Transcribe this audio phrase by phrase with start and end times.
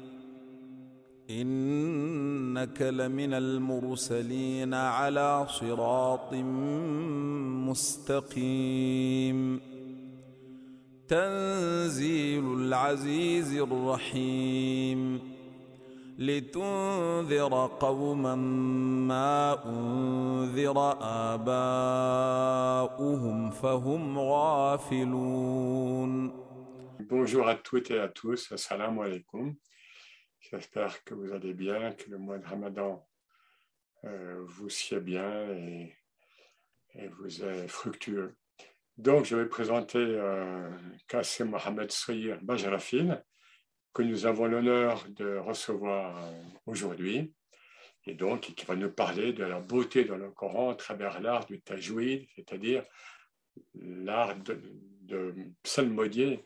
[1.31, 6.35] إنك لمن المرسلين على صراط
[7.69, 9.61] مستقيم.
[11.09, 15.21] تنزيل العزيز الرحيم.
[16.20, 20.98] لتنذر قوما ما أنذر
[21.34, 22.32] آباؤهم
[23.52, 25.66] فهم غافلون
[27.08, 29.56] Bonjour à toutes et à tous, assalamu alaikum.
[30.40, 33.06] J'espère que vous allez bien, que le mois de Ramadan
[34.06, 35.94] euh, vous sied bien et,
[36.96, 38.36] et, vous est fructueux.
[38.98, 40.70] Donc, je vais présenter euh,
[41.08, 43.24] Kassim Mohamed Soyer Bajrafil,
[43.93, 47.35] que nous avons l'honneur de recevoir euh, aujourd'hui,
[48.07, 51.47] et donc qui va nous parler de la beauté dans le Coran à travers l'art
[51.47, 52.85] du tajwid, c'est-à-dire
[53.75, 54.61] l'art de,
[55.03, 56.45] de psalmodier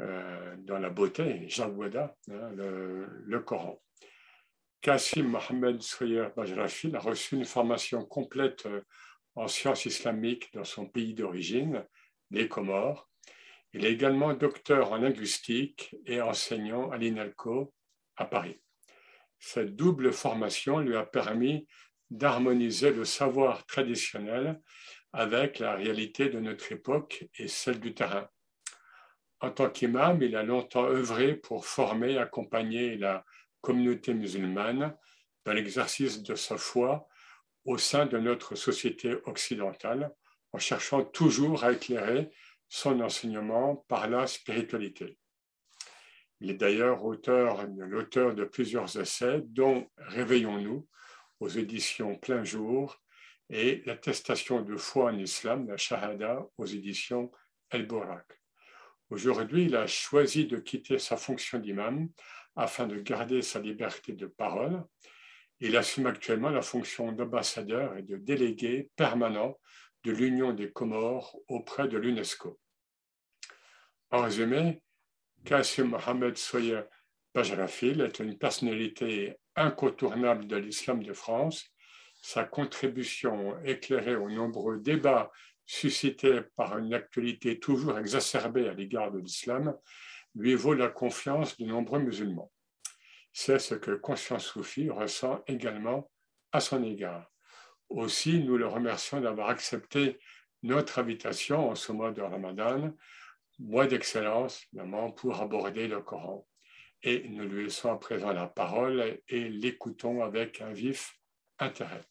[0.00, 3.80] euh, dans la beauté, Jawada, hein, le, Coran.
[4.80, 8.82] Kassim Mohamed Soyer Bajrafil a reçu une formation complète euh,
[9.34, 11.84] en sciences islamiques dans son pays d'origine,
[12.30, 13.08] les Comores,
[13.72, 17.72] il est également docteur en linguistique et enseignant à l'INALCO
[18.16, 18.60] à Paris.
[19.38, 21.66] Cette double formation lui a permis
[22.10, 24.60] d'harmoniser le savoir traditionnel
[25.12, 28.28] avec la réalité de notre époque et celle du terrain.
[29.40, 33.24] En tant qu'imam, il a longtemps œuvré pour former et accompagner la
[33.60, 34.96] communauté musulmane
[35.44, 37.06] dans l'exercice de sa foi
[37.64, 40.10] au sein de notre société occidentale,
[40.52, 42.30] en cherchant toujours à éclairer
[42.68, 45.18] son enseignement par la spiritualité.
[46.40, 50.86] Il est d'ailleurs auteur, l'auteur de plusieurs essais, dont Réveillons-nous
[51.40, 53.02] aux éditions Plein Jour
[53.50, 57.32] et l'attestation de foi en islam, la Shahada, aux éditions
[57.70, 58.26] El Borak.
[59.10, 62.08] Aujourd'hui, il a choisi de quitter sa fonction d'imam
[62.54, 64.84] afin de garder sa liberté de parole.
[65.60, 69.58] Il assume actuellement la fonction d'ambassadeur et de délégué permanent
[70.04, 72.60] de l'Union des Comores auprès de l'UNESCO.
[74.10, 74.80] En résumé,
[75.44, 76.80] Kassim Mohamed Soyer
[77.34, 81.66] Bajrafil est une personnalité incontournable de l'islam de France.
[82.22, 85.30] Sa contribution éclairée aux nombreux débats
[85.66, 89.76] suscités par une actualité toujours exacerbée à l'égard de l'islam
[90.34, 92.50] lui vaut la confiance de nombreux musulmans.
[93.34, 96.10] C'est ce que Conscience Soufi ressent également
[96.52, 97.30] à son égard.
[97.90, 100.18] Aussi, nous le remercions d'avoir accepté
[100.62, 102.94] notre invitation en ce mois de Ramadan,
[103.59, 106.45] mois d'excellence, maman, pour aborder le Coran.
[107.01, 111.19] Et nous lui laissons à présent la parole et l'écoutons avec un vif
[111.59, 112.01] intérêt.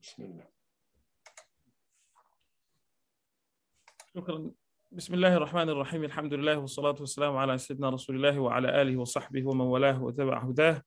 [0.00, 0.48] Bismillah.
[4.14, 4.50] شكرا
[4.92, 9.48] بسم الله الرحمن الرحيم الحمد لله والصلاة والسلام على سيدنا رسول الله وعلى آله وصحبه
[9.48, 10.82] ومن والاه وتبع هداه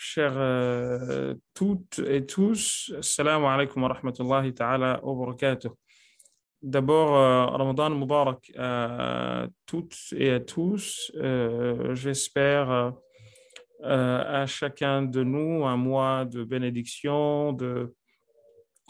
[0.00, 5.70] chers euh, toutes et tous, assalamu alaikum wa rahmatullahi ta'ala wa barakatuh.
[6.65, 11.11] D'abord, euh, Ramadan Mubarak à toutes et à tous.
[11.15, 12.93] Euh, J'espère
[13.83, 17.93] à chacun de nous un mois de bénédiction, de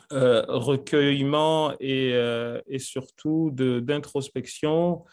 [0.09, 2.12] recueillement et,
[2.68, 5.03] et surtout d'introspection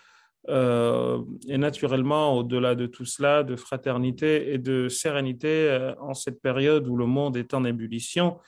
[0.48, 6.40] euh, et naturellement, au-delà de tout cela, de fraternité et de sérénité euh, en cette
[6.40, 8.38] période où le monde est en ébullition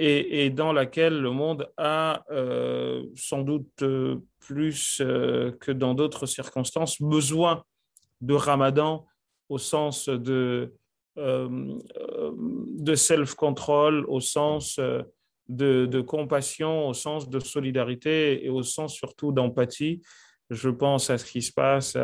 [0.00, 6.26] et, dans laquelle le monde a euh, sans doute euh, plus euh, que dans d'autres
[6.26, 7.64] circonstances besoin
[8.20, 9.06] de ramadan
[9.48, 10.72] au sens de,
[11.16, 14.78] de self-control, au sens
[15.48, 20.02] de, de compassion, au sens de solidarité et au sens surtout d'empathie.
[20.50, 21.96] Je pense à ce qui se passe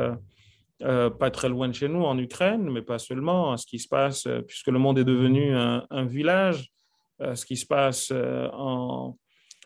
[0.80, 3.86] pas très loin de chez nous, en Ukraine, mais pas seulement, à ce qui se
[3.86, 6.72] passe, puisque le monde est devenu un village,
[7.20, 9.16] ce qui se passe en,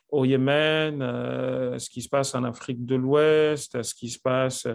[0.09, 1.01] au Yémen,
[1.79, 4.67] ce qui se passe en Afrique de l'Ouest, ce qui se passe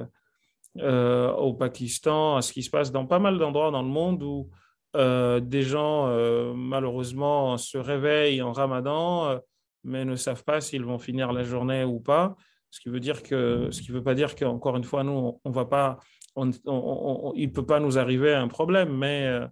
[0.77, 4.50] au Pakistan, ce qui se passe dans pas mal d'endroits dans le monde où
[4.94, 6.07] des gens,
[6.56, 9.39] malheureusement, se réveillent en ramadan,
[9.86, 12.36] mais ne savent pas s'ils vont finir la journée ou pas.
[12.72, 15.50] Ce qui veut dire que, ce qui veut pas dire qu'encore une fois, nous, on,
[15.50, 15.98] va pas,
[16.36, 19.48] il peut pas nous arriver un problème, mais euh,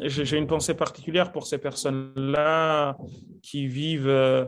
[0.00, 2.96] j'ai une pensée particulière pour ces personnes-là
[3.42, 4.46] qui vivent euh,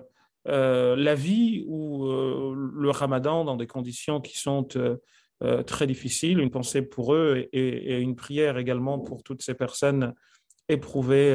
[0.49, 4.67] euh, la vie ou le ramadan dans des conditions qui sont
[5.67, 10.15] très difficile, une pensée pour eux et, une prière également pour toutes ces personnes
[10.69, 11.35] éprouvées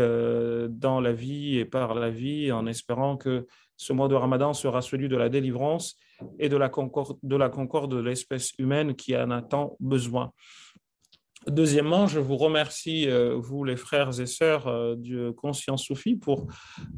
[0.70, 3.46] dans la vie et par la vie, en espérant que
[3.80, 5.96] ce mois de Ramadan sera celui de la délivrance
[6.38, 10.34] et de, la concorde de l'espèce humaine qui en a tant besoin.
[11.48, 16.48] Deuxièmement, je vous remercie, euh, vous les frères et sœurs euh, du Conscience Soufi, pour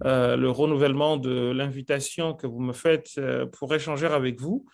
[0.03, 3.19] euh, le renouvellement de l'invitation que vous me faites
[3.53, 4.65] pour échanger avec vous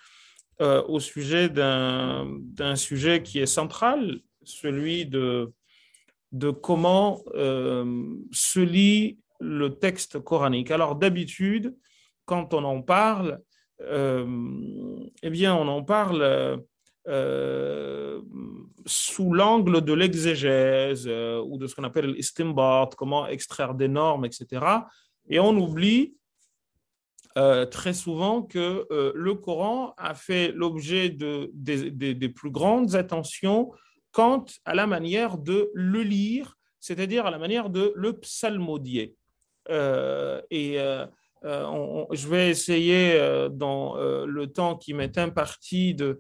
[0.60, 5.54] au sujet d'un sujet qui est central, celui de,
[6.32, 7.22] de comment
[8.32, 10.72] se lit le texte coranique.
[10.72, 11.76] Alors d'habitude,
[12.26, 13.40] quand on en parle,
[13.80, 16.64] eh bien, on en parle
[17.08, 18.22] euh,
[18.86, 24.26] sous l'angle de l'exégèse euh, ou de ce qu'on appelle l'istimbat, comment extraire des normes,
[24.26, 24.66] etc.
[25.30, 26.16] Et on oublie
[27.38, 33.72] euh, très souvent que le Coran a fait l'objet de, des plus grandes attentions
[34.12, 39.16] quant à la manière de le lire, c'est-à-dire à la manière de le psalmodier.
[39.70, 40.78] et
[41.44, 46.20] euh, je vais essayer, euh, dans euh, le temps qui m'est imparti, de,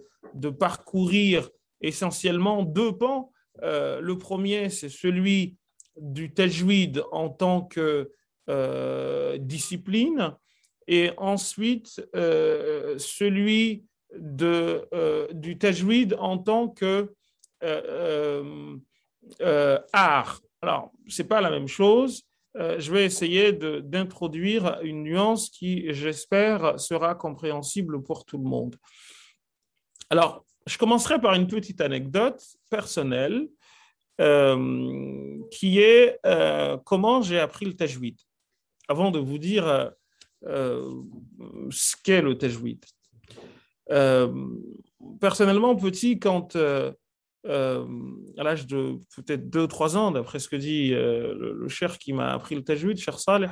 [0.60, 1.50] parcourir
[1.81, 3.31] essentiellement deux pans.
[3.62, 5.56] le premier, c'est celui
[6.00, 8.12] du tajwid en tant que
[9.40, 10.34] discipline,
[10.88, 12.02] et ensuite
[12.98, 13.86] celui
[14.16, 17.14] du tajwid en tant que
[19.94, 20.42] art.
[20.62, 22.24] Alors, ce n'est pas la même chose.
[22.57, 28.75] Euh, je vais essayer d'introduire une nuance qui, j'espère, sera compréhensible pour tout le monde.
[30.09, 33.48] Alors, je commencerai par une petite anecdote personnelle
[34.19, 38.18] euh, qui est euh, comment j'ai appris le tajwid.
[38.88, 39.92] Avant de vous dire
[40.42, 42.83] ce qu'est le tajwid.
[45.19, 46.56] personnellement, petit, quand
[47.45, 47.86] euh,
[48.38, 52.34] à l'âge de peut-être 2-3 ans, d'après ce que dit euh, le, cher qui m'a
[52.34, 53.51] appris le tajwid, cher Saleh.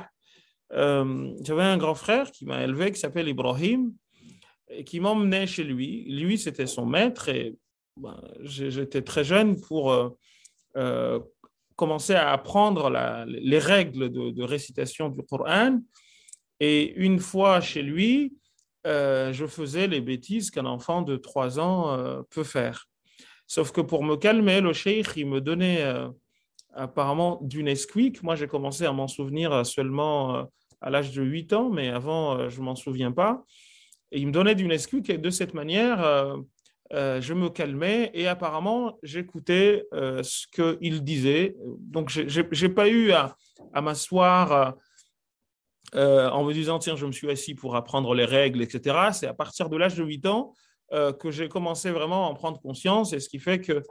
[0.72, 3.92] Euh, j'avais un grand frère qui m'a élevé, qui s'appelle Ibrahim,
[4.68, 6.04] et qui m'emmenait chez lui.
[6.10, 7.56] Lui, c'était son maître, et
[7.96, 10.18] ben, j'étais très jeune pour
[11.76, 12.90] commencer à apprendre
[13.26, 15.80] les règles de, de, récitation du Coran.
[16.60, 18.34] Et une fois chez lui,
[18.84, 22.86] je faisais les bêtises qu'un enfant de 3 ans peut faire.
[23.46, 26.08] Sauf que pour me calmer, le cheikh, il me donnait euh,
[26.72, 28.22] apparemment du Nesquik.
[28.22, 30.42] Moi, j'ai commencé à m'en souvenir euh, seulement euh,
[30.80, 33.44] à l'âge de 8 ans, mais avant, je ne m'en souviens pas.
[34.10, 36.36] Et il me donnait du Nesquik et de cette manière,
[36.92, 41.56] je me calmais et apparemment, j'écoutais ce qu'il disait.
[41.80, 43.36] Donc, je n'ai pas eu à,
[43.72, 44.74] à m'asseoir
[45.94, 49.08] en me disant, tiens, je me suis assis pour apprendre les règles, etc.
[49.12, 50.52] C'est à partir de l'âge de 8 ans
[50.92, 53.82] euh, que j'ai commencé vraiment à en prendre conscience et ce qui fait que,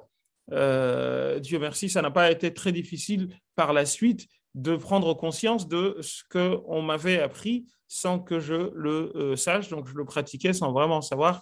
[0.51, 5.67] euh, Dieu merci, ça n'a pas été très difficile par la suite de prendre conscience
[5.67, 9.69] de ce qu'on m'avait appris sans que je le euh, sache.
[9.69, 11.41] Donc, je le pratiquais sans vraiment savoir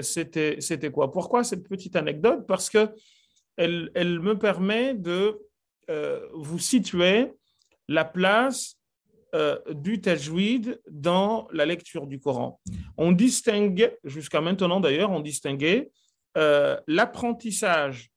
[0.00, 0.60] c'était,
[0.92, 1.10] quoi.
[1.10, 2.46] Pourquoi cette petite anecdote?
[2.46, 2.88] Parce que
[3.56, 5.40] elle, elle me permet de
[6.34, 7.32] vous situer
[7.88, 8.75] la place
[9.34, 12.60] euh, du tajwid dans la lecture du Coran.
[12.96, 15.90] On distingue, jusqu'à maintenant d'ailleurs, on distinguait
[16.38, 18.10] euh, l'apprentissage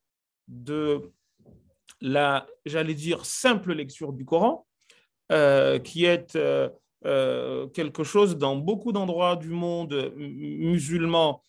[0.47, 1.11] de
[1.99, 4.67] la, j'allais dire, simple lecture du Coran,
[5.31, 6.37] euh, qui est
[7.03, 11.43] quelque chose dans beaucoup d'endroits du monde musulman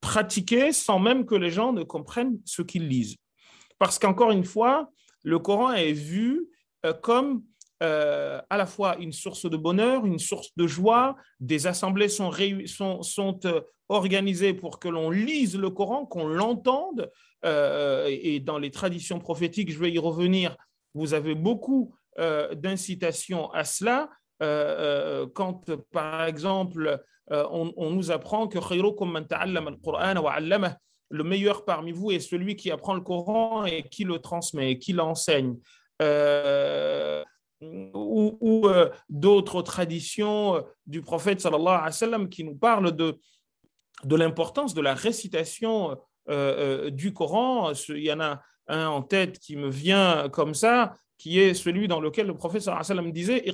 [0.00, 3.16] pratiqué sans même que les gens ne comprennent ce qu'ils lisent.
[3.78, 4.90] Parce qu'encore une fois,
[5.24, 6.48] le Coran est vu
[7.02, 7.42] comme
[7.82, 11.16] euh, à la fois une source de bonheur, une source de joie.
[11.40, 17.10] Des assemblées sont, euh, organisées pour que l'on lise le Coran, qu'on l'entende.
[17.46, 20.56] Euh, et dans les traditions prophétiques, je vais y revenir,
[20.94, 21.94] vous avez beaucoup
[22.54, 24.10] d'incitations à cela.
[24.40, 28.58] quand, par exemple, on, nous apprend que
[31.12, 34.78] le meilleur parmi vous est celui qui apprend le Coran et qui le transmet, et
[34.78, 35.56] qui l'enseigne.
[37.62, 43.18] Ou, euh, d'autres traditions euh, du prophète sallallahu alayhi wa sallam qui nous parlent de,
[44.04, 45.96] de l'importance de la récitation
[46.28, 47.72] euh, du Coran.
[47.88, 51.88] Il y en a un en tête qui me vient comme ça, qui est celui
[51.88, 53.44] dans lequel le prophète sallallahu alayhi wa sallam disait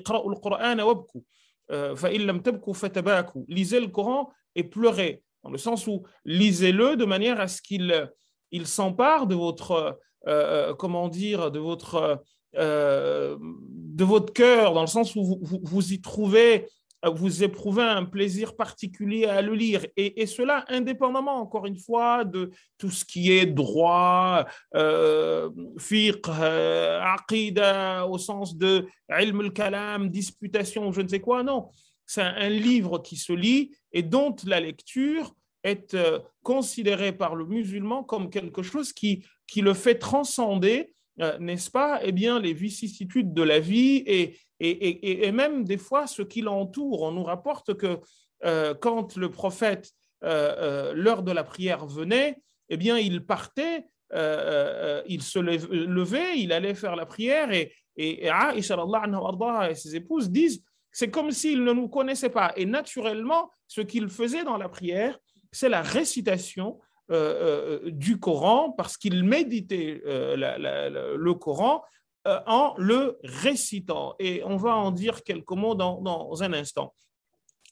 [3.48, 8.10] Lisez le Coran et pleurez, dans le sens où lisez-le de manière à ce qu'il
[8.52, 9.98] il s'empare de votre,
[10.78, 12.22] comment dire, de votre
[12.56, 16.66] de votre cœur, dans le sens où vous, y trouvez
[17.04, 19.86] vous éprouvez un plaisir particulier à le lire.
[19.96, 24.44] Et, cela indépendamment, encore une fois, de tout ce qui est droit,
[24.74, 31.42] euh, fiqh, euh, au sens de ilm al-kalam, disputation, je ne sais quoi.
[31.42, 31.68] Non,
[32.06, 37.44] c'est un, livre qui se lit et dont la lecture est euh, considérée par le
[37.44, 42.52] musulman comme quelque chose qui, qui le fait transcender euh, n'est-ce pas, eh bien, les
[42.52, 47.02] vicissitudes de la vie et, et, même des fois ce qui l'entoure.
[47.02, 47.98] On nous rapporte que
[48.44, 49.92] euh, quand le prophète,
[50.24, 52.36] euh, l'heure de la prière venait,
[52.68, 59.74] eh bien, il partait, il se levait, il allait faire la prière et, et, et
[59.74, 62.52] ses épouses disent, c'est comme s'il ne nous connaissait pas.
[62.56, 65.18] Et naturellement, ce qu'il faisait dans la prière,
[65.52, 71.82] c'est la récitation du Coran parce qu'il méditait euh, le Coran
[72.24, 74.16] en le récitant.
[74.18, 76.94] Et on va en dire quelques mots dans, un instant.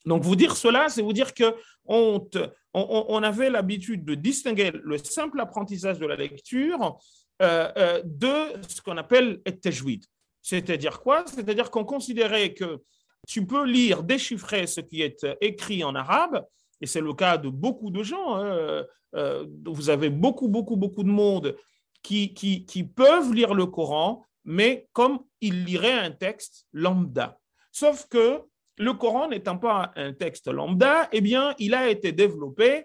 [0.05, 5.41] Donc, vous dire cela, c'est vous dire que on, avait l'habitude de distinguer le simple
[5.41, 6.99] apprentissage de la lecture
[7.41, 10.05] de ce qu'on appelle le tajwid.
[10.43, 11.25] C'est-à-dire quoi?
[11.27, 12.83] C'est-à-dire qu'on considérait que
[13.27, 16.45] tu peux lire, déchiffrer ce qui est écrit en arabe,
[16.85, 18.37] et c'est le cas de beaucoup de gens.
[18.37, 18.85] Hein,
[19.17, 21.57] euh, vous avez beaucoup, beaucoup, beaucoup de monde
[22.03, 27.39] qui, peuvent lire le Coran, mais comme ils liraient un texte lambda.
[27.73, 28.43] Sauf que
[28.77, 32.85] le Coran n'étant pas un texte lambda, eh bien, il a été développé,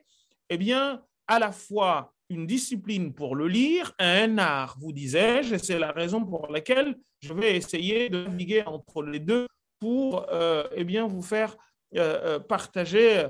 [0.50, 5.58] eh bien, à la fois une discipline pour le lire, un art, vous disais-je, et
[5.58, 9.46] c'est la raison pour laquelle je vais essayer de naviguer entre les deux
[9.82, 11.69] pour euh, eh bien, vous faire euh,
[12.48, 13.28] partager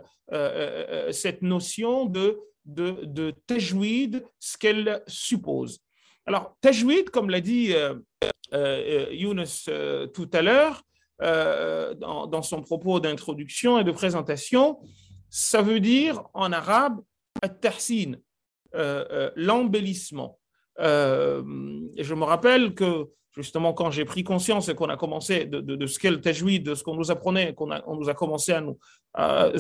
[1.12, 2.40] cette notion de
[2.70, 5.80] de, de tajwid, ce qu'elle suppose.
[6.26, 7.96] Alors, tajwid, comme l'a dit euh,
[8.54, 10.84] euh, Younes euh, tout à l'heure,
[11.20, 14.80] dans, son propos d'introduction et de présentation,
[15.30, 17.02] ça veut dire en arabe
[19.36, 20.40] l'embellissement.
[20.78, 23.10] je me rappelle que
[23.42, 26.76] justement quand j'ai pris conscience et qu'on a commencé de, ce qu'est le tajwid, de
[26.76, 28.78] ce qu'on nous apprenait, qu'on on nous a commencé à nous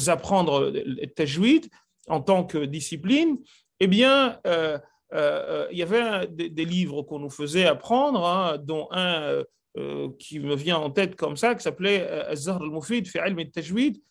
[0.09, 1.69] apprendre le tajwid,
[2.09, 3.37] en tant que discipline,
[3.79, 4.77] eh bien, euh,
[5.13, 9.43] euh, il y avait des, livres qu'on nous faisait apprendre, hein, dont un
[9.77, 14.01] euh, qui me vient en tête comme ça, qui s'appelait Zahr al-Mufid fi ilm tajwid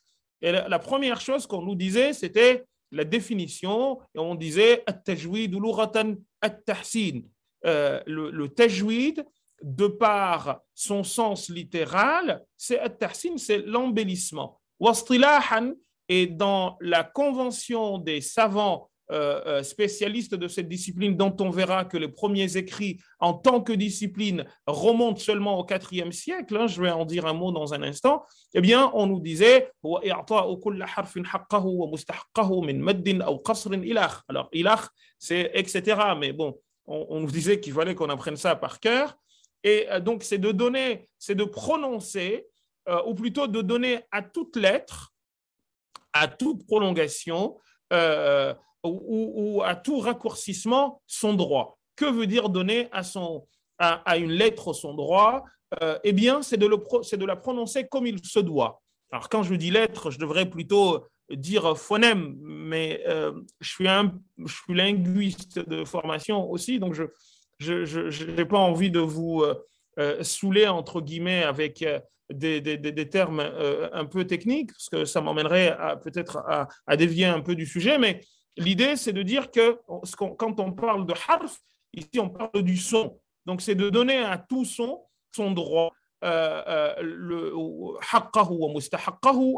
[0.41, 5.81] Et la, première chose qu'on nous disait, c'était la définition, et on disait at-tajwid ou
[6.41, 7.21] at-tahsin.
[7.65, 9.25] Le, le tajwid,
[9.63, 14.61] de par son sens littéral, c'est at-tahsin, c'est l'embellissement.
[14.81, 15.73] Wastilahan,
[16.09, 21.87] et dans la convention des savants euh, euh, spécialistes de cette discipline, dont on verra
[21.87, 26.83] que les premiers écrits en tant que discipline remontent seulement au IVe siècle, hein, je
[26.83, 28.23] vais en dire un mot dans un instant,
[28.53, 29.71] eh bien, on nous disait
[34.29, 34.89] alors, ilach,
[35.19, 36.01] c'est etc.
[36.19, 39.17] Mais bon, on, nous disait qu'il fallait qu'on apprenne ça par cœur.
[39.65, 42.47] Et euh, donc, c'est de donner, c'est de prononcer,
[43.07, 45.13] ou plutôt de donner à toute lettre
[46.13, 47.59] à toute prolongation
[47.93, 51.79] euh, ou, à tout raccourcissement son droit.
[51.97, 53.47] Que veut dire donner à, son,
[53.79, 55.45] à, une lettre son droit?
[55.83, 58.81] Euh, Eh bien, c'est de, de la prononcer comme il se doit.
[59.11, 64.15] Alors, quand je dis lettre, je devrais plutôt dire phonème, mais euh, je, suis un,
[64.39, 67.05] je suis linguiste de formation aussi, donc je
[67.61, 69.45] n'ai pas envie de vous
[70.23, 71.85] saouler, entre guillemets, avec
[72.31, 76.39] des, des, termes euh, un peu techniques, parce que ça m'emmènerait peut-être
[76.87, 78.21] à, dévier un peu du sujet, mais
[78.57, 79.79] l'idée, c'est de dire que
[80.17, 81.59] quand on parle de harf,
[81.95, 83.19] ici, on parle du son.
[83.47, 85.03] Donc, c'est de donner à tout son
[85.35, 85.93] son droit,
[86.25, 87.53] euh, euh, le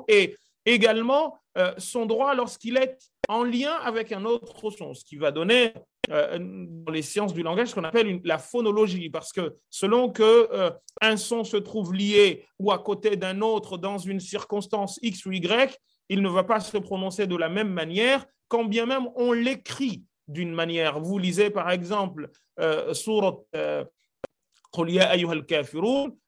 [0.08, 5.16] et également euh, son droit lorsqu'il est en lien avec un autre son, ce qui
[5.16, 5.72] va donner
[6.10, 10.48] euh, dans les sciences du langage ce qu'on appelle la phonologie, parce que selon que
[10.52, 15.24] euh, un son se trouve lié ou à côté d'un autre dans une circonstance X
[15.26, 19.08] ou Y, il ne va pas se prononcer de la même manière, quand bien même
[19.14, 21.00] on l'écrit d'une manière.
[21.00, 23.38] Vous lisez par exemple euh, surat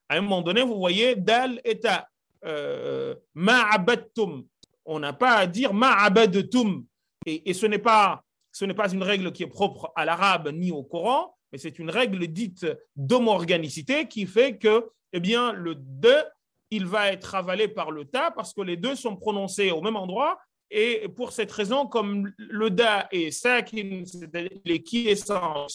[0.08, 1.60] à un moment donné, vous voyez dal.
[4.84, 6.84] On n'a pas à dire ma'abadtum.
[7.24, 10.50] Et, et ce n'est pas ce n'est pas une règle qui est propre à l'arabe
[10.52, 12.66] ni au Coran, mais c'est une règle dite
[12.96, 16.14] d'homorganicité qui fait que eh bien, le de,
[16.70, 19.96] il va être avalé par le ta parce que les deux sont prononcés au même
[19.96, 20.38] endroit.
[20.70, 25.66] Et pour cette raison, comme le da est sakin, c'est-à-dire qui est sans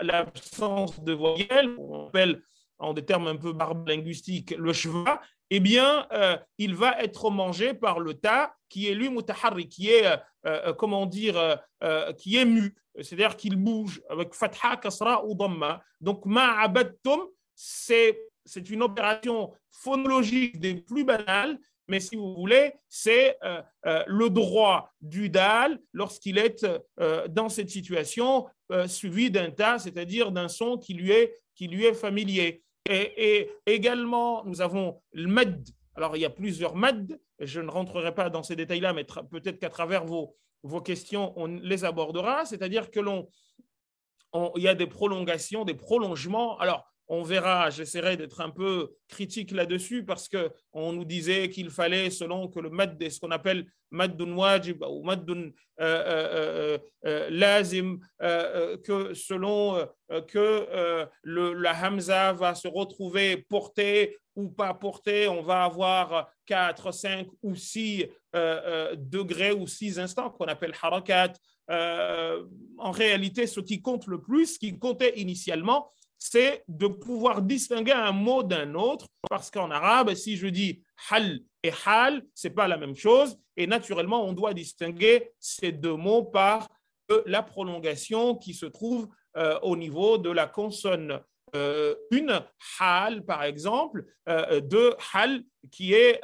[0.00, 2.42] l'absence de voyelle, on appelle
[2.78, 5.20] en des termes un peu barbes linguistiques le shva,
[5.56, 9.88] eh bien, euh, il va être mangé par le ta qui est lui mutaharri, qui
[9.88, 11.60] est, euh, euh, comment dire,
[12.18, 15.80] qui est mu, c'est-à-dire qu'il bouge avec fatha, kasra ou dhamma.
[16.00, 17.20] Donc, ma'abadtum,
[17.54, 21.56] c'est c'est une opération phonologique des plus banales,
[21.86, 23.38] mais si vous voulez, c'est
[24.06, 26.66] le droit du dal lorsqu'il est
[27.28, 28.46] dans cette situation,
[28.86, 32.63] suivi d'un ta, c'est-à-dire d'un son qui lui est familier.
[32.88, 35.66] Et, également, nous avons le mad.
[35.94, 37.18] Alors, il y a plusieurs mad.
[37.38, 40.36] Je ne rentrerai pas dans ces détails-là, mais peut-être qu'à travers vos,
[40.84, 42.44] questions, on les abordera.
[42.44, 43.28] C'est-à-dire que l'on,
[44.56, 46.58] y a des prolongations, des prolongements.
[46.58, 52.10] Alors, on verra, j'essaierai d'être un peu critique là-dessus parce qu'on nous disait qu'il fallait,
[52.10, 57.98] selon que le mad ce qu'on appelle maddun wajib ou maddun euh, euh, euh, lazim,
[58.20, 59.86] que selon
[60.28, 67.28] que la hamza va se retrouver portée ou pas portée, on va avoir 4, 5
[67.42, 68.06] ou 6
[68.96, 71.32] degrés ou 6 instants qu'on appelle harakat.
[71.68, 75.90] en réalité, ce qui compte le plus, ce qui comptait initialement,
[76.24, 81.40] c'est de pouvoir distinguer un mot d'un autre, parce qu'en arabe, si je dis hal
[81.62, 86.24] et hal, c'est pas la même chose, et naturellement, on doit distinguer ces deux mots
[86.24, 86.70] par
[87.26, 91.20] la prolongation qui se trouve euh, au niveau de la consonne
[91.54, 92.40] euh, une
[92.80, 96.22] hal, par exemple, euh, de hal, qui est,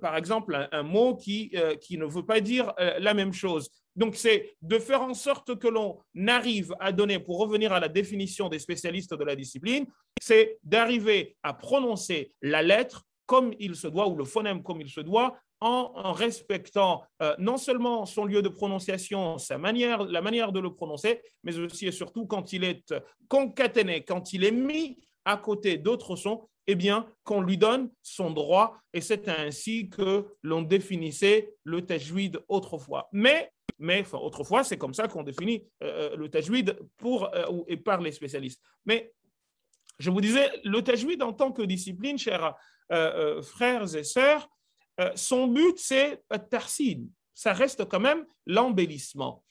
[0.00, 3.70] par exemple, un, mot qui ne veut pas dire la même chose.
[3.96, 7.88] Donc, c'est de faire en sorte que l'on arrive à donner, pour revenir à la
[7.88, 9.86] définition des spécialistes de la discipline,
[10.20, 14.90] c'est d'arriver à prononcer la lettre comme il se doit, ou le phonème comme il
[14.90, 20.52] se doit, en, respectant euh, non seulement son lieu de prononciation, sa manière, la manière
[20.52, 22.94] de le prononcer, mais aussi et surtout quand il est
[23.28, 28.30] concaténé, quand il est mis à côté d'autres sons, eh bien, qu'on lui donne son
[28.30, 28.76] droit.
[28.92, 33.08] Et c'est ainsi que l'on définissait le tajwid autrefois.
[33.12, 37.78] Mais mais autrefois, c'est comme ça qu'on définit euh, euh, le tajwid pour, euh, et
[37.78, 38.60] par les spécialistes.
[38.84, 39.12] Mais
[39.98, 42.54] je vous disais, le tajwid en tant que discipline, chers
[43.42, 44.48] frères et sœurs,
[45.14, 47.04] son but, c'est tarsin.
[47.34, 49.44] Ça reste quand même l'embellissement.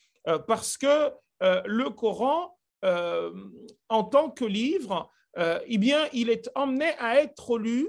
[0.47, 7.57] parce que le Coran, en tant que livre, eh bien, il est emmené à être
[7.57, 7.87] lu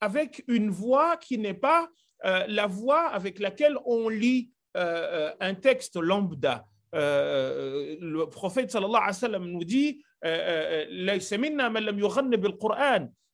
[0.00, 1.88] avec une voix qui n'est pas
[2.24, 6.64] la voix avec laquelle on lit euh, euh, un texte lambda.
[6.94, 10.02] Euh, le prophète sallallahu alayhi wa sallam nous dit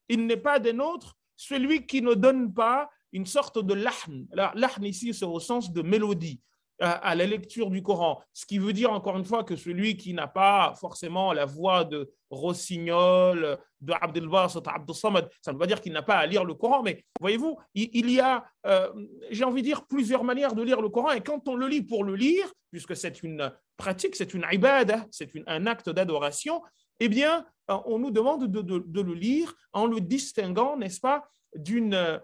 [0.08, 4.26] il n'est pas des nôtres celui qui ne donne pas une sorte de lahn.
[4.32, 6.40] Lahn ici, c'est au sens de mélodie
[6.80, 8.20] à la lecture du Coran.
[8.32, 11.84] Ce qui veut dire encore une fois que celui qui n'a pas forcément la voix
[11.84, 16.16] de Rossignol, de Abdel Basit, Abdel Samad, ça ne veut pas dire qu'il n'a pas
[16.16, 18.92] à lire le Coran, mais voyez-vous, il, y a, euh,
[19.30, 21.12] j'ai envie de dire, plusieurs manières de lire le Coran.
[21.12, 25.06] Et quand on le lit pour le lire, puisque c'est une pratique, c'est une ibad,
[25.10, 26.62] c'est un acte d'adoration,
[27.00, 32.20] eh bien, euh, on nous demande de, le lire en le distinguant, n'est-ce pas, d'une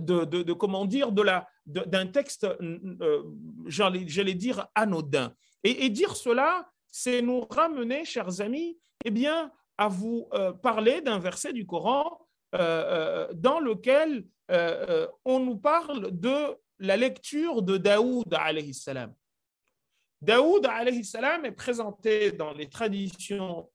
[0.00, 3.22] de, comment dire, de la, d'un texte, euh,
[3.66, 5.34] j'allais dire, anodin.
[5.62, 11.18] Et, dire cela, c'est nous ramener, chers amis, eh bien, à vous euh, parler d'un
[11.18, 12.20] verset du Coran
[12.54, 14.26] euh, dans lequel
[15.24, 19.14] on nous parle de la lecture de Daoud alayhi salam.
[20.20, 20.68] Daoud
[21.02, 23.70] salam est présenté dans les traditions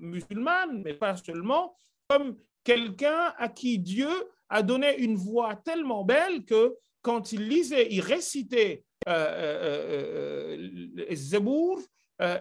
[0.00, 1.74] musulmanes, mais pas seulement,
[2.08, 4.08] comme quelqu'un à qui Dieu
[4.48, 10.56] a donné une voix tellement belle que quand il lisait, il récitait euh, euh,
[10.98, 11.80] euh, Zebour,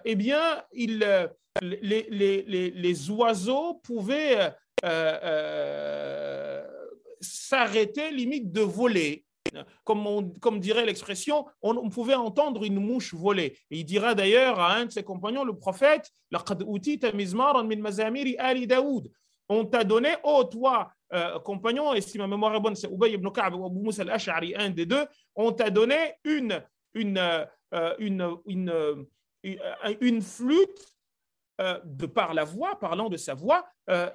[0.06, 0.63] eh bien,
[1.62, 4.52] les, oiseaux pouvaient
[7.22, 9.24] s'arrêter, limite de voler.
[9.86, 13.58] Comme, dirait l'expression, on, pouvait entendre une mouche voler.
[13.70, 16.12] il dira d'ailleurs à un de ses compagnons, le prophète,
[19.50, 23.13] on t'a donné, oh toi, euh, compagnon, et si ma mémoire est bonne, c'est Ubay
[23.13, 26.62] ibn Ka'b ou Abu Musa al-Ash'ari, un des deux, on t'a donné une,
[26.93, 29.04] une, euh, une, une, euh,
[30.02, 30.93] une, flûte
[31.60, 33.65] de par la voix, parlant de sa voix,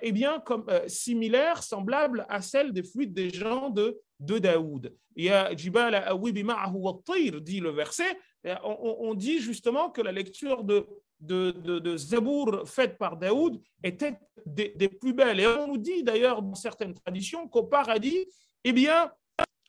[0.00, 4.94] eh bien, comme, similaire, semblable à celle des flûtes des gens de, de Daoud.
[5.16, 8.16] Il y a Jibal dit le verset,
[8.62, 10.86] on dit justement que la lecture de
[11.22, 15.40] de, de, de par Daoud étaient des, plus belles.
[15.40, 18.26] Et on nous dit d'ailleurs dans certaines traditions qu'au paradis,
[18.64, 19.10] eh bien,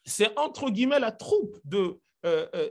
[0.06, 2.00] c'est entre guillemets la troupe de,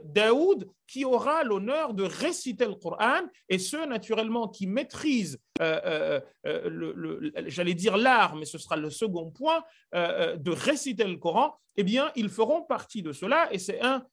[0.03, 5.37] Daoud qui aura l'honneur de réciter le Coran et ceux naturellement qui maîtrisent,
[7.45, 12.11] j'allais dire l'art, mais ce sera le second point, de réciter le Coran, eh bien,
[12.15, 14.03] ils feront partie de cela et c'est un,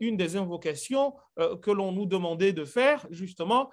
[0.00, 3.68] une des invocations que l'on nous demandait de faire justement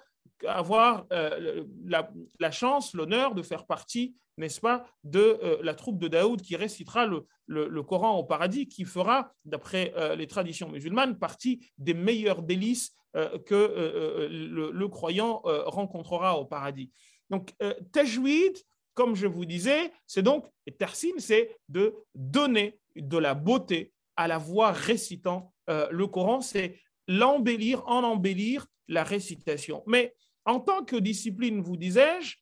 [0.46, 6.08] avoir la, la, chance, l'honneur de faire partie n'est-ce pas, de euh, la troupe de
[6.08, 11.70] Daoud qui récitera le, Coran au paradis, qui fera, d'après euh, les traditions musulmanes, partie
[11.78, 16.90] des meilleurs délices euh, que le, croyant rencontrera au paradis.
[17.30, 17.54] Donc,
[17.92, 18.56] tajwid,
[18.94, 24.28] comme je vous disais, c'est donc, et tersin, c'est de donner de la beauté à
[24.28, 29.82] la voix récitant le Coran, c'est l'embellir, en embellir la récitation.
[29.86, 30.14] Mais
[30.44, 32.36] en tant que discipline, vous disais-je,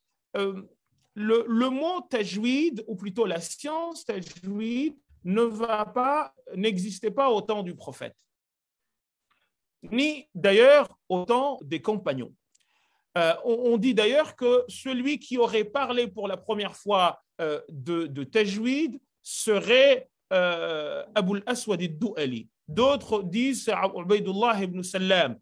[1.15, 7.63] le, mot tajwid, ou plutôt la science tajwid, ne va pas, n'existait pas au temps
[7.63, 8.17] du prophète,
[9.83, 12.35] ni d'ailleurs au temps des compagnons.
[13.17, 18.07] Euh, on, dit d'ailleurs que celui qui aurait parlé pour la première fois euh, de,
[18.07, 22.49] de tajwid serait euh, Abu al-Aswad al-Du'ali.
[22.69, 25.39] D'autres disent ibn Salam.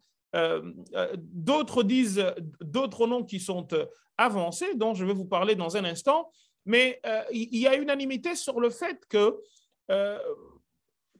[1.15, 2.25] d'autres disent
[2.61, 3.67] d'autres noms qui sont
[4.17, 6.31] avancée dont je vais vous parler dans un instant,
[6.65, 9.37] mais euh, il y a unanimité sur le fait que
[9.91, 10.19] euh,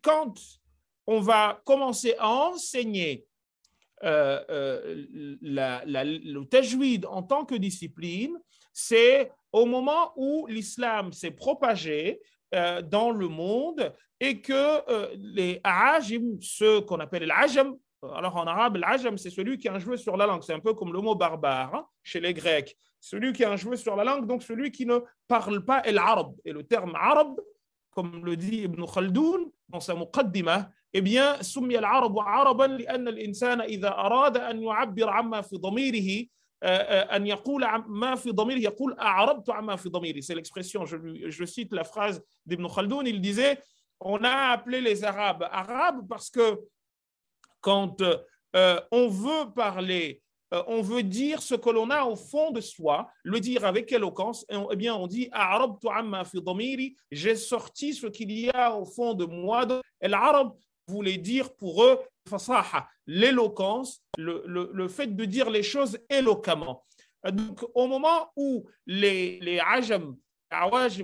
[0.01, 0.33] quand
[1.07, 3.25] on va commencer à enseigner
[4.03, 5.05] euh,
[5.41, 8.37] le tajwid en tant que discipline,
[8.71, 12.19] c'est au moment où l'islam s'est propagé
[12.52, 17.76] dans le monde et que les ajim, ceux qu'on appelle les ajam,
[18.14, 20.42] alors en arabe, l'ajam, c'est celui qui a un cheveu sur la langue.
[20.42, 22.76] C'est un peu comme le mot barbare hein, chez les Grecs.
[23.00, 26.32] Celui qui a un cheveu sur la langue, donc celui qui ne parle pas l'arab.
[26.44, 27.40] Et le terme arabe,
[27.90, 33.60] comme le dit Ibn Khaldoun dans sa muqaddimah, eh bien, سمي العرب عربا لأن الإنسان
[33.60, 36.26] إذا أراد أن يعبر عما في ضميره
[36.62, 40.22] أن يقول ما في ضميره يقول أعربت عما في ضميري.
[40.22, 40.96] C'est l'expression, je,
[41.28, 43.58] je cite la phrase d'Ibn Khaldoun, il disait
[44.00, 46.60] on a appelé les Arabes arabes parce que
[47.60, 48.02] quand
[48.56, 50.22] euh, on veut parler,
[50.54, 53.92] euh, on veut dire ce que l'on a au fond de soi, le dire avec
[53.92, 55.30] éloquence, eh bien on dit
[57.10, 59.66] j'ai sorti ce qu'il y a au fond de moi.
[60.00, 60.52] Et l'arabe
[60.86, 61.98] voulait dire pour eux
[63.05, 66.85] l'éloquence, le, le, fait de dire les choses éloquemment.
[67.31, 69.61] Donc au moment où les, les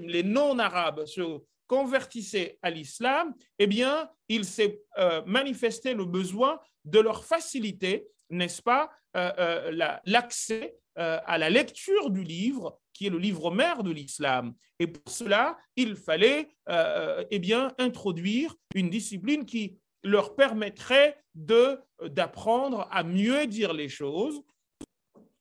[0.04, 7.00] les non-arabes se convertissaient à l'islam, eh bien, il s'est euh, manifesté le besoin de
[7.00, 13.20] leur faciliter, n'est-ce pas, euh, euh, l'accès à la lecture du livre, qui est le
[13.20, 14.54] livre mère de l'islam.
[14.80, 23.04] Et pour cela, il fallait eh bien, introduire une discipline qui leur permettrait d'apprendre à
[23.04, 24.42] mieux dire les choses.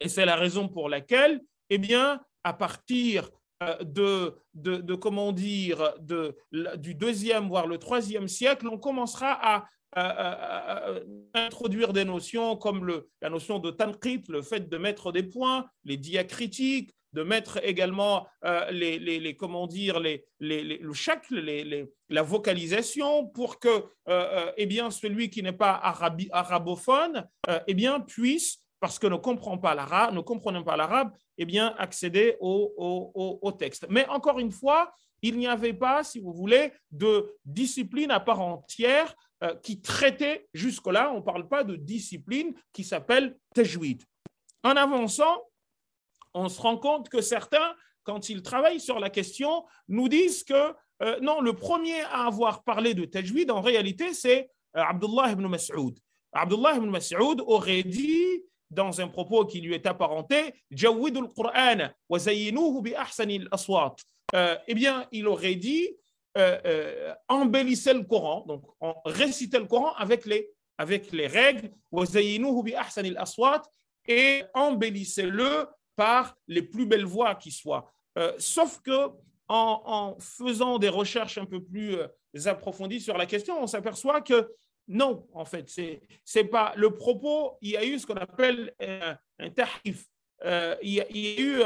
[0.00, 1.40] Et c'est la raison pour laquelle,
[1.70, 3.30] eh bien, à partir
[3.62, 6.36] euh, de, de, comment dire, de,
[6.76, 9.66] du deuxième, voire le troisième siècle, on commencera à,
[11.34, 15.66] introduire des notions comme le, la notion de tanqit, le fait de mettre des points,
[15.82, 20.92] les diacritiques, de mettre également euh, les, les, comment dire, les, les, le
[21.40, 27.26] les, la vocalisation pour que euh, eh bien, celui qui n'est pas arabi, arabophone
[27.66, 31.74] eh bien, puisse parce que ne comprend pas l'arabe, ne comprenant pas l'arabe, eh bien,
[31.78, 33.86] accéder au, texte.
[33.88, 34.92] Mais encore une fois,
[35.22, 40.48] il n'y avait pas, si vous voulez, de discipline à part entière euh, qui traitait
[40.52, 44.02] jusque-là, on ne parle pas de discipline qui s'appelle tajwid.
[44.62, 45.42] En avançant,
[46.34, 50.74] on se rend compte que certains, quand ils travaillent sur la question, nous disent que
[51.02, 55.46] euh, non, le premier à avoir parlé de tajwid, en réalité, c'est euh, Abdullah ibn
[55.46, 55.96] Mas'ud.
[56.32, 62.18] Abdullah ibn Mas'ud aurait dit dans un propos qui lui est apparenté, Qur'an wa
[62.82, 62.94] bi
[63.50, 63.96] aswat.
[64.34, 65.88] Euh, eh bien, il aurait dit
[67.28, 68.62] embellissez le Coran, donc
[69.04, 73.62] récitez le Coran avec les, avec les règles, bi aswat,
[74.06, 75.66] et embellissez-le
[75.98, 77.92] par les plus belles voix qui soient.
[78.38, 79.10] sauf que
[79.48, 81.96] en, faisant des recherches un peu plus
[82.46, 84.54] approfondies sur la question, on s'aperçoit que
[84.88, 87.58] non, en fait, c'est c'est pas le propos.
[87.60, 89.50] Il y a eu ce qu'on appelle un, un
[90.44, 91.62] euh, il, y a, eu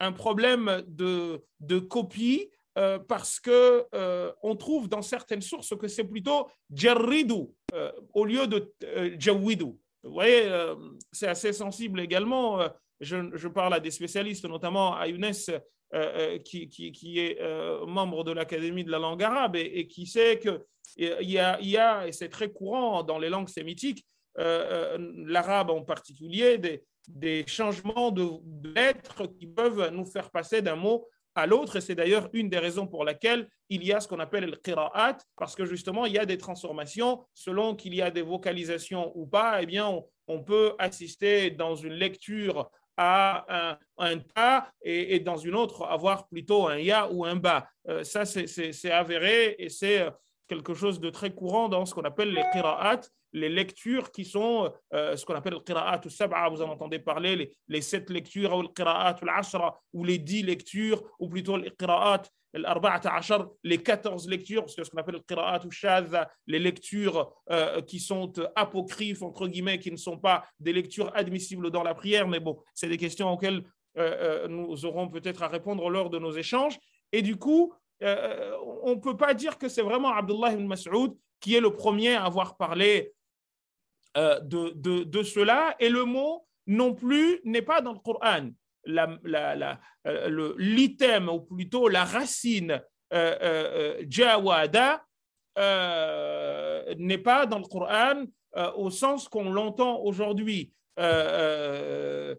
[0.00, 5.88] un, problème de, de copie euh, parce que euh, on trouve dans certaines sources que
[5.88, 7.46] c'est plutôt jarridu
[8.12, 8.74] au lieu de
[9.18, 9.72] jawidu.
[10.02, 10.50] Vous voyez,
[11.12, 12.58] c'est assez sensible également.
[13.00, 15.32] Je, parle à des spécialistes, notamment à Younes
[16.44, 17.38] qui, qui, est
[17.86, 20.60] membre de l'Académie de la langue arabe et, qui sait qu'il
[20.96, 24.04] y a, y a et c'est très courant dans les langues sémitiques,
[24.36, 26.84] l'arabe en particulier, des,
[27.14, 28.28] des changements de,
[28.74, 31.76] lettres qui peuvent nous faire passer d'un mot à l'autre.
[31.76, 34.56] Et c'est d'ailleurs une des raisons pour laquelle il y a ce qu'on appelle le
[34.56, 39.12] qira'at, parce que justement, il y a des transformations selon qu'il y a des vocalisations
[39.14, 39.62] ou pas.
[39.62, 42.70] Eh bien, on, peut assister dans une lecture
[43.02, 47.66] à un, ta et, dans une autre avoir plutôt un ya ou un ba.
[47.88, 50.10] Euh, ça, c'est avéré et c'est euh,
[50.50, 54.72] quelque chose de très courant dans ce qu'on appelle les qira'at les lectures qui sont
[54.92, 58.52] euh, ce qu'on appelle le qira'at sab'a, vous en entendez parler, les, les sept lectures,
[58.56, 62.24] ou le qira'at al-ashra, ou les dix lectures, ou plutôt le qira'at
[63.62, 65.70] les 14 lectures, parce que ce qu'on appelle le qira'at ou
[66.48, 71.70] les lectures euh, qui sont apocryphes, entre guillemets, qui ne sont pas des lectures admissibles
[71.70, 73.62] dans la prière, mais bon, c'est des questions auxquelles
[73.98, 76.76] euh, nous aurons peut-être à répondre lors de nos échanges.
[77.12, 81.54] Et du coup, on ne peut pas dire que c'est vraiment Abdullah ibn Mas'ud qui
[81.54, 83.14] est le premier à avoir parlé
[84.16, 85.76] euh, de, cela.
[85.78, 88.50] Et le mot non plus n'est pas dans le Coran.
[88.88, 92.82] Euh, l'item, ou plutôt la racine
[93.12, 95.04] euh, jawada
[95.56, 98.24] n'est pas dans le Coran
[98.76, 100.72] au sens qu'on l'entend aujourd'hui.
[100.96, 102.34] on ne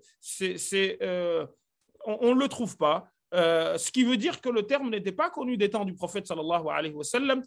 [2.40, 3.11] le trouve pas.
[3.34, 6.68] Ce qui veut dire que le terme n'était pas connu des temps du prophète sallallahu
[6.70, 7.44] alayhi wa sallam,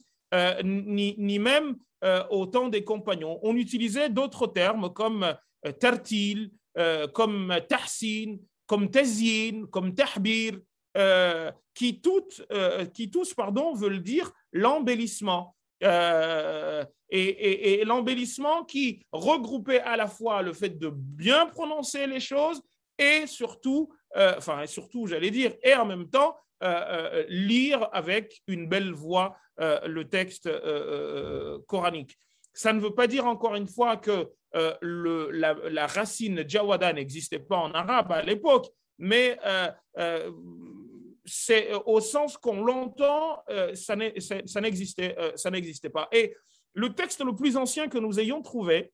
[0.62, 3.40] ni, ni, même euh, au temps des compagnons.
[3.42, 10.58] On utilisait d'autres termes comme euh, tartil, euh, comme tahsin, comme tazyin, comme tahbir,
[11.74, 12.46] qui, toutes,
[12.92, 15.56] qui tous pardon, veulent dire l'embellissement.
[15.80, 22.62] et, l'embellissement qui regroupait à la fois le fait de bien prononcer les choses
[22.96, 26.36] et surtout, enfin surtout j'allais dire, et en même temps
[27.28, 32.18] lire avec une belle voix euh, le texte euh, euh, coranique.
[32.54, 37.70] Ça ne veut pas dire encore une fois que la, racine jawada n'existait pas en
[37.70, 38.66] arabe à l'époque,
[38.98, 39.38] mais
[41.24, 43.42] c'est au sens qu'on l'entend,
[43.74, 46.08] ça n'existait pas.
[46.12, 46.36] Et
[46.72, 48.92] le texte le plus ancien que nous ayons trouvé,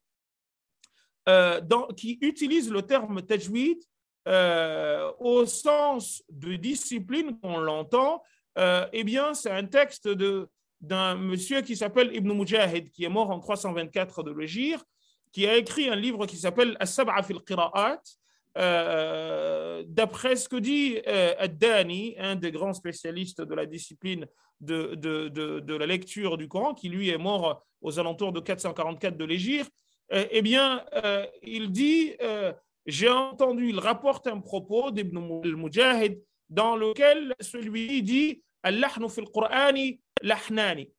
[1.97, 3.83] qui utilise le terme tajwid
[4.27, 8.23] au sens de discipline qu'on l'entend,
[8.59, 10.09] euh, eh bien, c'est un texte
[10.81, 14.87] d'un monsieur qui s'appelle Ibn Mujahid, qui est mort en 324 de l'Égypte,
[15.33, 18.01] qui a écrit un livre qui s'appelle As-Sab'a fil Qira'at,
[18.59, 24.27] euh, d'après ce que dit euh, Ad-Dani, un des grands spécialistes de la discipline
[24.61, 29.17] de, de, de, la lecture du Coran, qui lui est mort aux alentours de 444
[29.17, 29.73] de l'Égypte,
[30.13, 30.85] eh bien,
[31.43, 32.13] il dit
[32.87, 40.01] j'ai entendu, il rapporte un propos d'Ibn al-Mujahid dans lequel celui-ci dit Al-lahnu fil Qur'ani
[40.23, 40.91] lahnani.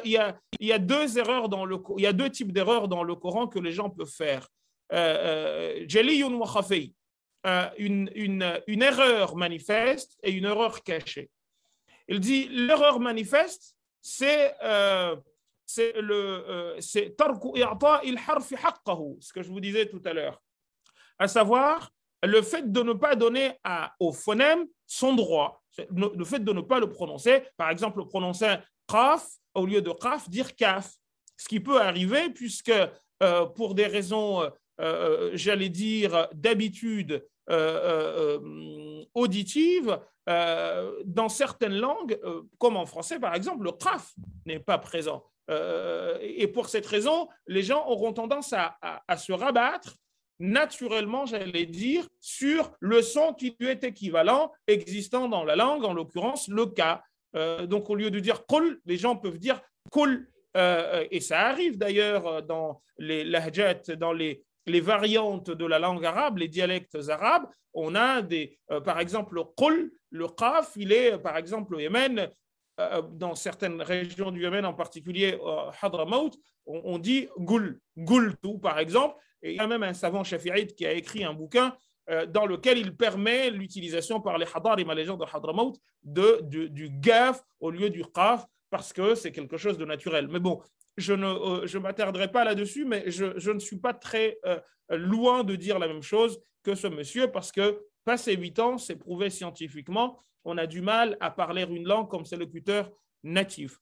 [0.00, 3.14] Il y a deux erreurs dans le il y a deux types d'erreurs dans le
[3.14, 4.48] Coran que les gens peuvent faire.
[4.92, 6.94] Euh, euh, Jaliyun wa khafi.
[7.46, 11.30] Euh, une erreur manifeste et une erreur cachée.
[12.08, 14.54] Il dit l'erreur manifeste, c'est
[15.68, 20.40] c'est le euh, c'est ce que je vous disais tout à l'heure
[21.18, 21.90] à savoir
[22.22, 23.52] le fait de ne pas donner
[24.00, 25.62] au phonème son droit,
[25.94, 28.56] le fait de ne pas le prononcer, par exemple, prononcer
[28.88, 30.90] kaf au lieu de kaf, dire kaf,
[31.36, 32.72] ce qui peut arriver puisque
[33.22, 34.50] euh, pour des raisons,
[34.80, 37.24] euh, j'allais dire, d'habitude
[39.14, 42.18] auditive, dans certaines langues,
[42.58, 45.24] comme en français par exemple, le kaf n'est pas présent.
[45.48, 49.96] Et pour cette raison, les gens auront tendance à se rabattre
[50.40, 55.92] naturellement, j'allais dire, sur le son qui lui est équivalent, existant dans la langue, en
[55.92, 57.02] l'occurrence le cas.
[57.34, 59.60] Euh, donc, au lieu de dire kul, les gens peuvent dire
[59.92, 60.28] kul.
[60.56, 66.38] Euh, et ça arrive d'ailleurs dans les lahjat, dans les, variantes de la langue arabe,
[66.38, 67.46] les dialectes arabes.
[67.74, 71.78] On a des, euh, par exemple, le kul, le qaf, il est, par exemple, au
[71.78, 72.30] Yémen,
[73.12, 75.38] dans certaines régions du Yémen, en particulier
[75.82, 76.30] Hadramaut,
[76.66, 80.86] on, dit gul, gultu, par exemple, et il y a même un savant shafi'ite qui
[80.86, 81.74] a écrit un bouquin
[82.10, 86.88] euh, dans lequel il permet l'utilisation par les hadarim, les gens de Hadramaut, de, du
[86.90, 90.26] gaf au lieu du qaf, parce que c'est quelque chose de naturel.
[90.28, 90.62] Mais bon,
[90.96, 94.58] je ne euh, je m'attarderai pas là-dessus, mais je, je, ne suis pas très euh,
[94.90, 98.96] loin de dire la même chose que ce monsieur, parce que passé huit ans, c'est
[98.96, 102.90] prouvé scientifiquement, on a du mal à parler une langue comme ses locuteurs
[103.22, 103.78] natifs.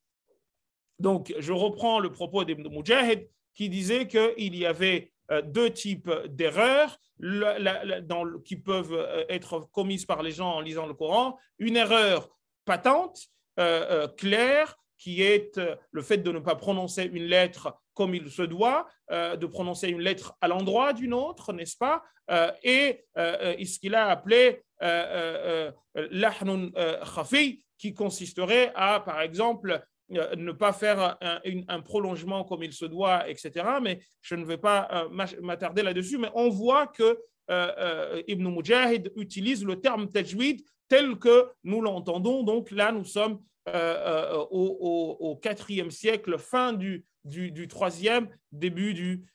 [0.99, 5.12] Donc, je reprends le propos d'Ibn Mujahid qui disait qu'il y avait
[5.45, 6.99] deux types d'erreurs
[8.45, 11.38] qui peuvent être commises par les gens en lisant le Coran.
[11.59, 12.31] Une erreur
[12.64, 13.29] patente,
[14.16, 18.87] claire, qui est le fait de ne pas prononcer une lettre comme il se doit,
[19.11, 22.04] de prononcer une lettre à l'endroit d'une autre, n'est-ce pas?
[22.62, 24.62] Et ce qu'il a appelé
[25.94, 26.70] l'ahnun
[27.14, 29.82] khafi, qui consisterait à, par exemple,
[30.12, 33.66] euh, ne pas faire un, prolongement comme il se doit, etc.
[33.82, 35.09] Mais je ne vais pas euh,
[35.42, 36.18] m'attarder là-dessus.
[36.18, 37.18] Mais on voit que
[37.50, 42.44] euh, Ibn Mujahid utilise le terme tajwid tel que nous l'entendons.
[42.44, 43.40] Donc là, nous sommes
[44.50, 49.27] au, IVe siècle, fin du, du, troisième, début du,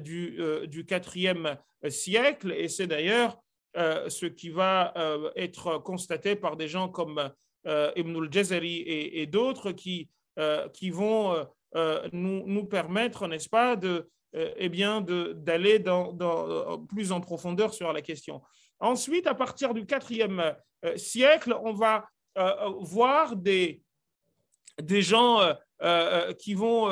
[0.00, 1.56] du, du quatrième
[1.88, 2.52] siècle.
[2.52, 3.38] Et c'est d'ailleurs
[3.74, 4.92] ce qui va
[5.36, 7.30] être constaté par des gens comme
[7.66, 13.74] euh, Ibn al-Jazari et, d'autres qui, euh, qui vont euh, nous, nous, permettre, n'est-ce pas,
[13.74, 18.40] de, eh bien, d'aller dans, dans, plus en profondeur sur la question.
[18.78, 20.56] Ensuite, à partir du IVe
[20.96, 22.04] siècle, on va
[22.80, 23.82] voir des,
[24.80, 25.40] des gens
[26.38, 26.88] qui vont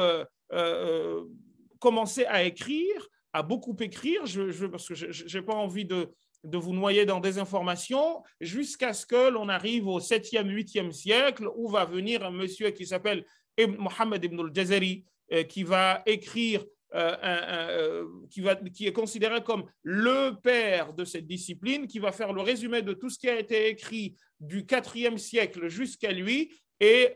[1.78, 6.08] commencer à écrire, à beaucoup écrire, je, parce que je n'ai pas envie de,
[6.44, 11.48] de vous noyer dans des informations jusqu'à ce que l'on arrive au 7e, 8e siècle
[11.56, 13.24] où va venir un monsieur qui s'appelle
[13.58, 16.64] Mohammed ibn al-Jazari euh, qui va écrire,
[16.94, 22.12] euh, euh, qui, va, qui est considéré comme le père de cette discipline, qui va
[22.12, 26.52] faire le résumé de tout ce qui a été écrit du 4e siècle jusqu'à lui.
[26.80, 27.14] Et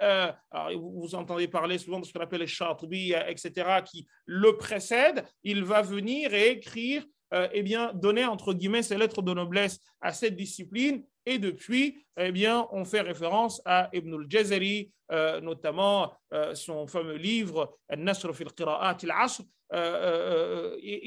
[0.74, 5.24] vous entendez parler souvent de ce qu'on appelle les Shatibi, etc., qui le précèdent.
[5.42, 9.80] Il va venir et écrire euh, eh bien, donner entre guillemets ses lettres de noblesse
[10.00, 11.04] à cette discipline.
[11.26, 17.16] Et depuis, eh bien, on fait référence à Ibn al-Jazari, euh, notamment euh, son fameux
[17.16, 19.42] livre Al-Nasr fil Qira'at al-Asr,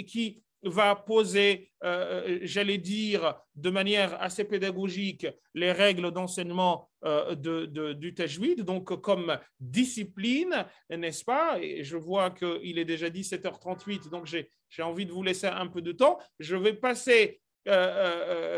[0.05, 7.93] qui va poser, euh, j'allais dire, de manière assez pédagogique, les règles d'enseignement euh, de,
[7.93, 11.57] du tajwid, donc comme discipline, n'est-ce pas?
[11.59, 14.47] Et je vois qu'il est déjà 17h38, donc j'ai
[14.83, 16.19] envie de vous laisser un peu de temps.
[16.39, 18.53] Je vais passer euh,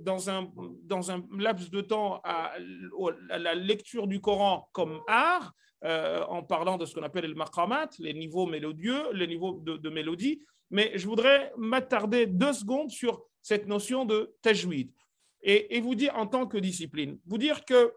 [0.00, 2.52] dans, un, dans un laps de temps à,
[3.30, 8.12] la lecture du Coran comme art, en parlant de ce qu'on appelle le maqamat, les
[8.12, 10.42] niveaux mélodieux, les niveaux de, de mélodie.
[10.70, 14.90] Mais je voudrais m'attarder deux secondes sur cette notion de tajwid
[15.44, 17.92] et, vous dire en tant que discipline, vous dire que,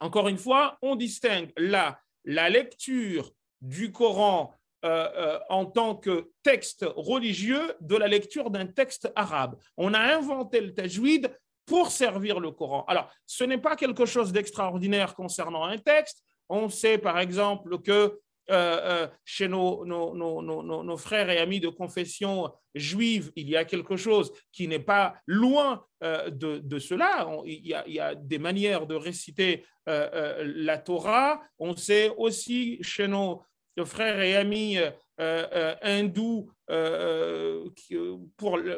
[0.00, 4.52] encore une fois, on distingue là la lecture du Coran
[4.84, 9.56] euh, euh, en tant que texte religieux de la lecture d'un texte arabe.
[9.76, 12.84] On a inventé le tajwid pour servir le Coran.
[12.86, 16.22] Alors, ce n'est pas quelque chose d'extraordinaire concernant un texte.
[16.48, 23.30] On sait par exemple que euh, euh, chez nos, frères et amis de confession juive,
[23.36, 27.28] il y a quelque chose qui n'est pas loin euh, de, cela.
[27.44, 31.42] il, y a, des manières de réciter la Torah.
[31.58, 33.42] On sait aussi chez nos
[33.84, 34.78] frères et amis
[35.18, 36.50] hindous,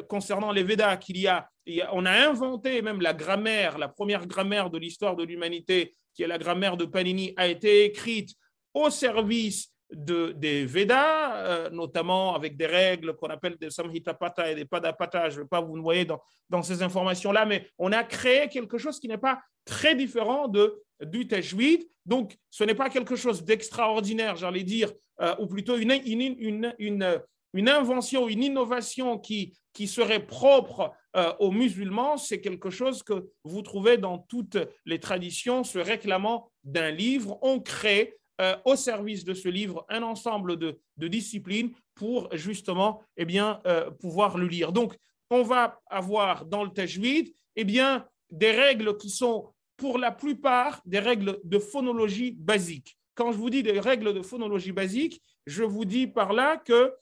[0.07, 1.49] concernant les Védas, qu'il y a,
[1.93, 6.27] on a inventé même la grammaire, la première grammaire de l'histoire de l'humanité, qui est
[6.27, 8.35] la grammaire de Panini, a été écrite
[8.73, 14.55] au service de, des Védas, euh, notamment avec des règles qu'on appelle des Samhitapata et
[14.55, 15.29] des Padapata.
[15.29, 18.77] Je ne vais pas vous noyer dans, dans ces informations-là, mais on a créé quelque
[18.77, 21.87] chose qui n'est pas très différent de, du Tejwid.
[22.05, 27.23] Donc, ce n'est pas quelque chose d'extraordinaire, j'allais dire, euh, ou plutôt une, une, une,
[27.53, 32.17] une, invention, une innovation qui, qui serait propre euh, aux musulmans.
[32.17, 37.37] C'est quelque chose que vous trouvez dans toutes les traditions, se réclamant d'un livre.
[37.41, 43.25] On crée euh, au service de ce livre un ensemble de, disciplines pour justement eh
[43.25, 44.71] bien, euh, pouvoir le lire.
[44.71, 44.95] Donc,
[45.29, 50.81] on va avoir dans le tajwid eh bien, des règles qui sont pour la plupart
[50.85, 52.97] des règles de phonologie basique.
[53.15, 56.93] Quand je vous dis des règles de phonologie basique, je vous dis par là que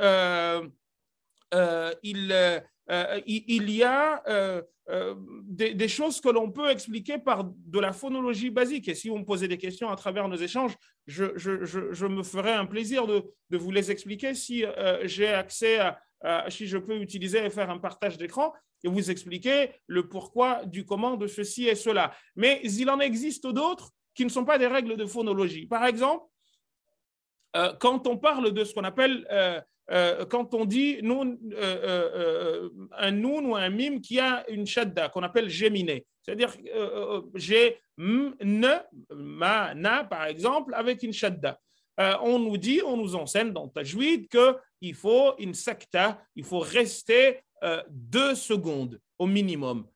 [0.00, 0.62] euh,
[2.02, 2.32] il,
[3.26, 4.22] il, y a
[4.90, 8.88] euh, des, choses que l'on peut expliquer par de la phonologie basique.
[8.88, 10.74] Et si vous me posez des questions à travers nos échanges,
[11.06, 16.66] je, me ferai un plaisir de, vous les expliquer si euh, j'ai accès à, si
[16.66, 21.16] je peux utiliser et faire un partage d'écran et vous expliquer le pourquoi du comment
[21.16, 22.14] de ceci et cela.
[22.34, 25.66] Mais il en existe d'autres qui ne sont pas des règles de phonologie.
[25.66, 26.24] Par exemple,
[27.56, 29.26] euh, quand on parle de ce qu'on appelle
[29.90, 35.08] euh, quand on dit euh, euh, un noun ou un mime qui a une shadda,
[35.08, 36.06] qu'on appelle géminé.
[36.22, 36.54] C'est-à-dire,
[37.34, 38.74] j'ai ne,
[39.14, 41.58] ma, na, par exemple, avec une shadda.
[41.96, 47.40] on nous dit, on nous enseigne dans Tajwid qu'il faut une secta, il faut rester
[47.88, 49.86] deux secondes au minimum.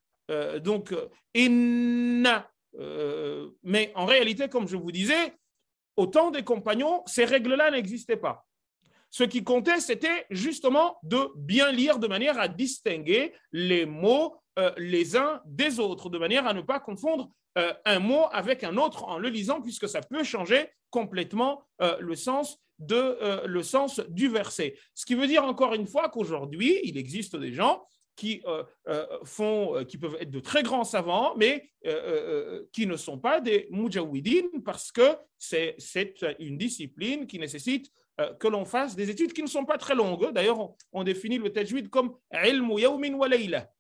[0.60, 0.94] Donc,
[1.34, 2.50] inna.
[3.62, 5.34] mais en réalité, comme je vous disais,
[5.96, 8.46] au temps des compagnons, ces règles-là n'existaient pas.
[9.12, 14.36] Ce qui comptait, c'était justement de bien lire de manière à distinguer les mots
[14.76, 19.04] les uns des autres, de manière à ne pas confondre un mot avec un autre
[19.04, 22.58] en le lisant, puisque ça peut changer complètement euh, le, sens
[22.92, 24.76] euh, du verset.
[24.94, 27.82] Ce qui veut dire encore une fois qu'aujourd'hui, il existe des gens
[28.14, 31.72] qui, euh, peuvent être de très grands savants, mais
[32.72, 35.76] qui ne sont pas des mujawidin parce que c'est
[36.38, 37.90] une discipline qui nécessite
[38.38, 40.32] que l'on fasse des études qui ne sont pas très longues.
[40.32, 43.28] D'ailleurs, on, définit le tajwid comme ilmu yawmin wa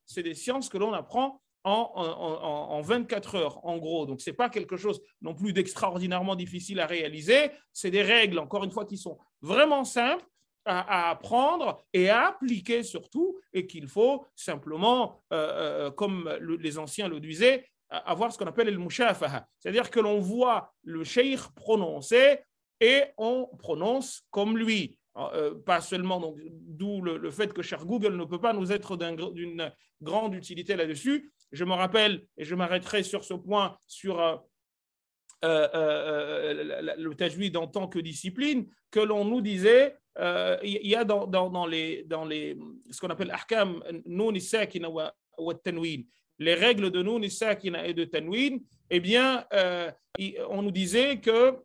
[0.06, 4.06] C'est des sciences que l'on apprend en, 24 heures, en gros.
[4.06, 7.50] Donc, ce n'est pas quelque chose non plus d'extraordinairement difficile à réaliser.
[7.72, 10.24] C'est des règles, encore une fois, qui sont vraiment simples
[10.64, 17.08] à, apprendre et à appliquer surtout, et qu'il faut simplement, euh, euh, comme les anciens
[17.08, 19.46] le disaient, avoir ce qu'on appelle le mushafaha.
[19.58, 22.38] C'est-à-dire que l'on voit le sheikh prononcer
[22.82, 24.98] et on prononce comme lui.
[25.16, 28.72] Euh, pas seulement, donc, d'où le, le, fait que cher Google ne peut pas nous
[28.72, 29.70] être d'une
[30.00, 34.36] grande utilité là-dessus, je me rappelle, et je m'arrêterai sur ce point, sur euh,
[35.44, 39.96] euh, euh, le tajwid en tant que discipline, que l'on nous disait,
[40.62, 42.56] il y a dans, dans, les, dans les,
[42.90, 45.12] ce qu'on appelle ahkam nun sakina wa
[45.64, 46.04] tanwin,
[46.38, 49.44] les règles de nun sakina et de tanwin, eh bien,
[50.48, 51.56] on nous disait que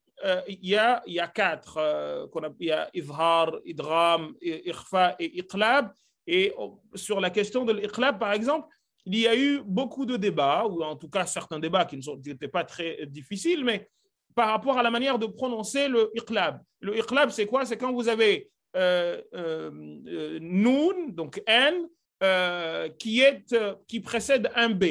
[0.47, 5.91] il, y a, y a quatre, il y a idhar, idram, ikhfa et iqlab.
[6.25, 6.53] Et
[6.95, 8.67] sur la question de l'iqlab, par exemple,
[9.05, 12.49] il y a eu beaucoup de débats, ou en tout cas certains débats qui n'étaient
[12.49, 13.89] pas très difficiles, mais
[14.35, 16.61] par rapport à la manière de prononcer le iqlab.
[16.81, 17.65] Le iqlab, c'est quoi?
[17.65, 19.71] C'est quand vous avez euh, euh,
[20.07, 21.87] euh nun, donc n,
[22.21, 23.55] euh, qui, est,
[23.87, 24.83] qui précède un b.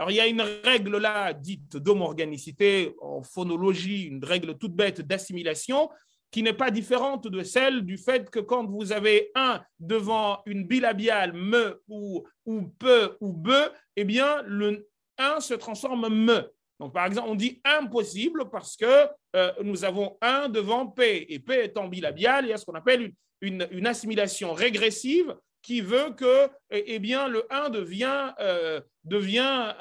[0.00, 5.02] Alors, il y a une règle là dite d'homorganicité en phonologie, une règle toute bête
[5.02, 5.90] d'assimilation,
[6.30, 10.66] qui n'est pas différente de celle du fait que quand vous avez un devant une
[10.66, 14.88] bilabiale me ou, ou peu ou be, eh bien, le
[15.18, 16.50] un se transforme me.
[16.78, 21.40] Donc, par exemple, on dit impossible parce que euh, nous avons un devant P, et
[21.40, 26.14] P étant bilabial, il y a ce qu'on appelle une, une, assimilation régressive qui veut
[26.16, 29.74] que eh, eh bien, le 1 devient, euh, devient,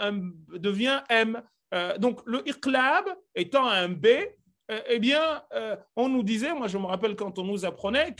[0.49, 1.41] devient M.
[1.73, 3.05] Euh, donc, le iqlab
[3.35, 4.07] étant un B,
[4.71, 8.15] euh, eh bien, euh, on nous disait, moi je me rappelle quand on nous apprenait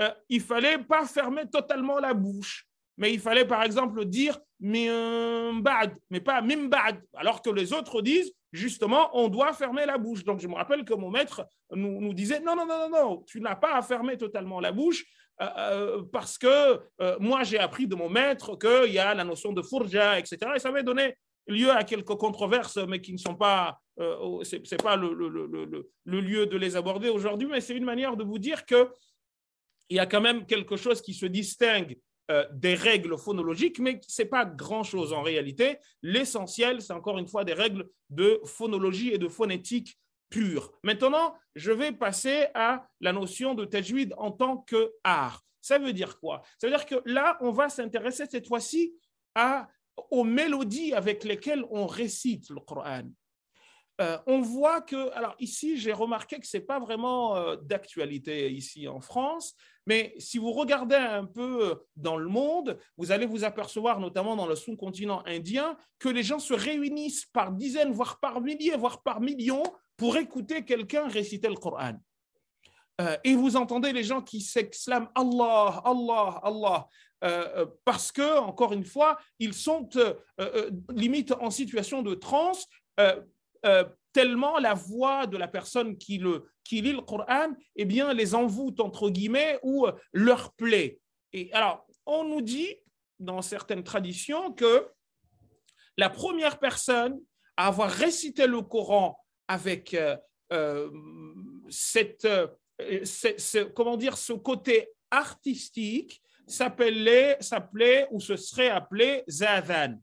[0.00, 2.66] euh, il fallait pas fermer totalement la bouche,
[2.96, 8.32] mais il fallait par exemple dire mimbad, mais pas mimbad, alors que les autres disent
[8.52, 10.24] justement on doit fermer la bouche.
[10.24, 13.24] Donc je me rappelle que mon maître nous, nous disait non, non, non, non, non,
[13.26, 15.04] tu n'as pas à fermer totalement la bouche.
[16.12, 16.80] Parce que
[17.18, 20.38] moi j'ai appris de mon maître qu'il y a la notion de fourja, etc.
[20.54, 21.16] Et ça m'avait donné
[21.46, 25.90] lieu à quelques controverses, mais qui ne sont pas, euh, c'est pas le, le, le,
[26.04, 28.90] le, lieu de les aborder aujourd'hui, mais c'est une manière de vous dire que
[29.88, 31.98] il y a quand même quelque chose qui se distingue
[32.30, 35.78] euh, des règles phonologiques, mais ce n'est pas grand-chose en réalité.
[36.02, 39.98] L'essentiel, c'est encore une fois des règles de phonologie et de phonétique
[40.32, 40.72] pure.
[40.82, 45.44] Maintenant, je vais passer à la notion de tajwid en tant qu'art.
[45.60, 46.42] Ça veut dire quoi?
[46.58, 48.94] Ça veut dire que là, on va s'intéresser cette fois-ci
[49.34, 49.68] à
[50.10, 53.02] aux mélodies avec lesquelles on récite le Coran.
[54.00, 58.50] Euh, on voit que, alors ici, j'ai remarqué que ce n'est pas vraiment euh, d'actualité
[58.50, 59.54] ici en France,
[59.86, 64.36] mais si vous regardez un peu euh, dans le monde, vous allez vous apercevoir, notamment
[64.36, 69.02] dans le sous-continent indien, que les gens se réunissent par dizaines, voire par milliers, voire
[69.02, 69.64] par millions
[69.96, 71.94] pour écouter quelqu'un réciter le Coran.
[73.24, 76.88] et vous entendez les gens qui s'exclament Allah, Allah, Allah.
[77.22, 82.66] Euh, euh, parce que, encore une fois, ils sont euh, limite en situation de transe,
[84.12, 88.34] tellement la voix de la personne qui, le, qui lit le Coran eh bien, les
[88.34, 91.00] envoûte, entre guillemets, ou leur plaît.
[91.32, 92.76] Et alors, on nous dit,
[93.18, 94.88] dans certaines traditions, que
[95.96, 97.20] la première personne
[97.56, 99.96] à avoir récité le Coran avec
[101.68, 102.28] cette,
[103.74, 109.98] comment dire, ce côté artistique, s'appelait, s'appelait ou se serait appelé Zadan.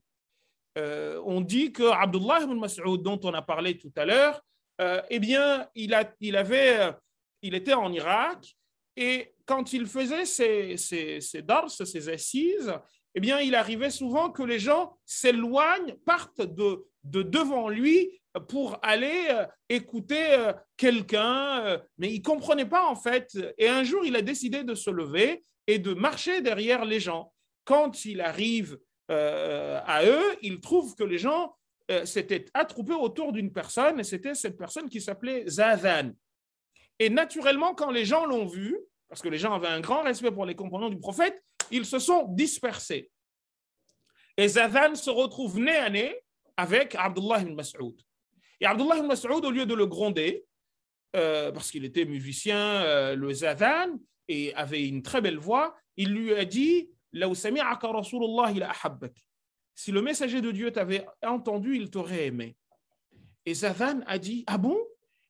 [0.77, 4.41] Euh, on dit que Abdullah ibn Mas'ud, dont on a parlé tout à l'heure,
[4.79, 6.93] euh, eh bien, il, avait,
[7.41, 8.55] il était en Irak
[8.95, 12.73] et quand il faisait ses, ses, ses dars, ses assises,
[13.15, 18.79] eh bien, il arrivait souvent que les gens s'éloignent, partent de, de devant lui pour
[18.81, 23.37] aller euh, écouter euh, quelqu'un, mais il ne comprenait pas en fait.
[23.57, 27.33] Et un jour, il a décidé de se lever et de marcher derrière les gens.
[27.65, 28.79] Quand il arrive
[29.11, 31.55] à eux, il trouve que les gens
[32.05, 36.11] s'étaient attroupés autour d'une personne, et c'était cette personne qui s'appelait Zadan.
[36.99, 38.77] Et naturellement, quand les gens l'ont vu,
[39.07, 41.99] parce que les gens avaient un grand respect pour les compagnons du prophète, ils se
[41.99, 43.09] sont dispersés.
[44.37, 46.15] Et Zadan se retrouve nez à nez
[46.57, 47.99] avec Abdullah ibn Mas'ud.
[48.61, 50.45] Et Abdullah ibn Mas'ud, au lieu de le gronder,
[51.15, 56.13] euh, parce qu'il était musicien, euh, le Zadan, et avait une très belle voix, il
[56.13, 56.89] lui a dit
[59.79, 62.57] Si le messager de Dieu t'avait entendu, il t'aurait aimé.
[63.45, 64.77] Et Zadan a dit Ah bon?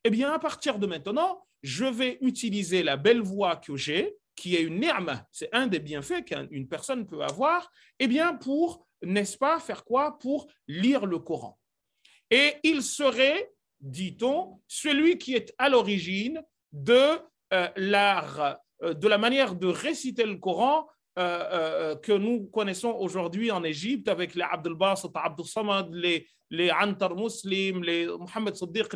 [0.04, 4.56] Eh bien, à partir de maintenant, je vais utiliser la belle voix que j'ai, qui
[4.56, 9.38] est une ni'ma, c'est un des bienfaits qu'une personne peut avoir, eh bien, pour, n'est-ce
[9.38, 10.18] pas, faire quoi?
[10.18, 11.60] Pour lire le Coran.
[12.32, 16.42] Et il serait, dit-on, celui qui est à l'origine
[16.72, 17.20] de
[17.54, 20.88] euh, euh, de la manière de réciter le Coran
[21.20, 26.72] euh, que nous connaissons aujourd'hui en Égypte avec les Abdel Basit, Abdel Samad, les, les
[26.72, 28.88] Antar Muslim, les Mohamed Siddiq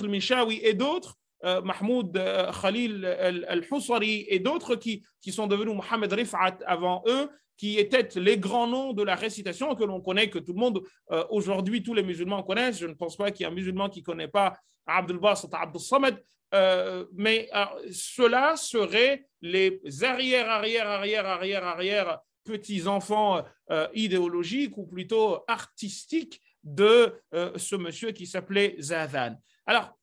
[0.00, 2.20] al-Minshawi et d'autres, Mahmoud
[2.60, 8.38] Khalil al-Husari et d'autres qui, qui sont devenus Mohamed Rifat avant eux, qui étaient les
[8.38, 11.92] grands noms de la récitation que l'on connaît, que tout le monde, euh, aujourd'hui, tous
[11.92, 12.78] les musulmans connaissent.
[12.78, 14.56] Je ne pense pas qu'il y ait un musulman qui ne connaît pas
[14.88, 16.22] Abdul Basit, Abdul Samad.
[16.54, 17.50] Euh, mais
[17.92, 27.14] ceux-là seraient les arrière, arrière, arrière, arrière, arrière petits-enfants euh, idéologiques ou plutôt artistiques de
[27.56, 29.36] ce monsieur qui s'appelait Zadan.
[29.64, 29.96] Alors,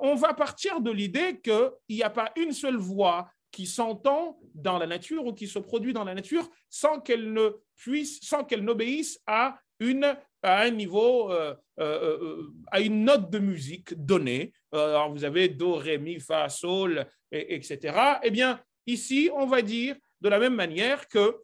[0.00, 4.78] on va partir de l'idée qu'il n'y a pas une seule voix qui s'entend dans
[4.78, 8.64] la nature ou qui se produit dans la nature sans qu'elle ne puisse, sans qu'elle
[8.64, 14.52] n'obéisse à une à un niveau, euh, euh, euh, à une note de musique donnée.
[14.72, 18.18] Alors vous avez do, ré, mi, fa, sol, et, etc.
[18.22, 21.36] Eh bien, ici, on va dire de la même manière que,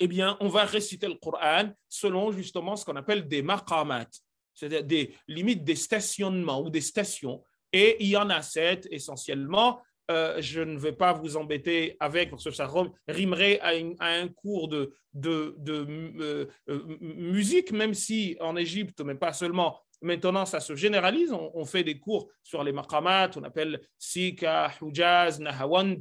[0.00, 4.08] eh bien, on va réciter le Coran selon justement ce qu'on appelle des maqamat,
[4.54, 7.44] c'est-à-dire des limites des stationnements ou des stations.
[7.72, 9.82] Et il y en a sept essentiellement.
[10.10, 12.70] Euh, je ne vais pas vous embêter avec, parce que ça
[13.06, 14.94] rimerait à, un cours de,
[15.26, 21.32] euh, euh, musique, même si en Égypte, mais pas seulement, maintenant ça se généralise.
[21.32, 25.96] On, fait des cours sur les maqamat, on appelle Sika, Hujaz, Nahawand,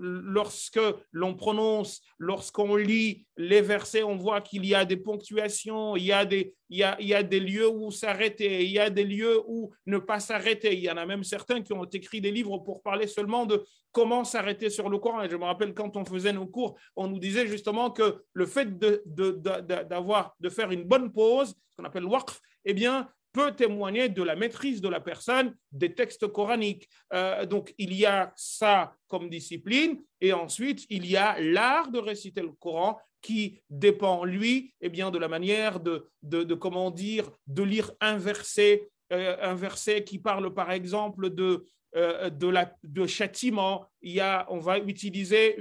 [0.01, 0.79] lorsque
[1.11, 6.11] l'on prononce, lorsqu'on lit les versets, on voit qu'il y a des ponctuations, il y
[6.11, 9.97] a des, il y a, lieux où s'arrêter, il y a des lieux où ne
[9.97, 10.73] pas s'arrêter.
[10.73, 13.63] Il y en a même certains qui ont écrit des livres pour parler seulement de
[13.91, 15.27] comment s'arrêter sur le Coran.
[15.29, 18.77] Je me rappelle quand on faisait nos cours, on nous disait justement que le fait
[18.77, 24.23] de, de, faire une bonne pause, ce qu'on appelle waqf, eh bien, peut témoigner de
[24.23, 26.87] la maîtrise de la personne des textes coraniques.
[27.13, 31.99] Euh, donc, il y a ça comme discipline, et ensuite, il y a l'art de
[31.99, 37.29] réciter le Coran qui dépend, lui, eh bien, de la manière de, de, comment dire,
[37.47, 41.65] de lire un verset, euh, un verset qui parle, par exemple, de,
[41.95, 43.85] euh, de, la, de châtiment.
[44.01, 45.57] Y a, on va utiliser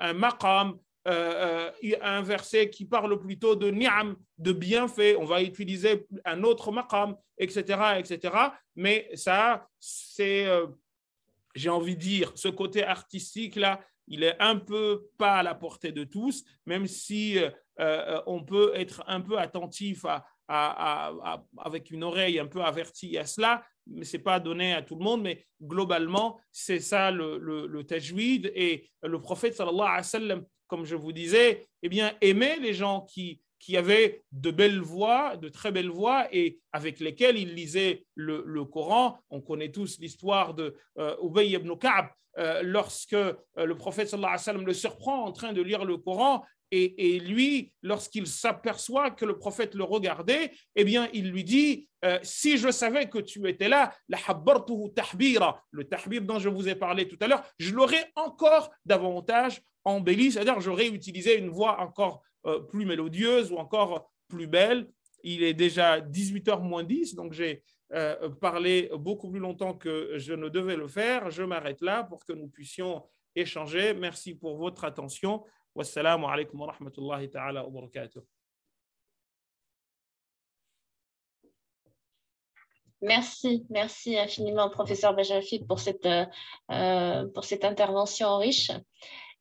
[0.00, 0.78] un maqam,
[1.08, 6.44] euh, euh, un verset qui parle plutôt de ni'am, de bienfait, on va utiliser un
[6.44, 8.34] autre maqam, etc., etc.
[8.76, 10.68] Mais ça, c'est, euh,
[11.56, 15.90] j'ai envie de dire, ce côté artistique-là, il est un peu pas à la portée
[15.90, 17.38] de tous, même si
[18.26, 20.04] on peut être un peu attentif
[20.48, 25.04] avec une oreille un peu avertie à cela, mais c'est pas donné à tout le
[25.04, 28.52] monde, mais globalement, c'est ça le, le, le tajwid.
[28.54, 32.72] Et le prophète, sallallahu alayhi wa sallam, comme je vous disais, eh bien, aimer les
[32.72, 37.54] gens qui, qui avaient de belles voix, de très belles voix, et avec lesquelles il
[37.54, 39.18] lisait le, Coran.
[39.28, 42.06] On connaît tous l'histoire de euh, Ubay ibn Ka'b,
[42.38, 46.42] euh, lorsque euh, le prophète le surprend en train de lire le Coran,
[46.74, 51.86] et, lui, lorsqu'il s'aperçoit que le prophète le regardait, eh bien, il lui dit
[52.22, 57.06] Si je savais que tu étais là, la le tahbir dont je vous ai parlé
[57.06, 62.60] tout à l'heure, je l'aurais encore davantage embelli, c'est-à-dire j'aurais utilisé une voix encore euh,
[62.60, 64.88] plus mélodieuse ou encore plus belle.
[65.24, 67.62] Il est déjà 18h moins 10, donc j'ai
[67.92, 71.30] euh, parlé beaucoup plus longtemps que je ne devais le faire.
[71.30, 73.04] Je m'arrête là pour que nous puissions
[73.34, 73.94] échanger.
[73.94, 75.44] Merci pour votre attention.
[75.74, 78.20] Wassalamu alaikum wa rahmatullahi ta'ala wa barakatuh.
[83.02, 88.70] Merci, merci infiniment, professeur Benjamin pour cette, euh, pour cette intervention riche.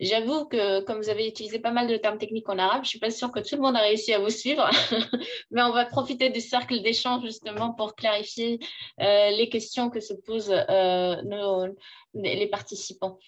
[0.01, 2.89] J'avoue que comme vous avez utilisé pas mal de termes techniques en arabe, je ne
[2.89, 4.67] suis pas sûre que tout le monde a réussi à vous suivre,
[5.51, 8.57] mais on va profiter du cercle d'échange justement pour clarifier
[8.99, 11.67] euh, les questions que se posent euh, nos,
[12.15, 13.19] les participants.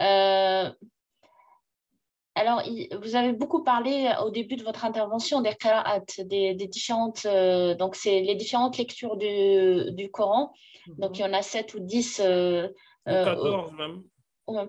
[0.00, 0.68] Euh,
[2.34, 2.64] alors,
[3.00, 7.28] vous avez beaucoup parlé au début de votre intervention des qira'at, des, différentes,
[7.78, 10.52] donc c'est les différentes lectures du, du Coran.
[10.98, 12.22] Donc, il y en a 7 ou 10.
[13.06, 14.02] 14 même.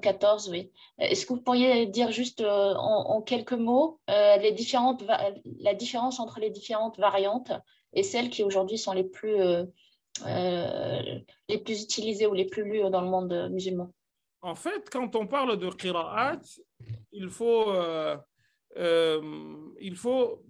[0.02, 0.72] 14, oui.
[0.98, 5.04] Est-ce que vous pourriez dire juste euh, en, quelques mots euh, les différentes
[5.60, 7.52] la différence entre les différentes variantes
[7.94, 9.66] et celles qui aujourd'hui sont les plus, euh,
[11.48, 13.92] les plus utilisées ou les plus lues dans le monde musulman?
[14.42, 16.40] En fait, quand on parle de qira'at,
[17.12, 17.74] il faut,
[18.78, 20.44] il faut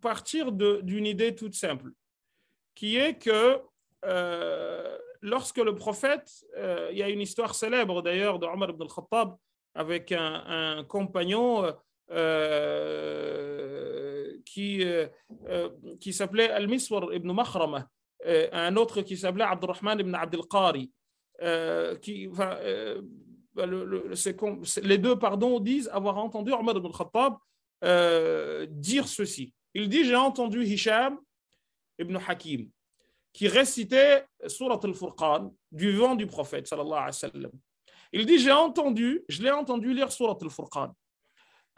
[0.00, 1.90] partir d'une idée toute simple,
[2.74, 3.60] qui est que
[5.22, 9.34] lorsque le prophète, euh, il y a une histoire célèbre d'ailleurs de Omar ibn al-Khattab
[9.74, 11.72] avec un, compagnon
[12.10, 15.08] euh, qui, euh,
[16.00, 17.88] qui s'appelait Al-Miswar ibn Makhrama,
[18.24, 20.90] un autre qui s'appelait Abdurrahman ibn Abdel Qari.
[22.02, 22.28] qui,
[24.82, 27.34] les deux pardon, disent avoir entendu Omar ibn al-Khattab
[28.70, 29.52] dire ceci.
[29.74, 31.20] Il dit J'ai entendu Hisham
[31.98, 32.68] ibn Hakim
[33.38, 37.52] qui récitait Surat al-Furqan du vent du prophète alayhi wa sallam.
[38.12, 40.92] Il dit J'ai entendu, je l'ai entendu lire Surat al-Furqan.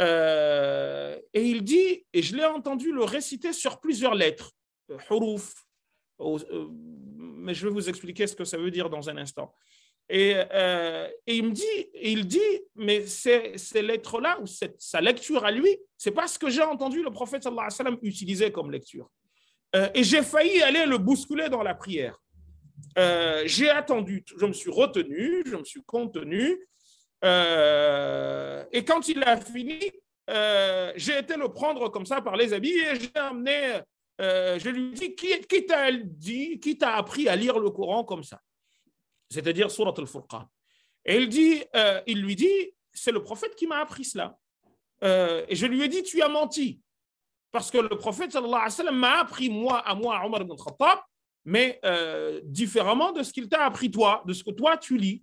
[0.01, 4.53] Euh, et il dit, et je l'ai entendu le réciter sur plusieurs lettres,
[4.91, 5.53] euh, huruf,
[6.21, 9.53] euh, mais je vais vous expliquer ce que ça veut dire dans un instant.
[10.09, 15.45] Et, et il me dit, il dit, mais ces, ces lettres-là, ou cette, sa lecture
[15.45, 18.51] à lui, c'est pas ce que j'ai entendu le prophète sallallahu alayhi wa sallam utiliser
[18.51, 19.11] comme lecture.
[19.77, 22.19] Euh, et j'ai failli aller le bousculer dans la prière.
[22.99, 26.59] Euh, j'ai attendu, je me suis retenu, je me suis contenu.
[27.25, 29.79] Euh, et quand il a fini,
[30.97, 33.81] j'ai été le prendre comme ça par les habits et j'ai amené,
[34.19, 38.23] je lui dis qui, qui t'a dit, qui t'a appris à lire le Coran comme
[38.23, 38.41] ça?
[39.29, 40.45] C'est-à-dire Surat al-Furqan.
[41.05, 41.63] Et il, dit,
[42.07, 44.37] il lui dit, c'est le prophète qui m'a appris cela.
[45.03, 46.81] et je lui ai dit, tu as menti.
[47.53, 50.55] Parce que le prophète sallallahu alayhi wa sallam m'a appris moi à moi, Omar ibn
[50.55, 51.01] Khattab,
[51.45, 55.23] mais euh, différemment de ce qu'il t'a appris toi, de ce que toi tu lis.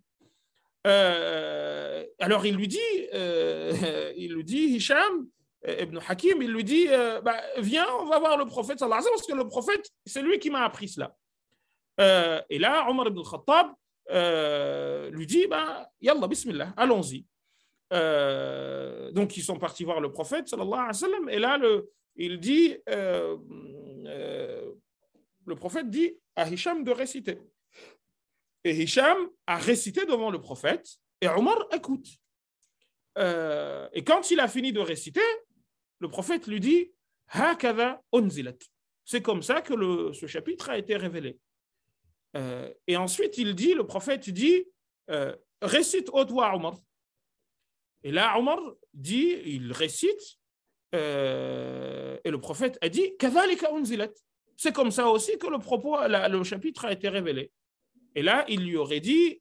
[0.86, 2.80] Euh, alors il lui dit,
[3.14, 5.28] euh, il lui dit, Hisham
[5.68, 6.88] ibn Hakim, il lui dit,
[7.24, 9.90] bah, viens, on va voir le prophète sallallahu alayhi wa sallam, parce que le prophète,
[10.06, 11.14] c'est lui qui m'a appris cela.
[12.50, 13.72] et là, Omar ibn Khattab
[15.14, 17.26] lui dit, bah, Yallah, bismillah, allons-y.
[19.14, 22.40] donc ils sont partis voir le prophète sallallahu alayhi wa sallam, et là le, il
[22.40, 23.38] dit, euh,
[24.06, 24.74] euh,
[25.46, 27.40] le prophète dit à Hisham de réciter.
[28.64, 30.88] Et Hisham a récité devant le prophète
[31.22, 32.08] et Omar écoute.
[33.18, 35.22] Euh, et quand il a fini de réciter,
[36.00, 36.92] le prophète lui dit
[39.06, 41.38] C'est comme ça que ce chapitre a été révélé.
[42.88, 44.66] et ensuite, il dit, le prophète dit
[45.62, 46.78] Récite au toi, Omar.
[48.04, 48.60] Et là, Omar
[48.94, 50.38] dit, il récite
[50.98, 53.14] euh, et le prophète a dit
[54.58, 57.52] C'est comme ça aussi que le propos, le chapitre a été révélé.
[58.16, 59.38] Et là, il lui aurait dit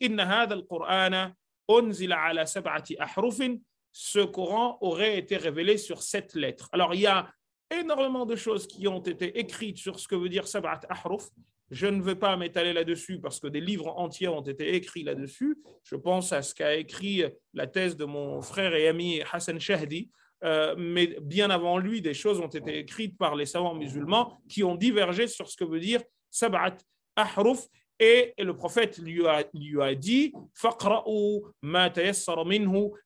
[3.93, 6.69] Ce Coran aurait été révélé sur sept lettres.
[6.73, 7.31] Alors, il y a
[7.71, 11.31] énormément de choses qui ont été écrites sur ce que veut dire sab'at ahruf.
[11.71, 15.59] Je ne vais pas m'étaler là-dessus parce que des livres entiers ont été écrits là-dessus.
[15.83, 20.11] Je pense à ce qu'a écrit la thèse de mon frère et ami Hassan Shahdi,
[20.45, 24.65] euh, mais bien avant lui, des choses ont été écrites par les savants musulmans qui
[24.65, 26.77] ont divergé sur ce que veut dire sab'at
[27.17, 27.67] ahruf.
[27.99, 30.35] Et, le prophète lui a, lui a dit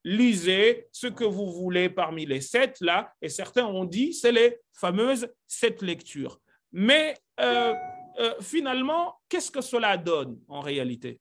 [0.03, 3.13] lisez ce que vous voulez parmi les sept là.
[3.21, 6.39] Et certains ont dit c'est les fameuses sept lectures.
[6.73, 7.73] Mais euh,
[8.19, 11.19] euh, finalement, qu'est-ce que cela donne en réalité?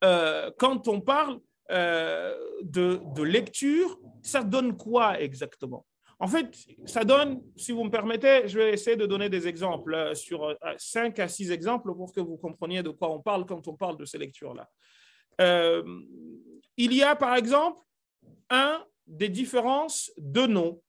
[0.00, 5.86] Quand on parle de, de lecture, ça donne quoi exactement?
[6.22, 6.54] En fait,
[6.84, 10.44] ça donne, si vous me permettez, je vais essayer de donner des exemples euh, sur
[10.44, 13.74] euh, cinq à six exemples pour que vous compreniez de quoi on parle quand on
[13.74, 14.68] parle de ces lectures-là.
[15.40, 15.82] Euh,
[16.76, 17.80] il y a par exemple
[18.50, 20.82] un des différences de noms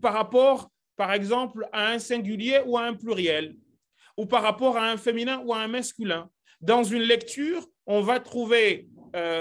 [0.00, 3.56] par rapport, par exemple, à un singulier ou à un pluriel,
[4.18, 6.28] ou par rapport à un féminin ou à un masculin.
[6.60, 8.88] Dans une lecture, on va trouver,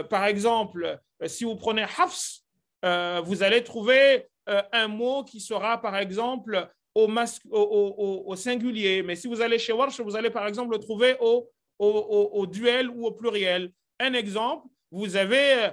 [0.09, 2.41] par exemple, si vous prenez Hafs,
[2.85, 7.07] euh, vous allez trouver euh, un mot qui sera, par exemple, au,
[8.25, 9.03] au, singulier.
[9.03, 11.49] Mais si vous allez chez Warsh, vous allez, par exemple, le trouver au,
[11.79, 13.71] au duel ou au pluriel.
[13.99, 15.69] Un exemple, vous avez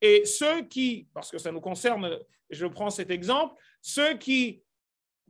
[0.00, 2.18] Et ceux qui, parce que ça nous concerne,
[2.50, 4.61] je prends cet exemple, ceux qui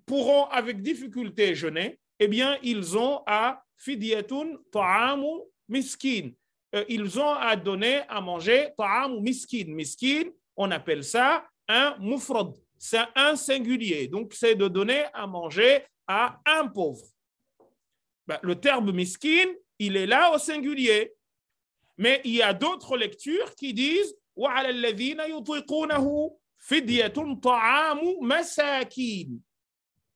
[0.06, 6.30] pourront avec difficulté jeûner, eh bien, ils ont à fidyatun ta'amu miskin.
[6.74, 9.64] Euh, ils ont à donner à manger ta'amu miskin.
[9.68, 12.52] Miskin, on appelle ça un mufrad.
[12.78, 14.08] C'est un singulier.
[14.08, 17.04] Donc, c'est de donner à manger à un pauvre.
[18.26, 19.46] Ben, le terme miskin,
[19.78, 21.12] il est là au singulier.
[21.96, 24.14] Mais il y a d'autres lectures qui disent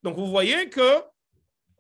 [0.06, 1.02] donc vous voyez que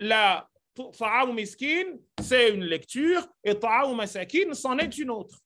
[0.00, 1.84] la ta'amu miskin,
[2.20, 5.38] c'est une lecture, et ta'amu masakin, c'en est une autre.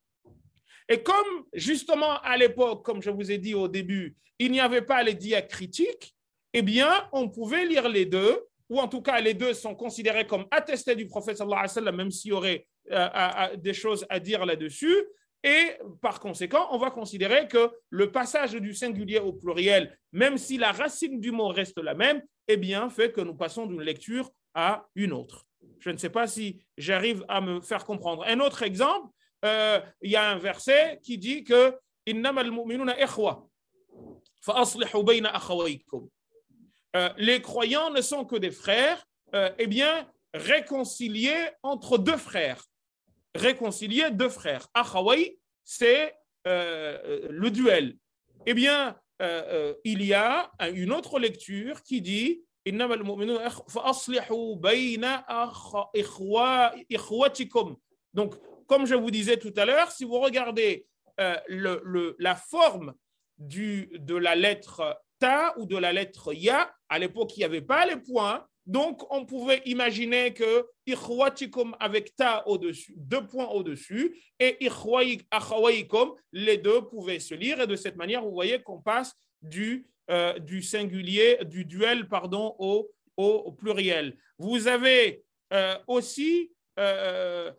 [0.89, 4.81] Et comme justement à l'époque, comme je vous ai dit au début, il n'y avait
[4.81, 6.17] pas les diacritiques,
[6.55, 10.27] eh bien, on pouvait lire les deux, ou en tout cas, les deux sont considérés
[10.27, 11.39] comme attestés du prophète
[11.93, 15.05] même s'il y aurait euh, des choses à dire là-dessus.
[15.43, 20.59] Et par conséquent, on va considérer que le passage du singulier au pluriel, même si
[20.59, 22.23] la racine du mot reste la même,
[22.53, 25.47] eh bien, fait que nous passons d'une lecture à une autre.
[25.79, 28.25] Je ne sais pas si j'arrive à me faire comprendre.
[28.27, 29.09] Un autre exemple,
[29.45, 31.79] euh, il y a un verset qui dit que
[36.97, 42.65] euh, les croyants ne sont que des frères, euh, eh bien, réconciliés entre deux frères.
[43.35, 44.67] Réconciliés deux frères.
[44.75, 47.97] Achawai, c'est le duel.
[48.47, 48.99] Eh bien,
[49.85, 52.43] il y a une autre lecture qui dit
[58.15, 58.35] donc,
[58.67, 60.87] comme je vous disais tout à l'heure, si vous regardez
[61.21, 62.95] euh, la forme
[63.39, 67.87] de la lettre ta ou de la lettre ya, à l'époque, il n'y avait pas
[67.87, 68.47] les points.
[68.71, 74.69] Donc, on pouvait imaginer que ikhwatikum avec ta au-dessus, deux points au-dessus, et
[76.33, 77.61] les deux pouvaient se lire.
[77.61, 82.55] Et de cette manière, vous voyez qu'on passe du euh, du singulier, du duel, pardon,
[82.61, 84.17] au, au, pluriel.
[84.39, 87.53] Vous avez euh, aussi euh,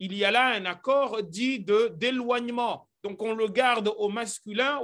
[0.00, 2.87] il y a là un accord dit de d'éloignement.
[3.02, 4.80] Donc on le garde au masculin.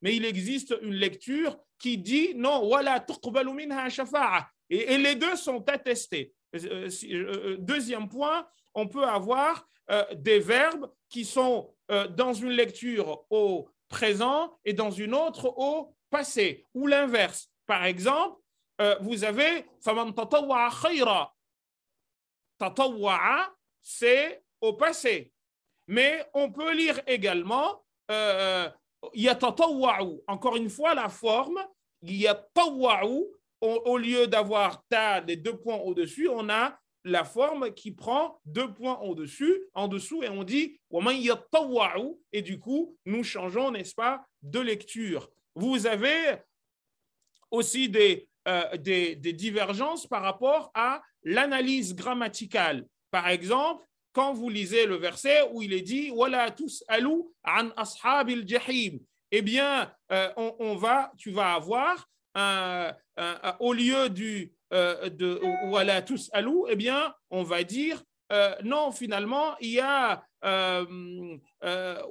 [0.00, 2.70] Mais il existe une lecture qui dit non.
[4.70, 6.32] Et, et les deux sont attestés.
[7.58, 9.66] Deuxième point, on peut avoir
[10.14, 15.94] des verbes qui sont euh, dans une lecture au présent et dans une autre au
[16.10, 17.50] passé, ou l'inverse.
[17.66, 18.38] Par exemple,
[18.80, 21.34] euh, vous avez faman khayra.
[23.80, 25.32] c'est au passé.
[25.88, 28.68] Mais on peut lire également euh,
[30.26, 31.58] Encore une fois, la forme,
[32.02, 33.24] yatawa'u,
[33.60, 38.72] au, lieu d'avoir ta, les deux points au-dessus, on a la forme qui prend deux
[38.72, 40.78] points au-dessus, en dessous, et on dit
[42.32, 45.30] et du coup, nous changeons, n'est-ce pas, de lecture.
[45.54, 46.36] Vous avez
[47.50, 52.86] aussi des, euh, des, divergences par rapport à l'analyse grammaticale.
[53.10, 53.84] Par exemple,
[54.18, 58.98] quand vous lisez le verset où il est dit Wala tous alou an ashabil jahim,
[59.30, 62.04] eh bien, euh, on, va, tu vas avoir
[63.60, 68.02] au lieu du euh, de voilà tous alou, eh bien, on va dire
[68.32, 71.38] euh, non, finalement, il y a euh,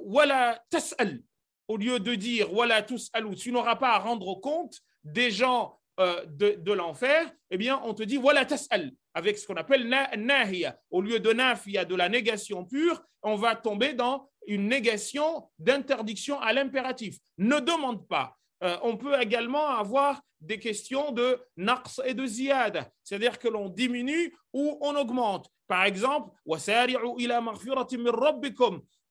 [0.06, 1.20] voilà tas'al.
[1.68, 5.78] Au lieu de dire voilà tous alou, tu n'auras pas à rendre compte des gens
[5.98, 8.92] de, de l'enfer, eh bien, on te dit voilà tas'al.
[9.18, 10.78] Avec ce qu'on appelle nahiya.
[10.92, 16.40] Au lieu de nafiya, de la négation pure, on va tomber dans une négation d'interdiction
[16.40, 17.18] à l'impératif.
[17.36, 18.36] Ne demande pas.
[18.62, 23.68] Euh, on peut également avoir des questions de naqs et de ziyad, c'est-à-dire que l'on
[23.68, 25.50] diminue ou on augmente.
[25.66, 26.30] Par exemple,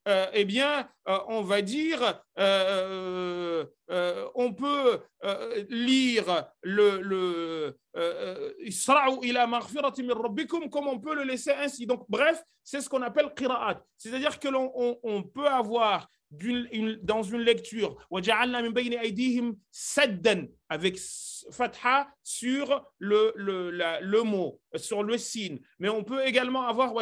[0.08, 3.66] euh, eh bien, euh, on va dire, euh,
[4.36, 5.02] on peut
[5.70, 7.78] lire le, le
[10.70, 11.86] comme on peut le laisser ainsi.
[11.86, 13.82] Donc, bref, c'est ce qu'on appelle qira'at.
[13.98, 14.72] C'est-à-dire que l'on
[15.04, 16.08] on peut avoir
[17.02, 17.98] dans une lecture
[20.70, 20.98] avec
[21.52, 25.60] fatha sur le, mot, sur le signe.
[25.80, 26.94] Mais on peut également avoir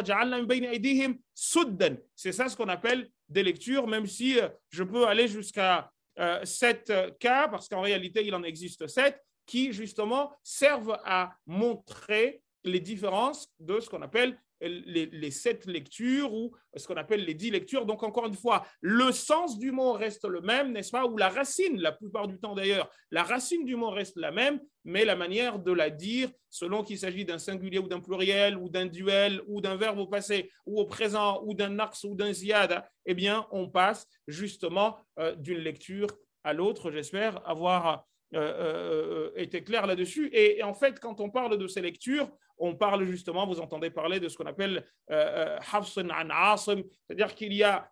[2.14, 6.44] c'est ça ce qu'on appelle des lectures, même si euh, je peux aller jusqu'à euh,
[6.44, 12.80] sept cas, parce qu'en réalité il en existe sept, qui justement servent à montrer les
[12.80, 17.86] différences de ce qu'on appelle les, sept lectures ou ce qu'on appelle les dix lectures.
[17.86, 21.28] Donc, encore une fois, le sens du mot reste le même, n'est-ce pas Ou la
[21.28, 25.16] racine, la plupart du temps d'ailleurs, la racine du mot reste la même, mais la
[25.16, 29.42] manière de la dire, selon qu'il s'agit d'un singulier ou d'un pluriel, ou d'un duel,
[29.46, 33.14] ou d'un verbe au passé, ou au présent, ou d'un axe ou d'un ziad, eh
[33.14, 36.08] bien, on passe justement euh, d'une lecture
[36.44, 36.90] à l'autre.
[36.90, 40.28] J'espère avoir euh, euh, été clair là-dessus.
[40.32, 44.18] Et, en fait, quand on parle de ces lectures, on parle justement, vous entendez parler
[44.18, 47.88] de ce qu'on appelle euh, Hafsan an Asim, c'est-à-dire qu'il y a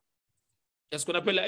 [0.96, 1.40] ce qu'on appelle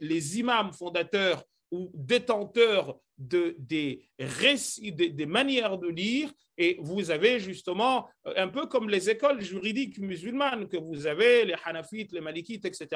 [0.00, 7.38] les imams fondateurs ou détenteurs de, des récits, des, manières de lire, et vous avez
[7.40, 12.20] justement, euh, un peu comme les écoles juridiques musulmanes que vous avez, les Hanafites, les
[12.20, 12.88] Malikites, etc.,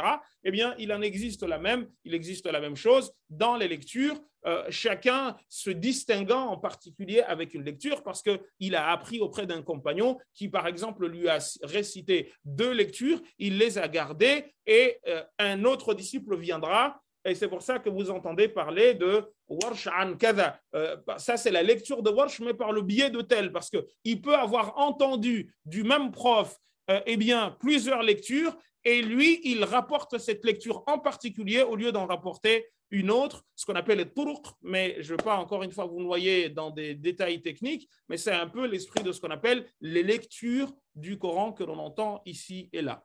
[0.45, 4.21] eh bien, il en existe la même, il existe la même chose dans les lectures,
[4.47, 9.63] euh, chacun se distinguant en particulier avec une lecture parce qu'il a appris auprès d'un
[9.63, 15.23] compagnon qui, par exemple, lui a récité deux lectures, il les a gardées et euh,
[15.39, 20.17] un autre disciple viendra et c'est pour ça que vous entendez parler de Warsh an
[20.17, 20.61] kada.
[20.75, 23.71] Euh, bah, ça, c'est la lecture de Warsh, mais par le biais de tel, parce
[23.71, 26.57] qu'il peut avoir entendu du même prof
[26.91, 31.93] euh, eh bien, plusieurs lectures, et lui, il rapporte cette lecture en particulier au lieu
[31.93, 35.63] d'en rapporter une autre, ce qu'on appelle les turuq, mais je ne veux pas encore
[35.63, 39.21] une fois vous noyer dans des détails techniques, mais c'est un peu l'esprit de ce
[39.21, 43.05] qu'on appelle les lectures du Coran que l'on entend ici et là.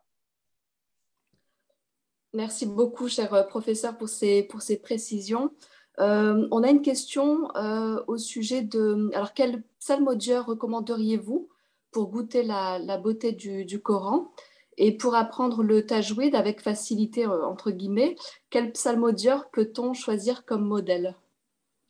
[2.36, 5.52] Merci beaucoup, cher euh, professeur, pour ces, pour ces précisions.
[6.00, 9.10] Euh, on a une question euh, au sujet de...
[9.14, 11.48] Alors, quel psalmodieur recommanderiez-vous
[11.92, 14.34] pour goûter la, beauté du, Coran
[14.76, 18.18] et pour apprendre le tajwid avec facilité, entre guillemets,
[18.50, 21.16] quel psalmodieur peut-on choisir comme modèle?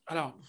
[0.06, 0.43] Alors, vous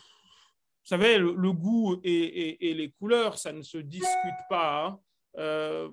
[0.84, 5.00] savez, le, goût et, les couleurs, ça ne se discute pas.
[5.38, 5.88] Hein.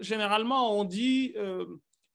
[0.00, 1.34] généralement, on dit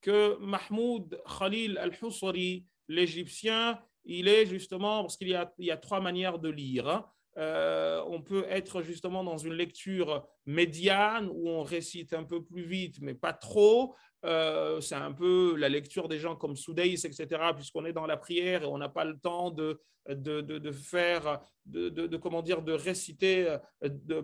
[0.01, 6.49] que Mahmoud Khalil al-Husari, l'Égyptien, il est justement, parce qu'il y a, trois manières de
[6.49, 6.87] lire.
[6.87, 7.05] Hein.
[7.37, 12.63] Euh, on peut être justement dans une lecture médiane où on récite un peu plus
[12.63, 13.95] vite, mais pas trop.
[14.25, 18.17] Euh, c'est un peu la lecture des gens comme Soudaïs, etc., puisqu'on est dans la
[18.17, 19.79] prière et on n'a pas le temps de,
[20.09, 24.21] de, de, faire, de, comment dire, de réciter euh,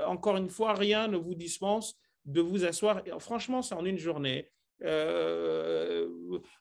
[0.07, 1.95] encore une fois, rien ne vous dispense
[2.25, 3.01] de vous asseoir.
[3.19, 4.49] Franchement, c'est en une journée.
[4.83, 6.07] Euh,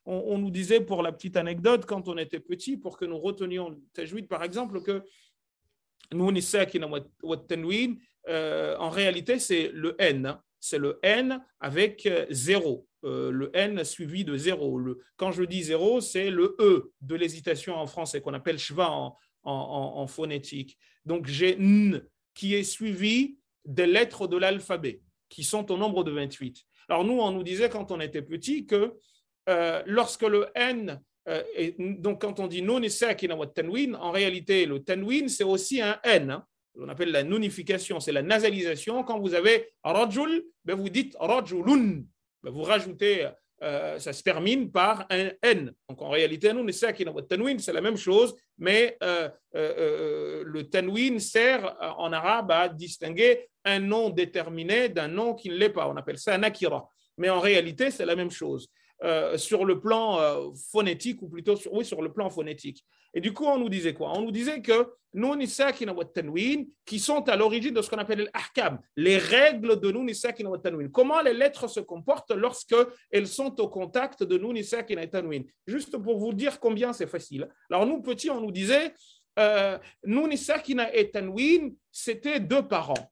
[0.05, 3.81] on, nous disait pour la petite anecdote, quand on était petit, pour que nous retenions
[3.95, 5.03] tajwid, par exemple, que
[6.13, 6.31] nous,
[8.29, 10.27] euh, en réalité, c'est le N.
[10.27, 10.43] Hein.
[10.61, 12.87] C'est le N avec euh, zéro.
[13.03, 14.79] le N suivi de zéro.
[14.79, 19.17] Le, quand je dis zéro, c'est le E de l'hésitation en français, qu'on appelle en,
[19.43, 20.79] en, en, phonétique.
[21.05, 22.05] Donc j'ai N
[22.35, 25.01] qui est suivi des lettres de l'alphabet,
[25.33, 26.63] qui sont au nombre de 28.
[26.89, 28.95] Alors nous, on nous disait quand on était petit que
[29.49, 31.43] euh, lorsque le N, euh,
[31.79, 32.81] donc quand on dit non
[33.55, 36.31] tanwin, en réalité, le tanwin, c'est aussi un N.
[36.31, 36.47] Hein.
[36.79, 39.03] On appelle la nonification, c'est la nasalisation.
[39.05, 42.03] Quand vous avez rajul, ben vous dites rajulun.
[42.43, 43.29] Ben vous rajoutez
[43.63, 45.73] euh, ça se termine par un N.
[45.89, 52.13] Donc en réalité, nous, c'est la même chose, mais euh, euh, le tanwin sert en
[52.13, 55.89] arabe à distinguer un nom déterminé d'un nom qui ne l'est pas.
[55.89, 56.89] On appelle ça un akira.
[57.19, 58.69] Mais en réalité, c'est la même chose.
[59.05, 62.85] Euh, sur le plan euh, phonétique, ou plutôt sur, oui, sur le plan phonétique.
[63.13, 64.13] Et du coup, on nous disait quoi?
[64.17, 65.39] On nous disait que Nun
[66.85, 70.07] qui sont à l'origine de ce qu'on appelle l'ahkam, les règles de Nun
[70.63, 70.89] Tanwin.
[70.93, 72.77] Comment les lettres se comportent lorsque
[73.11, 74.55] elles sont au contact de Nun
[75.11, 75.45] Tanwin?
[75.67, 77.49] Juste pour vous dire combien c'est facile.
[77.71, 78.95] Alors, nous, petits, on nous disait
[79.41, 79.79] euh,
[81.91, 83.11] c'était deux parents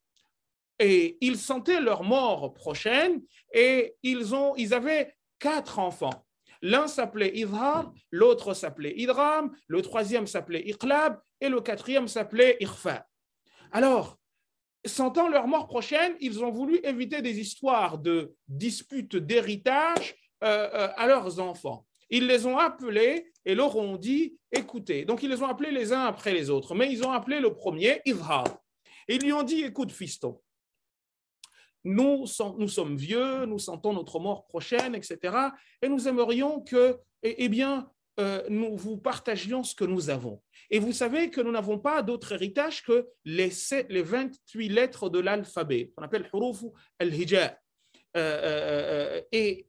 [0.78, 3.22] et ils sentaient leur mort prochaine
[3.52, 6.24] et ils, ont, ils avaient quatre enfants.
[6.62, 13.06] L'un s'appelait Idhar, l'autre s'appelait Idram, le troisième s'appelait Iqlab et le quatrième s'appelait Irfa.
[13.72, 14.18] Alors,
[14.84, 20.14] sentant leur mort prochaine, ils ont voulu éviter des histoires de disputes d'héritage
[20.44, 21.86] euh, euh, à leurs enfants.
[22.10, 25.04] Ils les ont appelés et leur ont dit écoutez.
[25.04, 27.54] Donc, ils les ont appelés les uns après les autres, mais ils ont appelé le
[27.54, 28.44] premier Idhar.
[29.08, 30.40] Ils lui ont dit écoute, fiston,
[31.84, 35.36] nous, sommes vieux, nous sentons notre mort prochaine, etc.
[35.82, 40.42] Et nous aimerions que, eh, eh bien, euh, nous vous partagions ce que nous avons.
[40.70, 43.50] Et vous savez que nous n'avons pas d'autre héritage que les,
[43.88, 46.64] les 28 lettres de l'alphabet, qu'on appelle huruf
[46.98, 47.58] al-hija.
[48.16, 49.66] Euh, euh, et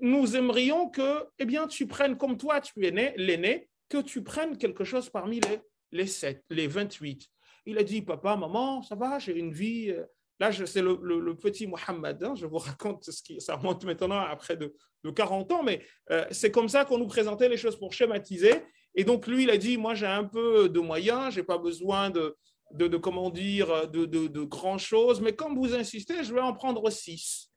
[0.00, 4.22] nous aimerions que, eh bien, tu prennes, comme toi, tu es né, l'aîné, que tu
[4.22, 5.60] prennes quelque chose parmi les,
[5.92, 7.26] les 7, les 28.
[7.66, 9.94] Il a dit, papa, maman, ça va, j'ai une vie
[10.40, 12.22] Là, c'est le, petit Mohammed.
[12.22, 14.72] Hein, je vous raconte ce qui, ça remonte maintenant après de,
[15.14, 18.62] 40 ans, mais euh, c'est comme ça qu'on nous présentait les choses pour schématiser.
[18.94, 22.10] Et donc, lui, il a dit, moi, j'ai un peu de moyens, j'ai pas besoin
[22.10, 22.36] de,
[22.72, 26.88] de, comment dire, de, de, grand chose, mais comme vous insistez, je vais en prendre
[26.90, 27.50] six.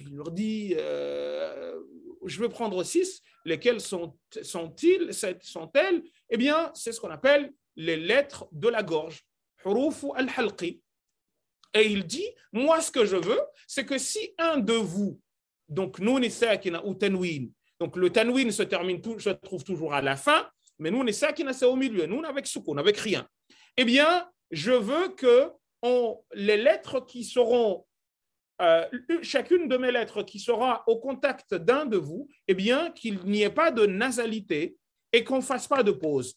[0.00, 1.78] Il leur dit, euh,
[2.24, 3.22] je vais prendre six.
[3.44, 5.12] Lesquelles sont, sont-ils,
[5.42, 6.02] sont-elles?
[6.28, 9.24] Eh bien, c'est ce qu'on appelle les lettres de la gorge.
[9.64, 10.82] Al-halqi.
[11.74, 15.20] Et il dit, moi ce que je veux, c'est que si un de vous,
[15.68, 16.94] donc nous ou
[17.78, 19.00] donc le tanwin se termine,
[19.42, 20.48] trouve toujours à la fin,
[20.78, 23.26] mais nous sakina c'est au milieu, nous avec soukoun, avec rien.
[23.76, 25.50] Eh bien, je veux que
[26.34, 27.86] les lettres qui seront
[28.60, 28.86] euh,
[29.22, 33.42] chacune de mes lettres qui sera au contact d'un de vous, eh bien, qu'il n'y
[33.42, 34.76] ait pas de nasalité
[35.12, 36.34] et qu'on ne fasse pas de pause.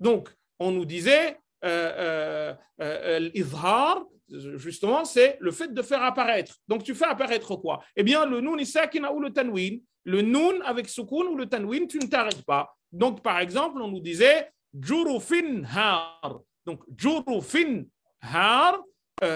[0.00, 4.08] Donc, on nous disait, euh, euh, euh
[4.56, 6.56] justement, c'est le fait de faire apparaître.
[6.66, 7.82] Donc, tu fais apparaître quoi?
[7.96, 11.86] Eh bien, le nun sakina ou le tanwin, le nun avec sukun ou le tanwin,
[11.86, 12.74] tu ne t'arrêtes pas.
[12.90, 16.40] Donc, par exemple, on nous disait jurufin har.
[16.64, 17.84] Donc, jurufin
[18.20, 18.80] har,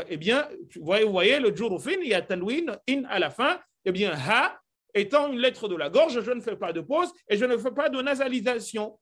[0.08, 3.30] eh bien, vous voyez, vous voyez le jurufin, il y a tanwin, in à la
[3.30, 3.60] fin.
[3.84, 4.58] Eh bien, ha,
[4.94, 7.56] étant une lettre de la gorge, je ne fais pas de pause et je ne
[7.56, 8.98] fais pas de nasalisation.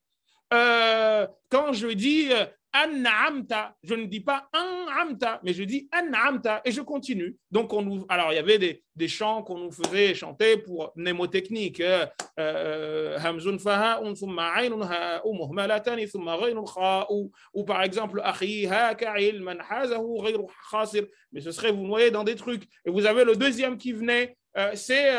[1.49, 2.31] Quand je dis
[2.75, 3.77] an'amta.
[3.85, 7.37] Je ne dis pas an'amta, mais je dis an'amta et je continue.
[7.51, 10.93] Donc, on nous, alors il y avait des, des chants qu'on nous faisait chanter pour
[10.97, 11.81] mnémotechnique.
[11.81, 12.05] Euh,
[12.41, 16.37] euh, hamzun thumma aynun ha muhmalatan thumma
[17.55, 21.07] ou par exemple akhi haka ilman hazahu ghayru khasir.
[21.33, 22.65] Mais ce serait vous noyer dans des trucs.
[22.85, 25.13] Et vous avez le deuxième qui venait, euh, c'est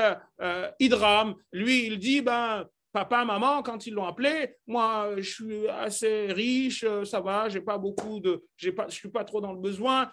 [0.79, 1.35] Idram.
[1.53, 6.85] Lui, il dit ben papa, maman, quand ils l'ont appelé, moi, je suis assez riche,
[7.03, 10.09] ça va, j'ai pas beaucoup de, j'ai pas, je suis pas trop dans le besoin.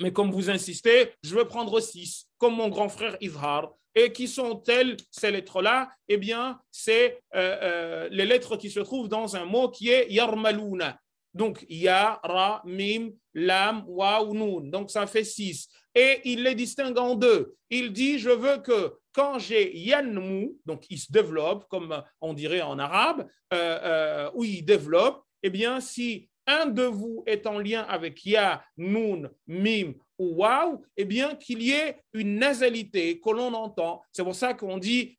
[0.00, 3.72] Mais comme vous insistez, je vais prendre six, comme mon grand frère Izhar.
[3.94, 5.88] Et qui sont-elles, ces lettres-là?
[6.08, 10.10] Eh bien, c'est euh, euh, les lettres qui se trouvent dans un mot qui est
[10.10, 10.98] Yarmaluna.
[11.36, 14.70] Donc, Ya, Ra, Mim, Lam, Wa ou Nun.
[14.70, 15.68] Donc, ça fait six.
[15.94, 17.54] Et il les distingue en deux.
[17.70, 22.62] Il dit, je veux que quand j'ai yanmu, donc il se développe, comme on dirait
[22.62, 27.58] en arabe, euh, euh, où il développe, eh bien, si un de vous est en
[27.58, 33.30] lien avec ya, nun, mim ou waw, eh bien, qu'il y ait une nasalité que
[33.30, 34.02] l'on entend.
[34.12, 35.18] C'est pour ça qu'on dit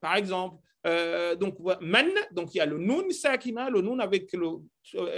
[0.00, 0.56] par exemple.
[0.86, 4.48] Euh, donc, man, donc il y a le nun sakina, le nun avec le,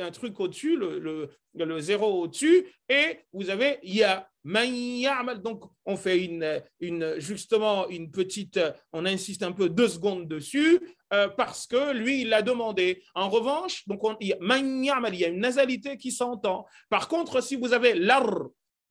[0.00, 5.42] un truc au-dessus, le, le, zéro au-dessus, et vous avez ya, man ya'mal.
[5.42, 8.60] Donc, on fait une, une, justement une petite,
[8.92, 10.80] on insiste un peu deux secondes dessus,
[11.12, 13.02] euh, parce que lui, il l'a demandé.
[13.14, 16.66] En revanche, donc on, man ya'mal, il y a une nasalité qui s'entend.
[16.88, 18.46] Par contre, si vous avez l'ar,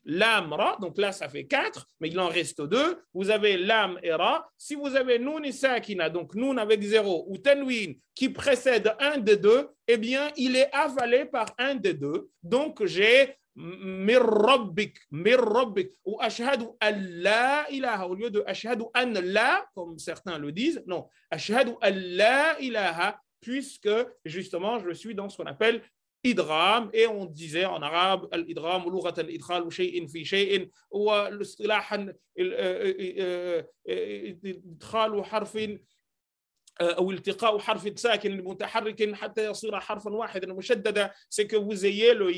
[0.06, 3.02] lam, ra, donc là ça fait 4, mais il en reste 2.
[3.14, 4.48] Vous avez lam et ra.
[4.58, 9.18] Si vous avez nun et sakina, donc nun avec 0, ou tenwin qui précède un
[9.18, 12.30] des deux, eh bien il est avalé par un des deux.
[12.44, 18.84] Donc j'ai mir rabbik, mir rabbik, ou ashhadu an la ilaha, au lieu de ashhadu
[18.94, 23.90] an la, comme certains le disent, non, ashhadu an la ilaha, puisque
[24.26, 25.82] justement je suis dans ce qu'on appelle
[26.26, 30.70] idram et on disait en arabe al-idram لغة الإدخال شيء في شيء.
[30.92, 32.14] والاصطلاحا
[33.88, 35.58] إدخال حرف
[36.82, 42.32] أو التقاء حرف ساكن متحرك حتى يصير حرفا واحدا مشددا c'est que vous ayez le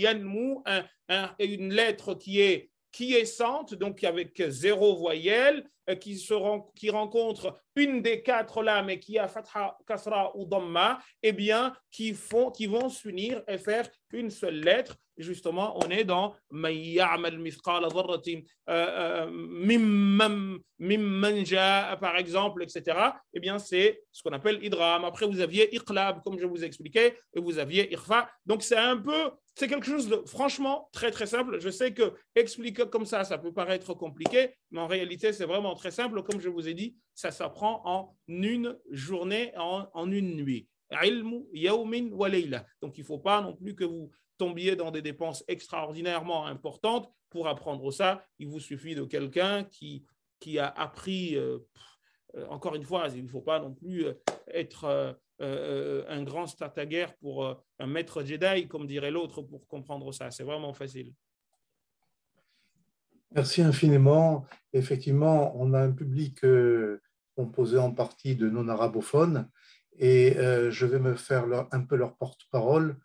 [1.39, 5.63] une lettre qui est quiescente, donc avec zéro voyelle,
[6.01, 6.33] qui, se,
[6.75, 11.73] qui rencontre une des quatre lames et qui a fatha, kasra ou dhamma, eh bien,
[11.91, 14.97] qui, font, qui vont s'unir et faire une seule lettre.
[15.17, 16.35] Justement, on est dans
[21.99, 22.97] par exemple, etc.
[23.33, 25.05] Eh bien, c'est ce qu'on appelle idram.
[25.05, 28.29] Après, vous aviez iqlab, comme je vous ai expliqué, et vous aviez irfa.
[28.45, 31.59] Donc, c'est un peu c'est quelque chose de franchement très très simple.
[31.59, 35.73] Je sais que expliquer comme ça, ça peut paraître compliqué, mais en réalité, c'est vraiment
[35.73, 36.21] très simple.
[36.21, 40.67] Comme je vous ai dit, ça s'apprend en une journée, en, une nuit.
[40.91, 47.11] Donc, il ne faut pas non plus que vous tombiez dans des dépenses extraordinairement importantes
[47.31, 48.23] pour apprendre ça.
[48.37, 50.05] Il vous suffit de quelqu'un qui,
[50.39, 51.57] qui a appris, euh,
[52.35, 54.13] euh, encore une fois, il ne faut pas non plus euh,
[54.53, 60.11] être euh, un grand stratagère pour euh, un maître Jedi, comme dirait l'autre, pour comprendre
[60.11, 60.31] ça.
[60.31, 61.13] C'est vraiment facile.
[63.35, 64.45] Merci infiniment.
[64.73, 67.01] Effectivement, on a un public euh,
[67.35, 69.47] composé en partie de non-arabophones
[69.99, 72.97] et je vais me faire un peu leur porte-parole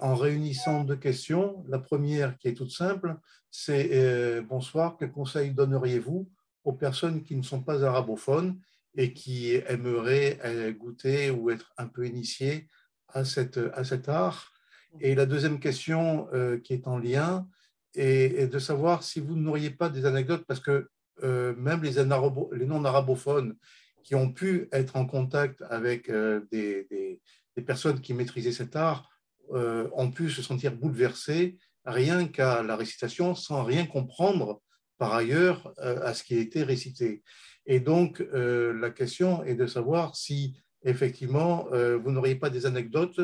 [0.00, 1.62] en réunissant deux questions.
[1.68, 3.16] La première, qui est toute simple,
[3.50, 6.30] c'est bonsoir, quel conseil donneriez-vous
[6.64, 8.58] aux personnes qui ne sont pas arabophones
[8.96, 12.68] et qui aimeraient euh, goûter ou être un peu initiés
[13.08, 14.52] à, cette, à cet art.
[15.00, 17.48] Et la deuxième question euh, qui est en lien
[17.94, 20.88] est, de savoir si vous n'auriez pas des anecdotes, parce que
[21.22, 23.56] euh, même les, les non-arabophones
[24.02, 27.20] qui ont pu être en contact avec des, des,
[27.56, 29.08] des, personnes qui maîtrisaient cet art
[29.50, 34.60] ont pu se sentir bouleversés rien qu'à la récitation sans rien comprendre
[35.02, 37.24] par ailleurs à ce qui a été récité.
[37.66, 42.66] Et donc, euh, la question est de savoir si effectivement euh, vous n'auriez pas des
[42.66, 43.20] anecdotes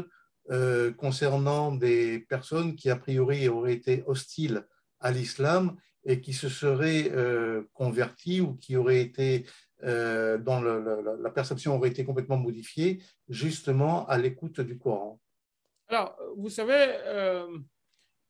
[0.50, 4.66] euh, concernant des personnes qui a priori auraient été hostiles
[4.98, 7.12] à l'islam et qui se seraient
[7.74, 9.46] converties ou qui auraient été
[9.82, 10.60] dont
[11.26, 15.20] la perception aurait été complètement modifiée justement à l'écoute du Coran.
[15.88, 16.82] Alors, vous savez,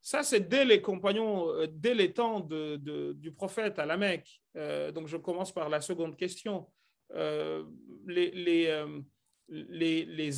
[0.08, 4.40] ça, c'est dès les compagnons, euh, dès les temps du prophète à la Mecque.
[4.56, 6.66] Euh, donc, je commence par la seconde question.
[7.14, 7.62] Euh,
[8.06, 8.72] les,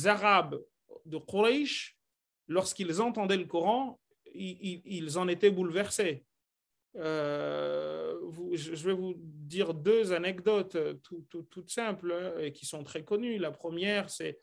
[0.07, 0.61] Arabes
[1.05, 1.97] de Quraysh,
[2.49, 3.97] lorsqu'ils entendaient le Coran,
[4.35, 6.25] ils, en étaient bouleversés.
[6.93, 13.37] je vais vous dire deux anecdotes toutes simples hein, et qui sont très connues.
[13.37, 14.37] La première, c'est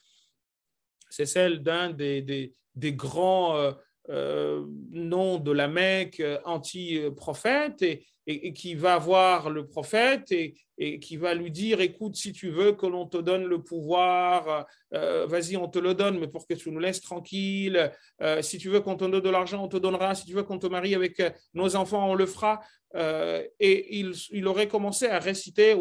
[1.10, 2.54] celle d'un des,
[2.94, 3.74] grands
[4.10, 10.54] euh, nom de la Mecque euh, anti-prophète et, et, qui va voir le prophète et,
[10.78, 14.66] et, qui va lui dire écoute si tu veux que l'on te donne le pouvoir
[14.94, 17.92] euh, vas-y on te le donne mais pour que tu nous laisses tranquille
[18.40, 20.58] si tu veux qu'on te donne de l'argent on te donnera si tu veux qu'on
[20.58, 22.60] te marie avec nos enfants on le fera.
[22.94, 25.76] Et il, il, aurait commencé à réciter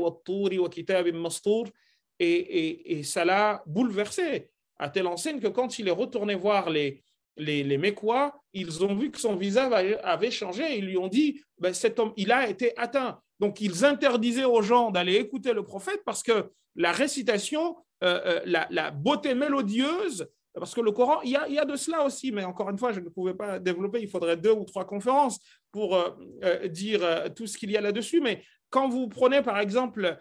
[2.19, 4.49] et, et ça l'a bouleversé
[4.80, 7.01] à telle enseigne que quand il est retourné voir les,
[7.38, 10.77] les, les Mécois, ils ont vu que son visage avait changé.
[10.77, 13.19] Ils lui ont dit, ben, cet homme, il a été atteint.
[13.39, 18.65] Donc, ils interdisaient aux gens d'aller écouter le prophète parce que la récitation, euh, euh,
[18.69, 22.69] la, beauté mélodieuse, parce que le Coran, il y, a, de cela aussi, mais encore
[22.69, 25.39] une fois, je ne pouvais pas développer, il faudrait deux ou trois conférences
[25.72, 27.01] pour euh, dire
[27.35, 28.22] tout ce qu'il y a là-dessus.
[28.22, 30.18] Mais quand vous prenez, par exemple,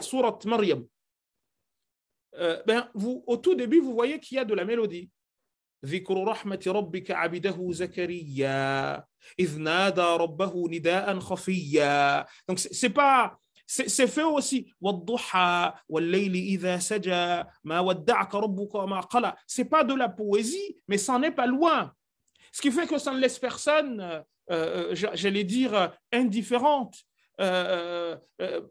[0.00, 0.84] Surat Maryam,
[2.66, 5.10] ben, au tout début, vous voyez qu'il y a de la mélodie.
[5.85, 9.03] ذكر رحمة ربك عبده زكريا
[9.39, 14.71] إذ نادى ربه نداء خفيا donc c'est pas C'est fait aussi.
[19.47, 21.93] C'est pas de la poésie, mais ça n'est pas loin.
[22.51, 24.21] Ce qui fait que ça ne laisse personne, euh,
[24.51, 26.95] euh, j'allais dire, indifférente.
[27.41, 28.15] Euh,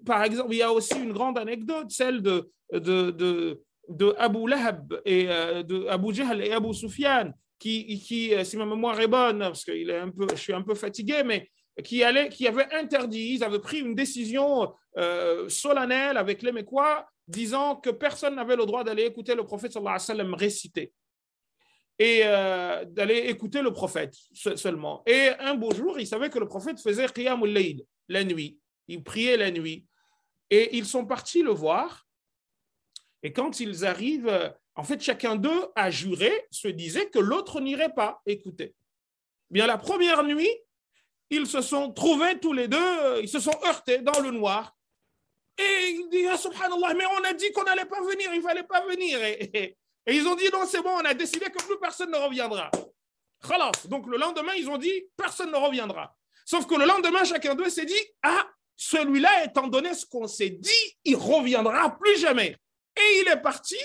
[0.07, 4.48] par exemple, il y a aussi une grande anecdote, celle de, de, de, de Abu
[4.48, 9.40] Lahab et de Abu Jahl et Abu Sufyan, qui, qui, si ma mémoire est bonne,
[9.40, 11.50] parce que je suis un peu fatigué, mais
[11.84, 17.08] qui, allait, qui avait interdit, ils avaient pris une décision euh, solennelle avec les Mécois,
[17.28, 20.94] disant que personne n'avait le droit d'aller écouter le prophète sallallahu alayhi wa sallam réciter
[22.00, 25.04] et euh, d'aller écouter le prophète seulement.
[25.06, 28.60] Et un beau jour, ils savaient que le prophète faisait qiyamul layl, la nuit.
[28.88, 29.86] Il priait la nuit.
[30.50, 32.07] Et ils sont partis le voir.
[33.24, 37.94] Et quand ils arrivent, en fait, chacun d'eux a juré, se disait que l'autre n'irait
[37.94, 38.76] pas écouter.
[39.50, 40.50] Bien, la première nuit,
[41.30, 44.76] ils se sont trouvés tous les deux, euh, ils se sont heurtés dans le noir.
[45.58, 48.44] Et il dit, ah, subhanallah, mais on a dit qu'on n'allait pas venir, il ne
[48.44, 49.20] fallait pas venir.
[49.24, 49.78] Et,
[50.10, 52.72] ils ont dit, non, c'est bon, on a décidé que plus personne ne reviendra.
[53.86, 56.16] Donc le lendemain, ils ont dit, personne ne reviendra.
[56.46, 60.50] Sauf que le lendemain, chacun d'eux s'est dit, ah, celui-là, étant donné ce qu'on s'est
[60.50, 62.56] dit, il reviendra plus jamais.
[62.98, 63.78] Et il est parti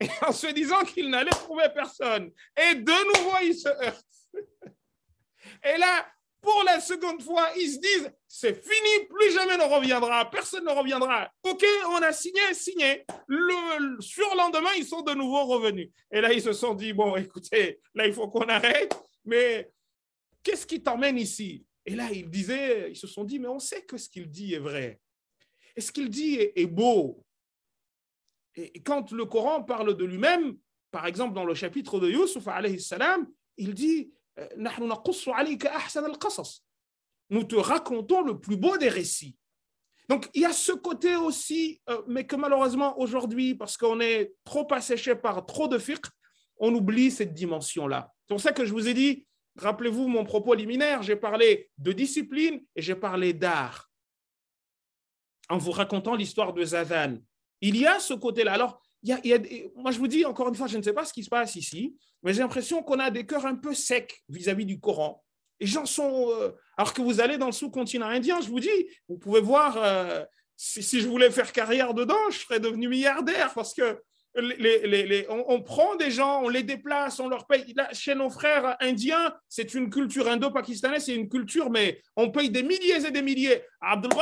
[0.26, 2.30] en se disant qu'il n'allait trouver personne.
[2.56, 4.06] Et de nouveau, il se heurte.
[5.64, 6.06] Et là,
[6.40, 10.70] pour la seconde fois, ils se disent c'est fini, plus jamais ne reviendra, personne ne
[10.70, 11.30] reviendra.
[11.42, 13.04] Ok, on a signé, signé.
[13.26, 15.90] Le surlendemain, ils sont de nouveau revenus.
[16.10, 18.96] Et là, ils se sont dit bon, écoutez, là, il faut qu'on arrête.
[19.24, 19.70] Mais
[20.42, 21.64] qu'est-ce qui t'emmène ici?
[21.84, 24.54] Et là, ils disaient, ils se sont dit mais on sait que ce qu'il dit
[24.54, 25.00] est vrai.
[25.74, 27.24] Et ce qu'il dit est, beau.
[28.58, 30.56] Et quand le Coran parle de lui-même,
[30.90, 32.44] par exemple dans le chapitre de Yusuf,
[33.56, 34.12] il dit
[37.30, 39.36] nous te racontons le plus beau des récits.
[40.08, 44.32] Donc, il y a ce côté aussi, euh, mais que malheureusement aujourd'hui, parce qu'on est
[44.44, 46.06] trop asséché par trop de fiqh,
[46.56, 48.10] on oublie cette dimension-là.
[48.22, 49.26] C'est pour ça que je vous ai dit,
[49.56, 53.90] rappelez-vous mon propos liminaire, j'ai parlé de discipline et j'ai parlé d'art
[55.50, 57.18] en vous racontant l'histoire de Zadan.
[57.60, 58.52] Il y a ce côté-là.
[58.52, 58.82] Alors,
[59.76, 61.56] moi, je vous dis encore une fois, je ne sais pas ce qui se passe
[61.56, 65.22] ici, mais j'ai l'impression qu'on a des cœurs un peu secs vis-à-vis du Coran.
[65.60, 66.30] Les gens sont.
[66.30, 69.76] Euh, alors que vous allez dans le sous-continent indien, je vous dis, vous pouvez voir,
[69.76, 70.24] euh,
[70.56, 74.00] si, je voulais faire carrière dedans, je serais devenu milliardaire parce que
[75.28, 77.72] on, prend des gens, on les déplace, on leur paye.
[77.74, 82.50] Là, chez nos frères indiens, c'est une culture indo-pakistanaise, c'est une culture, mais on paye
[82.50, 83.62] des milliers et des milliers.
[83.80, 84.12] Abdul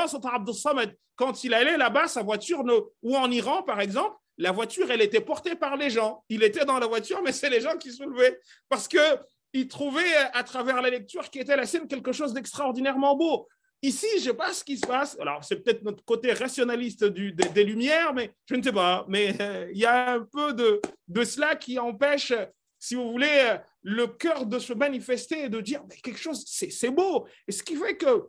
[0.54, 2.64] Samad, quand il allait là-bas, sa voiture,
[3.02, 6.22] ou en Iran par exemple, la voiture, elle était portée par les gens.
[6.28, 8.38] Il était dans la voiture, mais c'est les gens qui soulevaient.
[8.68, 13.48] Parce qu'ils trouvaient à travers la lecture qui était la scène quelque chose d'extraordinairement beau.
[13.82, 15.16] Ici, je ne sais pas ce qui se passe.
[15.20, 19.04] Alors, c'est peut-être notre côté rationaliste des, Lumières, mais je ne sais pas.
[19.08, 22.32] Mais euh, il y a un peu de, cela qui empêche,
[22.78, 27.26] si vous voulez, le cœur de se manifester et de dire quelque chose, c'est beau.
[27.46, 28.24] Et ce qui fait que,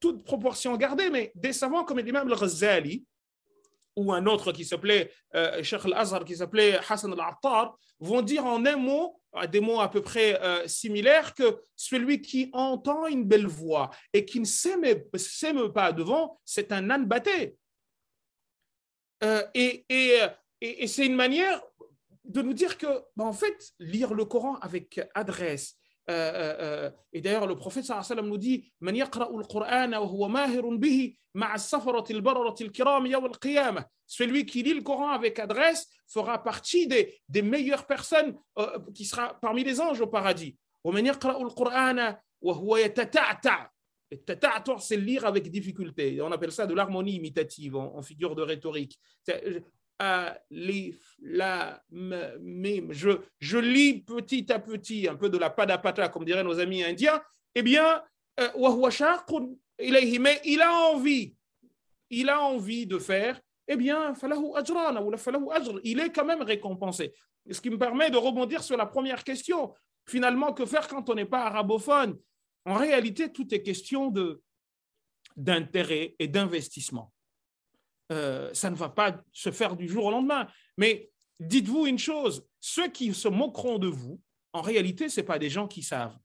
[0.00, 3.04] toute proportion gardée, mais des savants comme l'imam al-Ghazali,
[3.96, 8.64] ou un autre qui s'appelait euh, Sheikh al-Azhar, qui s'appelait Hassan al-Attar, vont dire en
[8.66, 9.20] un mot,
[9.50, 14.24] des mots à peu près euh, similaires, que celui qui entend une belle voix et
[14.24, 17.56] qui ne s'aime pas devant, c'est un âne batté.
[19.22, 19.84] Euh, et,
[20.86, 21.60] c'est une manière
[22.24, 22.86] de nous dire que,
[23.16, 27.20] ben, en fait, lire le Coran avec adresse, euh, euh, euh, euh, euh, euh, et
[27.20, 31.54] d'ailleurs, le prophète sallam nous dit Man Qur'an wa huwa mahirun bihi ma'a
[33.24, 33.84] al-kiram.
[34.06, 39.04] Celui qui lit le Coran avec adresse fera partie des, des meilleures personnes euh, qui
[39.04, 40.56] sera parmi les anges au paradis.
[40.84, 43.70] Man Qur'an wa huwa yatata'ta.
[44.78, 46.20] C'est lire avec difficulté.
[46.20, 48.98] On appelle ça de l'harmonie imitative en, en figure de rhétorique
[52.90, 57.22] je, lis petit à petit un peu de la padapata, comme diraient nos amis indiens,
[57.54, 58.02] eh bien,
[58.40, 58.48] euh,
[59.78, 61.36] mais il a envie,
[62.10, 64.12] il a envie de faire, eh bien,
[65.84, 67.12] il est quand même récompensé.
[67.50, 69.74] Ce qui me permet de rebondir sur la première question.
[70.06, 72.18] Finalement, que faire quand on n'est pas arabophone?
[72.64, 74.12] En réalité, tout est question
[75.36, 77.12] d'intérêt et d'investissement.
[78.10, 80.48] Euh, ça ne va pas se faire du jour au lendemain.
[80.76, 81.10] Mais
[81.40, 84.20] dites-vous une chose, ceux qui se moqueront de vous,
[84.52, 86.16] en réalité, ce pas des gens qui savent.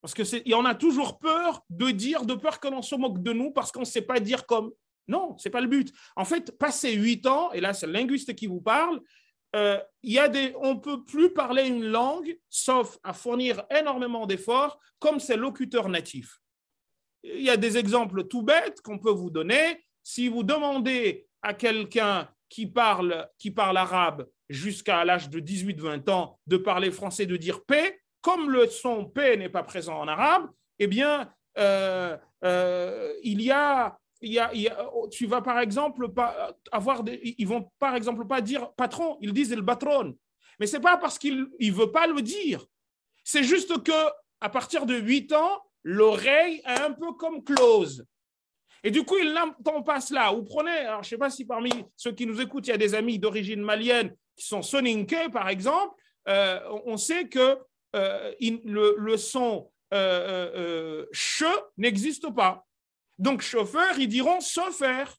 [0.00, 3.22] Parce qu'il y en a toujours peur de dire, de peur que l'on se moque
[3.22, 4.72] de nous parce qu'on ne sait pas dire comme.
[5.08, 5.92] Non, ce n'est pas le but.
[6.16, 9.00] En fait, passer huit ans, et là c'est le linguiste qui vous parle,
[9.54, 14.26] euh, y a des, on ne peut plus parler une langue sauf à fournir énormément
[14.26, 16.40] d'efforts comme ses locuteurs natifs.
[17.22, 21.54] Il y a des exemples tout bêtes qu'on peut vous donner si vous demandez à
[21.54, 27.36] quelqu'un qui parle, qui parle arabe jusqu'à l'âge de 18-20 ans de parler français, de
[27.36, 30.48] dire P, comme le son P n'est pas présent en arabe,
[30.78, 34.52] eh bien, euh, euh, il, y a, a,
[35.10, 39.32] tu vas par exemple pas avoir, des, ils vont par exemple pas dire patron, ils
[39.32, 40.16] disent le patron.
[40.60, 42.64] Mais c'est pas parce qu'il ne veut pas le dire.
[43.24, 44.10] C'est juste que
[44.40, 48.04] à partir de 8 ans, l'oreille est un peu comme close.
[48.84, 50.32] Et du coup, il n'entend pas cela.
[50.32, 52.74] Ou prenez, alors je ne sais pas si parmi ceux qui nous écoutent, il y
[52.74, 55.94] a des amis d'origine malienne qui sont soninké, par exemple.
[56.28, 57.58] Euh, on sait que
[57.94, 61.44] euh, le, son euh, che
[61.76, 62.66] n'existe pas.
[63.18, 65.16] Donc, chauffeur, ils diront chauffeur.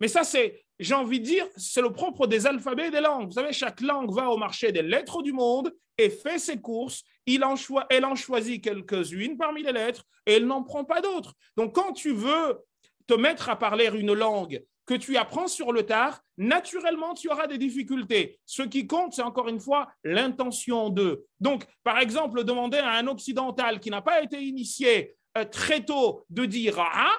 [0.00, 3.26] Mais ça, c'est, j'ai envie de dire, c'est le propre des alphabets et des langues.
[3.26, 7.02] Vous savez, chaque langue va au marché des lettres du monde et fait ses courses.
[7.26, 7.54] Il en
[7.90, 11.34] elle en choisit quelques-unes parmi les lettres et elle n'en prend pas d'autres.
[11.56, 12.60] Donc, quand tu veux
[13.06, 17.46] te mettre à parler une langue que tu apprends sur le tard, naturellement, tu auras
[17.46, 18.40] des difficultés.
[18.46, 21.24] Ce qui compte, c'est encore une fois l'intention de.
[21.40, 26.24] Donc, par exemple, demander à un occidental qui n'a pas été initié euh, très tôt
[26.30, 27.16] de dire ah,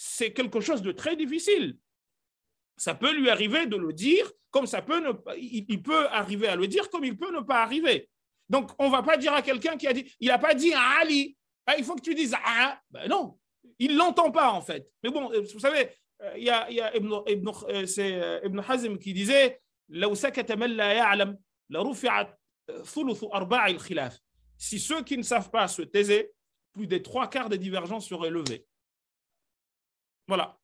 [0.00, 1.76] c'est quelque chose de très difficile.
[2.76, 6.54] Ça peut lui arriver de le dire, comme ça peut ne, il, peut arriver à
[6.54, 8.08] le dire, comme il peut ne pas arriver.
[8.48, 10.72] Donc, on ne va pas dire à quelqu'un qui a dit, il n'a pas dit
[10.72, 13.40] à Ali, ah, il faut que tu dises ah, non,
[13.80, 14.88] il l'entend pas en fait.
[15.02, 15.88] Mais bon, euh, vous savez,
[16.22, 17.50] euh, il y a, Ibn, Ibn,
[17.86, 19.60] c'est Hazm qui disait,
[24.58, 26.32] si ceux qui ne savent pas se taisaient,
[26.72, 28.64] plus des trois quarts des divergences seraient levées.
[30.28, 30.56] Voilà.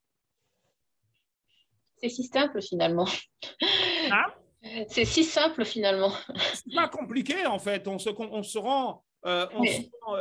[1.96, 3.08] C'est si simple finalement.
[4.12, 4.26] Hein
[4.88, 6.12] c'est si simple finalement.
[6.54, 7.86] C'est pas compliqué en fait.
[7.88, 9.46] On se, on se rend, euh,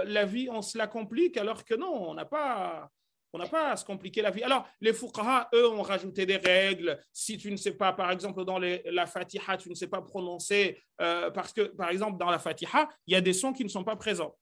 [0.06, 2.90] la vie, on se la complique alors que non, on n'a pas.
[3.36, 4.44] On n'a pas à se compliquer la vie.
[4.44, 7.04] Alors, les fuqaha, eux, ont rajouté des règles.
[7.12, 10.80] Si tu ne sais pas, par exemple, dans la fatiha, tu ne sais pas prononcer,
[11.02, 13.70] euh, parce que, par exemple, dans la fatiha, il y a des sons qui ne
[13.70, 14.38] sont pas présents.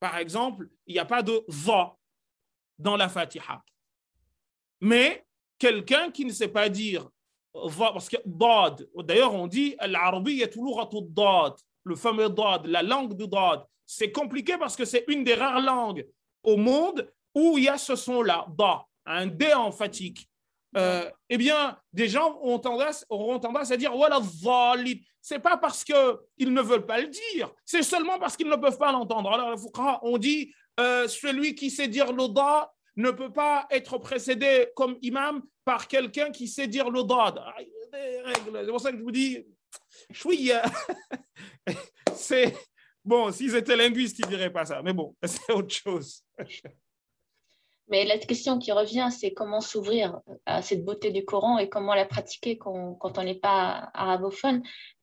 [0.00, 1.96] Par exemple, il n'y a pas de va
[2.80, 3.62] dans la fatiha.
[4.80, 5.24] Mais
[5.58, 7.08] quelqu'un qui ne sait pas dire,
[7.52, 9.76] parce que dad, d'ailleurs on dit
[11.84, 15.60] le fameux dad, la langue du dad, c'est compliqué parce que c'est une des rares
[15.60, 16.06] langues
[16.42, 20.28] au monde où il y a ce son-là, da, un D emphatique.
[20.76, 24.20] Euh, eh bien, des gens ont tendance, auront tendance à dire voilà,
[25.22, 28.78] c'est pas parce qu'ils ne veulent pas le dire, c'est seulement parce qu'ils ne peuvent
[28.78, 29.32] pas l'entendre.
[29.32, 29.58] Alors,
[30.02, 34.96] on dit euh, celui qui sait dire le da, ne peut pas être précédé comme
[35.02, 37.40] imam par quelqu'un qui sait dire le dad.
[37.92, 39.46] C'est pour ça que je vous dis,
[42.14, 42.54] c'est
[43.04, 44.82] bon, s'ils étaient linguistes, ils diraient pas ça.
[44.82, 46.22] Mais bon, c'est autre chose.
[47.88, 51.94] Mais la question qui revient, c'est comment s'ouvrir à cette beauté du Coran et comment
[51.94, 54.62] la pratiquer quand, on n'est pas arabophone.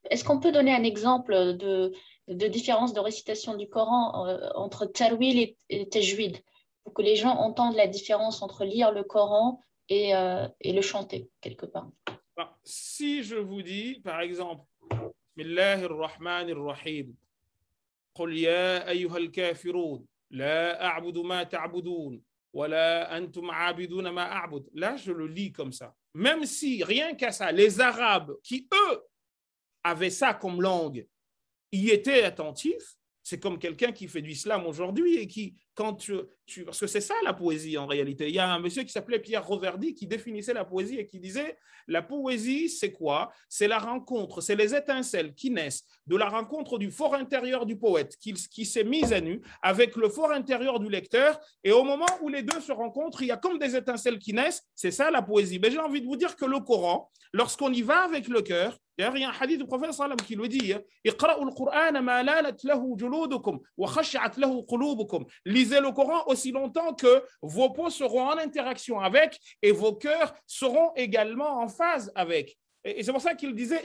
[0.09, 1.93] Est-ce qu'on peut donner un exemple de,
[2.27, 6.43] de différence de récitation du Coran euh, entre Tarwil et, et Tajwid?
[6.84, 10.82] pour que les gens entendent la différence entre lire le Coran et, euh, et le
[10.82, 11.90] chanter quelque part.
[12.64, 14.64] Si je vous dis, par exemple,
[15.36, 17.14] Bismillah ar-Rahman ar-Rahim,
[18.14, 22.22] قل يا أيها الكافرون لا أعبد ما تعبدون
[22.52, 24.70] ولا أنتم عابدون ما أعبد.
[24.74, 25.94] Là, je le lis comme ça.
[26.14, 29.06] Même si, rien qu'à ça, les Arabes qui, eux,
[29.84, 31.06] avaient ça comme langue,
[31.70, 36.13] y étaient attentifs, c'est comme quelqu'un qui fait du slam aujourd'hui et qui, quand tu,
[36.65, 38.27] parce que c'est ça la poésie en réalité.
[38.27, 41.19] Il y a un monsieur qui s'appelait Pierre Roverdi qui définissait la poésie et qui
[41.19, 43.31] disait la poésie, c'est quoi?
[43.47, 47.77] C'est la rencontre, c'est les étincelles qui naissent de la rencontre du fort intérieur du
[47.77, 51.39] poète qui, qui s'est mis à nu avec le fort intérieur du lecteur.
[51.63, 54.33] Et au moment où les deux se rencontrent, il y a comme des étincelles qui
[54.33, 54.63] naissent.
[54.75, 55.59] C'est ça la poésie.
[55.59, 58.77] Mais j'ai envie de vous dire que le Coran, lorsqu'on y va avec le cœur,
[58.97, 60.73] y a un hadith du prophète sallam qui le dit
[65.45, 70.33] Lisez le Coran aussi longtemps que vos peaux seront en interaction avec et vos cœurs
[70.45, 72.57] seront également en phase avec.
[72.85, 73.81] Et c'est pour ça qu'il disait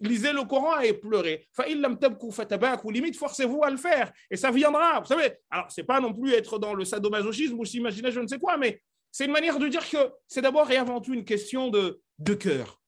[0.00, 1.48] Lisez le Coran et pleurez.
[2.90, 4.12] Limite, forcez-vous à le faire.
[4.30, 5.00] Et ça viendra.
[5.00, 8.26] Vous savez, alors, c'est pas non plus être dans le sadomasochisme ou s'imaginer je ne
[8.26, 8.80] sais quoi, mais
[9.10, 12.34] c'est une manière de dire que c'est d'abord et avant tout une question de, de
[12.34, 12.79] cœur.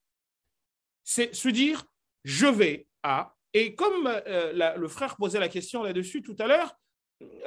[1.05, 1.85] C'est se dire
[2.25, 3.35] je vais à.
[3.55, 6.75] Et comme euh, le frère posait la question là-dessus tout à l'heure,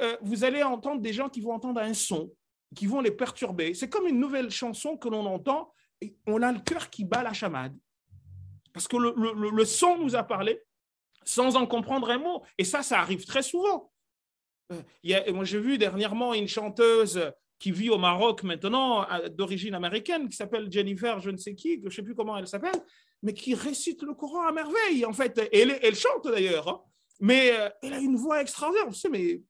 [0.00, 2.32] euh, vous allez entendre des gens qui vont entendre un son,
[2.74, 3.74] qui vont les perturber.
[3.74, 7.22] C'est comme une nouvelle chanson que l'on entend, et on a le cœur qui bat
[7.22, 7.76] la chamade.
[8.72, 10.62] Parce que le, son nous a parlé
[11.24, 12.44] sans en comprendre un mot.
[12.58, 13.90] Et ça, ça arrive très souvent.
[14.72, 20.36] Euh, moi, j'ai vu dernièrement une chanteuse qui vit au Maroc maintenant, d'origine américaine, qui
[20.36, 22.78] s'appelle Jennifer, je ne sais qui, je ne sais plus comment elle s'appelle,
[23.25, 25.37] mais qui récite le Coran à merveille, en fait.
[25.51, 26.81] Et elle, elle chante d'ailleurs, hein.
[27.19, 28.89] mais euh, elle a une voix extraordinaire.
[28.89, 29.41] Vous mais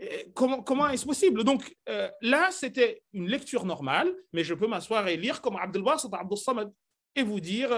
[0.00, 4.66] euh, comment, comment est-ce possible Donc euh, là, c'était une lecture normale, mais je peux
[4.66, 6.72] m'asseoir et lire comme Abdel Basit Abdel Samad
[7.14, 7.70] et vous dire.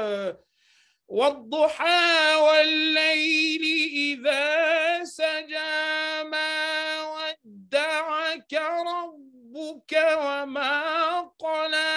[1.11, 3.63] والضحى والليل
[3.93, 8.55] إذا سجى ما ودعك
[8.87, 11.91] ربك وما قلى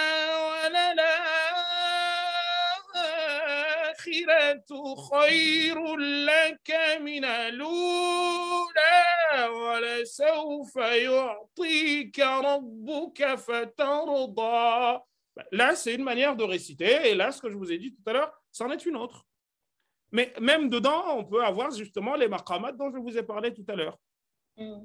[5.12, 9.04] خير لك من الأولى
[9.48, 15.00] ولسوف يعطيك ربك فترضى
[15.50, 17.10] Là, c'est une manière de réciter.
[17.10, 19.26] Et là, ce que je vous ai dit tout à l'heure, c'en est une autre.
[20.12, 23.64] Mais même dedans, on peut avoir justement les maqamat dont je vous ai parlé tout
[23.66, 23.98] à l'heure.
[24.56, 24.84] Mm.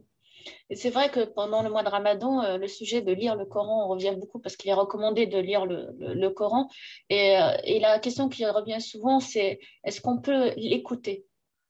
[0.70, 3.88] C'est vrai que pendant le mois de Ramadan, euh, le sujet de lire le Coran
[3.88, 6.68] revient beaucoup parce qu'il est recommandé de lire le, Coran.
[7.10, 11.26] Et, euh, et, la question qui revient souvent, c'est est-ce qu'on peut l'écouter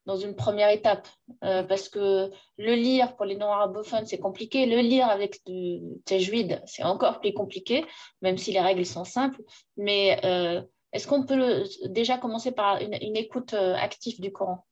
[0.07, 1.09] dans une première étape?
[1.43, 4.67] Euh, Parce que le lire pour les non-arabophones, c'est compliqué.
[4.67, 7.85] Le lire avec du tajwid, c'est encore plus compliqué,
[8.23, 9.43] même si les règles sont simples.
[9.77, 10.21] Mais
[10.93, 14.65] est-ce qu'on peut déjà commencer par une, écoute active du Coran?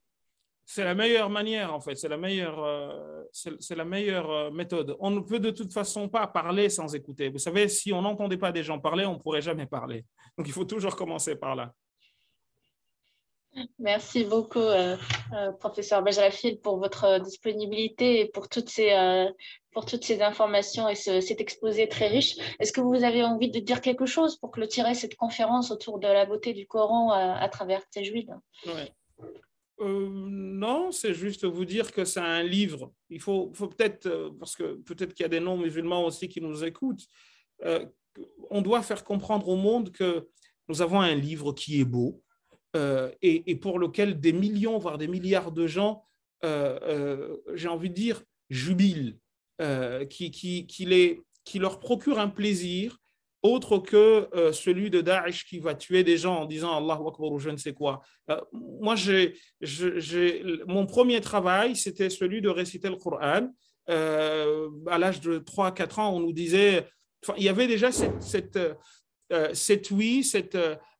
[0.64, 1.97] C'est la meilleure manière, en fait.
[1.97, 4.97] C'est la meilleure, euh, c'est la meilleure euh, méthode.
[5.01, 7.28] On ne peut de toute façon pas parler sans écouter.
[7.28, 10.05] Vous savez, si on n'entendait pas des gens parler, on ne pourrait jamais parler.
[10.39, 11.72] Donc, il faut toujours commencer par là.
[13.78, 14.97] Merci beaucoup, euh,
[15.34, 19.30] euh, professeur Bajrafil, pour votre disponibilité et pour toutes ces, euh,
[19.72, 22.36] pour toutes ces informations et cet exposé très riche.
[22.60, 26.06] Est-ce que vous avez envie de dire quelque chose pour clôturer cette conférence autour de
[26.06, 28.30] la beauté du Coran à, travers Tajwid?
[28.66, 28.93] Ouais.
[29.84, 32.92] Non, c'est juste vous dire que c'est un livre.
[33.10, 37.06] Il faut, peut-être, parce que peut-être qu'il y a des non-musulmans aussi qui nous écoutent,
[38.50, 40.28] on doit faire comprendre au monde que
[40.68, 42.22] nous avons un livre qui est beau,
[42.74, 46.04] euh, et, pour lequel des millions, voire des milliards de gens,
[46.44, 49.18] euh, euh, j'ai envie de dire, jubilent,
[50.09, 52.98] qui, qui leur procure un plaisir
[53.43, 57.39] autre que celui de Daesh qui va tuer des gens en disant Allah Akbar ou
[57.39, 58.02] je ne sais quoi.
[58.52, 59.35] moi, j'ai,
[60.66, 63.48] mon premier travail, c'était celui de réciter le Coran.
[63.89, 66.86] à l'âge de 3-4 ans, on nous disait,
[67.36, 68.59] il y avait déjà cette
[69.90, 70.56] oui, cette,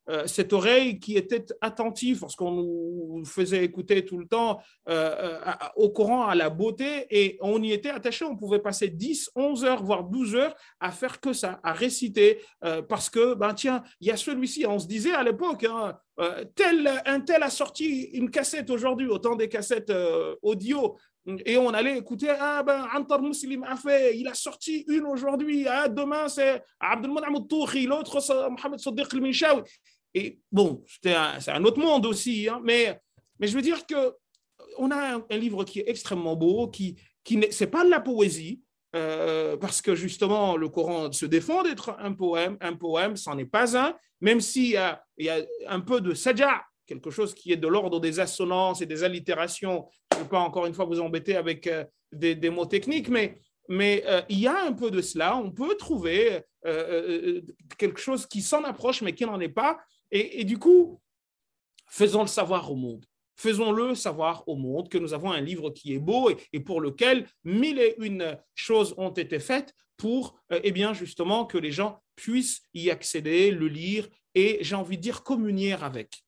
[0.09, 5.39] euh, cette oreille qui était attentive, parce qu'on nous faisait écouter tout le temps euh,
[5.47, 8.25] euh, au Coran, à la beauté, et on y était attaché.
[8.25, 12.41] On pouvait passer 10, 11 heures, voire 12 heures à faire que ça, à réciter,
[12.89, 14.67] parce que, ben tiens, il y a celui-ci.
[14.67, 15.97] On se disait à l'époque, hein,
[16.55, 19.93] tel, un tel a sorti une cassette aujourd'hui, autant des cassettes
[20.43, 20.97] audio.
[21.47, 25.69] Et on allait écouter, ah ben, Antar Muslim a fait, il a sorti une aujourd'hui,
[25.69, 29.63] ah, demain c'est Abdelmouna Touhi, l'autre c'est Mohamed Sadiq al
[30.15, 33.01] Et bon, c'est un, autre monde aussi, hein, mais,
[33.39, 34.15] mais je veux dire que
[34.79, 38.63] on a un, livre qui est extrêmement beau, qui, qui c'est pas de la poésie,
[38.95, 42.57] euh, parce que justement, le Coran se défend d'être un poème.
[42.61, 46.15] Un poème, c'en est pas un, même s'il y a, y a un peu de
[46.15, 49.87] sajja, quelque chose qui est de l'ordre des assonances et des allitérations.
[50.13, 53.39] Je ne veux pas encore une fois vous embêter avec euh, des, mots techniques, mais,
[53.69, 55.37] mais euh, il y a un peu de cela.
[55.37, 56.43] On peut trouver
[57.77, 59.79] quelque chose qui s'en approche, mais qui n'en est pas.
[60.13, 61.01] Et, du coup,
[61.89, 63.05] faisons le savoir au monde.
[63.37, 67.27] Faisons-le savoir au monde que nous avons un livre qui est beau et, pour lequel
[67.45, 72.63] mille et une choses ont été faites pour, eh bien, justement, que les gens puissent
[72.75, 76.23] y accéder, le lire et, j'ai envie de dire, communier avec.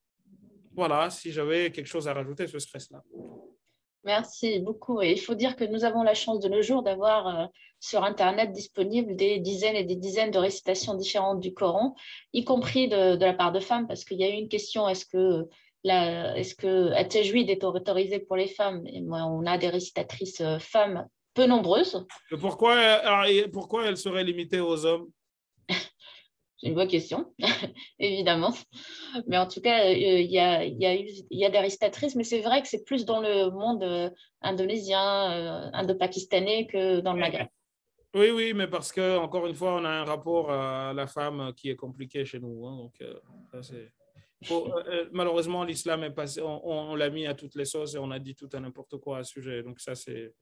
[0.72, 3.02] Voilà, si j'avais quelque chose à rajouter, ce serait cela.
[4.04, 5.00] Merci beaucoup.
[5.00, 7.46] Et il faut dire que nous avons la chance de nos jours d'avoir euh,
[7.80, 11.94] sur Internet disponible des dizaines et des dizaines de récitations différentes du Coran,
[12.32, 15.06] y compris de, la part de femmes, parce qu'il y a eu une question, est-ce
[15.06, 15.48] que
[15.84, 18.86] la, est-ce que est autorisé pour les femmes?
[18.86, 22.06] Et moi, On a des récitatrices euh, femmes peu nombreuses.
[22.40, 23.02] pourquoi,
[23.52, 25.08] pourquoi elles seraient limitées aux hommes?
[26.64, 27.30] C'est une bonne question,
[27.98, 28.54] évidemment.
[29.26, 32.24] Mais en tout cas, euh, il y, a, y, a y, a, des récitatrices, mais
[32.24, 34.08] c'est vrai que c'est plus dans le monde euh,
[34.40, 37.48] indonésien, euh, indo-pakistanais que dans le Maghreb.
[38.14, 41.52] Oui, oui, mais parce que encore une fois, on a un rapport à la femme
[41.54, 42.66] qui est compliqué chez nous.
[42.66, 43.90] Hein, donc,
[45.12, 48.34] malheureusement, l'islam est passé, on, l'a mis à toutes les sauces et on a dit
[48.34, 49.62] tout à n'importe quoi à ce sujet.
[49.62, 50.32] Donc ça, c'est,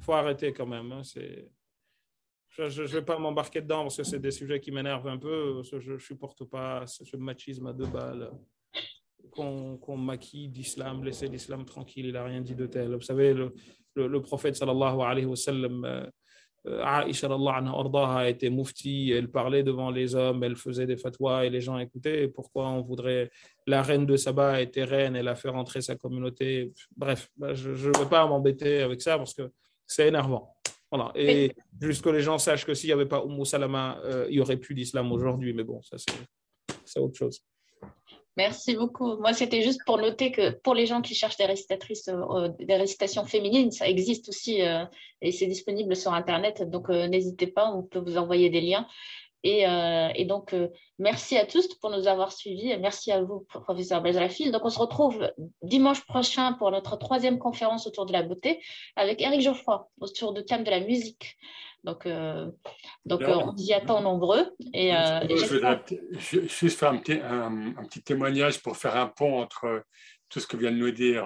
[0.00, 0.92] faut arrêter quand même.
[0.92, 1.48] Hein, c'est
[2.58, 5.62] je ne vais pas m'embarquer dedans parce que c'est des sujets qui m'énervent un peu.
[5.62, 8.30] Je ne supporte pas ce, machisme à deux balles
[9.30, 12.94] qu'on maquille d'islam, laisser l'islam tranquille, il n'a rien dit de tel.
[12.94, 13.52] Vous savez, le,
[13.94, 16.10] le, prophète sallallahu alayhi wa sallam,
[16.66, 21.60] Aisha anha était mufti, elle parlait devant les hommes, elle faisait des fatwas et les
[21.60, 22.28] gens écoutaient.
[22.28, 23.30] pourquoi on voudrait.
[23.66, 26.72] La reine de Saba était reine, elle a fait rentrer sa communauté.
[26.96, 29.50] Bref, je ne veux pas m'embêter avec ça parce que
[29.86, 30.55] c'est énervant.
[30.96, 31.12] Voilà.
[31.14, 34.36] Et juste que les gens sachent que s'il n'y avait pas Umm Salama, euh, il
[34.36, 35.52] n'y aurait plus d'islam aujourd'hui.
[35.52, 35.96] Mais bon, ça,
[36.84, 37.40] c'est autre chose.
[38.36, 39.16] Merci beaucoup.
[39.16, 42.48] Moi, c'était juste pour noter que pour les gens qui cherchent des récitatrices, euh, euh,
[42.58, 44.60] des récitations féminines, ça existe aussi
[45.22, 46.62] et c'est disponible sur Internet.
[46.68, 48.86] Donc, n'hésitez pas, on peut vous envoyer des liens.
[49.44, 50.68] Euh, et, donc, euh,
[50.98, 54.50] merci à tous pour nous avoir suivis et merci à vous, professeur Bezrafil.
[54.50, 55.30] Donc, on se retrouve
[55.62, 58.60] dimanche prochain pour notre troisième conférence autour de la beauté
[58.96, 61.36] avec Eric Geoffroy autour du thème de la musique.
[61.84, 62.50] Donc, euh,
[63.04, 64.52] donc on y attend nombreux.
[64.74, 65.80] Et, je voudrais
[66.48, 69.84] juste faire un petit, un, petit, témoignage pour faire un pont entre
[70.28, 71.24] tout ce que vient de nous dire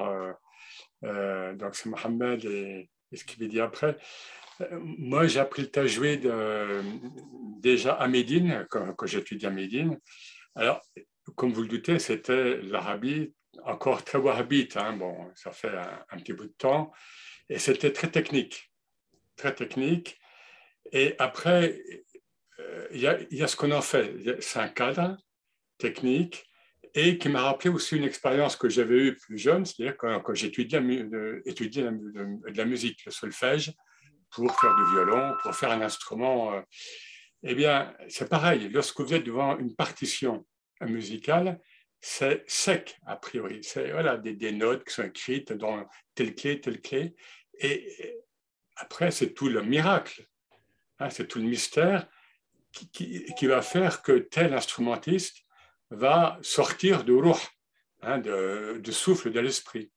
[1.03, 3.97] donc c'est Mohamed et, et ce qu'il dit après.
[4.73, 6.82] Moi, j'ai appris le euh,
[7.61, 9.99] déjà à Médine, quand, j'étudiais à Médine.
[10.55, 10.82] Alors,
[11.37, 13.32] comme vous le doutez, c'était l'Arabie
[13.65, 14.77] encore très wahhabite.
[14.77, 14.97] Hein.
[14.97, 15.73] Bon, ça fait
[16.11, 16.93] un, petit bout de temps.
[17.49, 18.70] Et c'était très technique.
[19.37, 20.19] Très technique.
[20.93, 21.81] Et après,
[22.59, 24.41] euh, il y, a ce qu'on en fait.
[24.41, 25.16] C'est un cadre
[25.78, 26.45] technique
[26.95, 30.35] et qui m'a rappelé aussi une expérience que j'avais eue plus jeune, c'est-à-dire quand, quand
[30.35, 33.73] j'étudiais de, de, la musique, le solfège
[34.31, 36.55] pour faire du violon, pour faire un instrument.
[36.55, 36.61] Euh,
[37.43, 38.69] eh bien, c'est pareil.
[38.69, 40.47] Lorsque vous êtes devant une partition
[40.82, 41.61] musicale,
[42.01, 43.61] c'est sec, a priori.
[43.62, 47.15] C'est voilà, des, notes qui sont écrites dans telle clé, telle clé.
[47.59, 48.16] Et
[48.77, 50.27] après, c'est tout le miracle,
[50.98, 52.09] hein, c'est tout le mystère
[52.73, 55.39] qui, va faire que tel instrumentiste
[55.90, 57.35] va sortir de ruh,
[58.02, 59.90] hein, de, de souffle de l'esprit.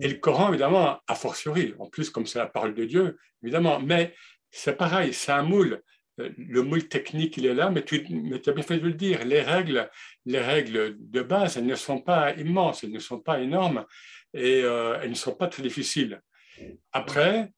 [0.00, 3.80] Et le Coran, évidemment, a fortiori, en plus, comme c'est la parole de Dieu, évidemment,
[3.80, 4.14] mais
[4.50, 5.82] c'est pareil, c'est un moule.
[6.16, 9.24] Le moule technique, il est là, mais tu, as bien fait de le dire.
[9.24, 9.90] Les règles,
[10.26, 13.84] les règles de base, elles ne sont pas immenses, elles ne sont pas énormes
[14.32, 16.20] et euh, elles ne sont pas très difficiles.
[16.92, 17.52] Après,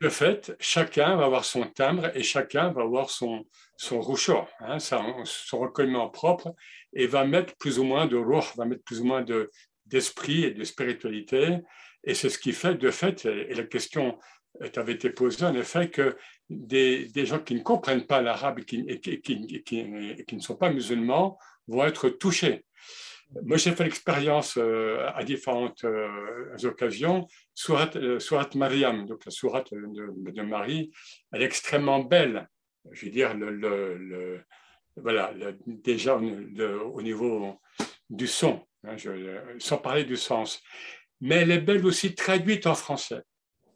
[0.00, 3.44] de fait, chacun va avoir son timbre et chacun va avoir son,
[3.76, 4.00] son
[4.60, 6.54] hein, son recueillement propre
[6.92, 9.50] et va mettre plus ou moins de roux, va mettre plus ou moins de,
[9.86, 11.58] d'esprit et de spiritualité.
[12.04, 14.18] Et c'est ce qui fait, de fait, et la question
[14.76, 16.16] avait été posée en effet, que
[16.48, 19.84] des, des gens qui ne comprennent pas l'arabe et, qui,
[20.32, 22.64] ne sont pas musulmans vont être touchés.
[23.42, 27.26] Moi, j'ai fait l'expérience euh, à différentes euh, occasions.
[27.54, 28.18] Surat, euh,
[28.54, 30.92] Mariam, donc la surat de, Marie,
[31.32, 32.48] elle est extrêmement belle.
[32.92, 34.44] Je veux dire, le, le,
[34.96, 35.32] voilà,
[35.66, 37.58] déjà au niveau
[38.10, 38.64] du son.
[38.86, 38.96] Hein,
[39.58, 40.62] sans parler du sens.
[41.20, 43.22] Mais elle est belle aussi traduite en français.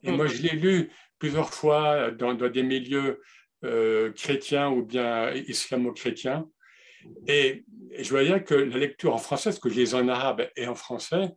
[0.02, 3.20] Et moi, je l'ai lu plusieurs fois dans, des milieux
[3.64, 6.46] euh, chrétiens ou bien islamo-chrétiens.
[7.26, 7.64] Et,
[7.98, 10.74] je voyais que la lecture en français, ce que je lis en arabe et en
[10.74, 11.30] français,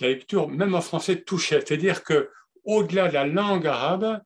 [0.00, 1.60] la lecture, même en français, touchait.
[1.60, 2.28] C'est-à-dire que
[2.64, 4.20] au-delà de la langue arabe,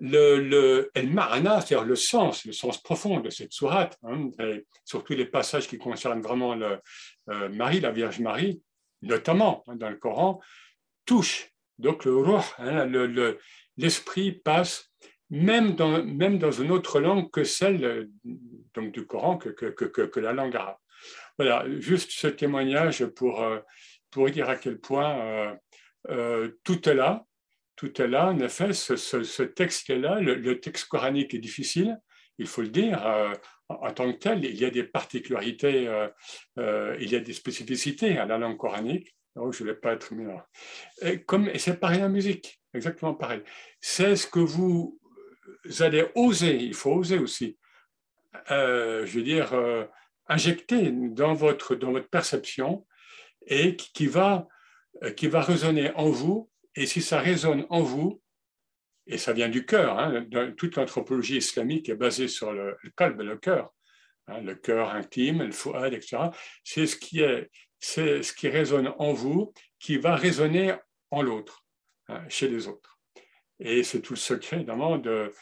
[0.00, 4.30] le, le c'est-à-dire le sens, le sens profond de cette sourate, hein,
[4.84, 8.62] surtout les passages qui concernent vraiment euh, Marie, la Vierge Marie,
[9.02, 10.40] notamment hein, dans le Coran,
[11.04, 11.50] touche.
[11.78, 12.88] Donc le ruh, hein,
[13.76, 14.90] l'esprit passe
[15.30, 16.00] même dans,
[16.52, 18.08] une autre langue que celle
[18.74, 20.76] donc, du Coran, que, la langue arabe.
[21.38, 23.58] Voilà, juste ce témoignage pour, euh,
[24.10, 25.58] pour dire à quel point
[26.08, 27.25] euh, tout est là,
[27.76, 31.98] tout est là, en effet, ce, ce, texte-là, le, le, texte coranique est difficile,
[32.38, 32.98] il faut le dire,
[33.68, 36.08] en tant que tel, il y a des particularités, euh,
[36.58, 39.16] euh, il y a des spécificités à la langue coranique.
[39.34, 40.30] Donc, je ne vais pas être mieux.
[41.02, 43.42] Et, comme, c'est pareil en musique, exactement pareil.
[43.80, 44.98] C'est ce que vous
[45.80, 47.58] allez oser, il faut oser aussi,
[48.50, 49.52] euh, je veux dire,
[50.28, 52.86] injecter dans votre, dans votre perception
[53.46, 54.46] et qui va,
[55.16, 56.50] qui va résonner en vous.
[56.76, 58.20] Et si ça résonne en vous,
[59.06, 59.98] et ça vient du cœur.
[59.98, 60.26] Hein.
[60.56, 63.72] Toute l'anthropologie islamique est basée sur le, le le cœur,
[64.26, 66.30] hein, le cœur intime, le fouad, etc.
[66.64, 70.74] C'est ce qui est, c'est ce qui résonne en vous, qui va résonner
[71.10, 71.64] en l'autre,
[72.08, 72.98] hein, chez les autres.
[73.60, 75.32] Et c'est tout le secret, évidemment, de,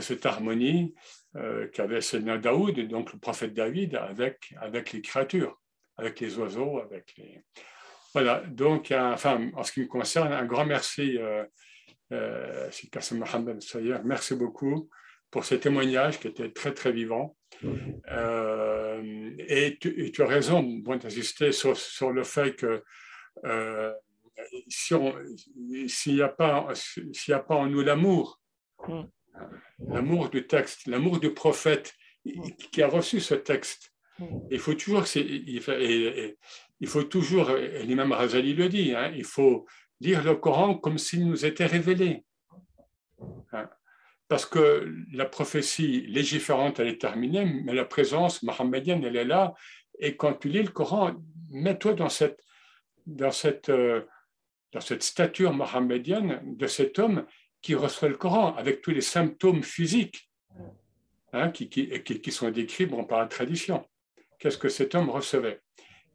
[0.00, 0.94] cette harmonie
[1.36, 5.60] euh, qu'avait Seigneur Daoud, donc le prophète David, avec, avec les créatures,
[5.96, 7.44] avec les oiseaux, avec les.
[8.16, 11.18] Voilà, donc, enfin, en ce qui me concerne, un grand merci.
[11.18, 11.44] Euh,
[12.12, 12.70] euh,
[13.12, 13.58] Mohamed
[14.04, 14.88] merci beaucoup
[15.30, 17.36] pour ce témoignage qui était très, très vivant.
[18.10, 22.82] Euh, et, tu, as raison bon, d'insister sur, sur, le fait que
[23.44, 23.92] euh,
[24.66, 28.40] s'il n'y a, pas, a pas en nous l'amour,
[29.90, 31.92] l'amour du texte, l'amour du prophète
[32.72, 33.92] qui a reçu ce texte.
[34.50, 35.04] Il faut toujours,
[36.80, 37.50] il faut toujours,
[37.84, 39.66] l'imam Razali le dit, hein, il faut
[40.00, 42.24] lire le Coran comme s'il nous était révélé.
[43.52, 43.68] Hein.
[44.28, 49.54] Parce que la prophétie légiférante, elle est terminée, mais la présence mohammedienne, elle est là.
[50.00, 51.14] Et quand tu lis le Coran,
[51.50, 52.40] mets-toi dans cette,
[53.06, 54.02] dans cette, euh,
[54.72, 57.24] dans cette stature mohammedienne de cet homme
[57.62, 60.28] qui reçoit le Coran avec tous les symptômes physiques
[61.32, 63.88] hein, qui, qui, qui, sont décrits par la tradition.
[64.38, 65.62] Qu'est-ce que cet homme recevait?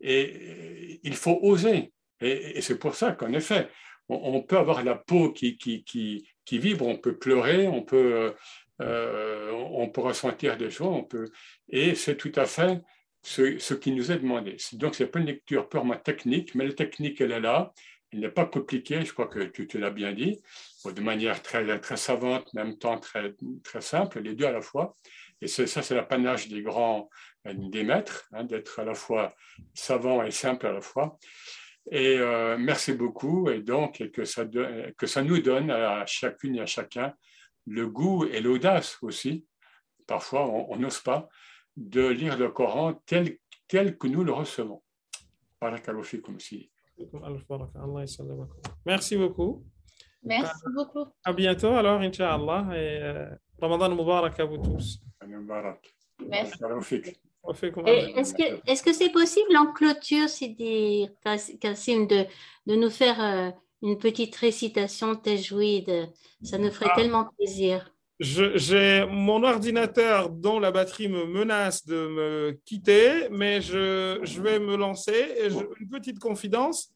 [0.02, 1.94] Et il faut oser.
[2.20, 3.70] Et, c'est pour ça qu'en effet,
[4.10, 8.34] on, peut avoir la peau qui, qui, qui, vibre, on peut pleurer, on peut,
[8.82, 11.30] euh, on peut ressentir des choses, on peut,
[11.70, 12.82] et c'est tout à fait
[13.24, 14.58] ce, ce, qui nous est demandé.
[14.74, 17.74] Donc, ce n'est pas une lecture purement technique, mais la technique, elle est là.
[18.12, 20.42] Elle n'est pas compliquée, je crois que tu, te l'as bien dit,
[20.86, 23.34] de manière très, très savante, en même temps très,
[23.64, 24.96] très simple, les deux à la fois.
[25.42, 27.10] Et ça, c'est l'apanage des grands,
[27.46, 29.34] des maîtres, hein, d'être à la fois
[29.74, 31.18] savant et simple à la fois.
[31.90, 33.50] Et euh, merci beaucoup.
[33.50, 37.14] Et donc, que ça, que ça nous donne à chacune et à chacun
[37.68, 39.46] le goût et l'audace aussi.
[40.08, 41.30] Parfois, on n'ose pas
[41.76, 43.38] de lire le Coran tel,
[43.68, 44.82] tel que nous le recevons.
[48.86, 49.66] Merci beaucoup.
[50.24, 51.06] Merci beaucoup.
[51.24, 52.68] À bientôt alors, Inch'Allah.
[52.74, 55.02] Et euh, Ramadan Mubarak à vous tous.
[56.28, 57.22] Merci.
[57.50, 60.28] Est-ce que c'est possible en clôture,
[61.60, 62.26] Kassim, de,
[62.68, 63.52] de nous faire euh,
[63.82, 66.10] une petite récitation tajwid
[66.44, 66.96] Ça nous ferait ah.
[66.96, 67.92] tellement plaisir.
[68.20, 74.60] J'ai mon ordinateur dont la batterie me menace de me quitter, mais je, je vais
[74.60, 75.34] me lancer.
[75.40, 76.94] Et une petite confidence,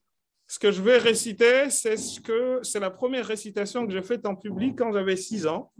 [0.47, 4.27] ce que je vais réciter, c'est ce que c'est la première récitation que j'ai faite
[4.27, 5.71] en public quand j'avais 6 ans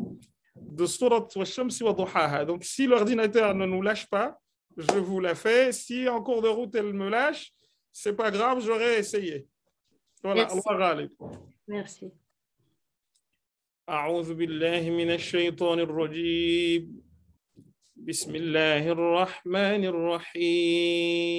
[0.56, 4.40] de Surat wa Donc, si l'ordinateur ne nous lâche pas,
[4.77, 5.73] je vous la fais.
[5.73, 7.53] Si en cours de route, elle me lâche,
[7.93, 9.47] c'est pas grave, j'aurais essayé.
[10.23, 11.11] Voilà, Merci.
[11.66, 12.12] Merci.
[13.91, 17.03] أعوذ بالله من الشيطان الرجيم
[17.97, 21.31] بسم الله الرحمن الرحيم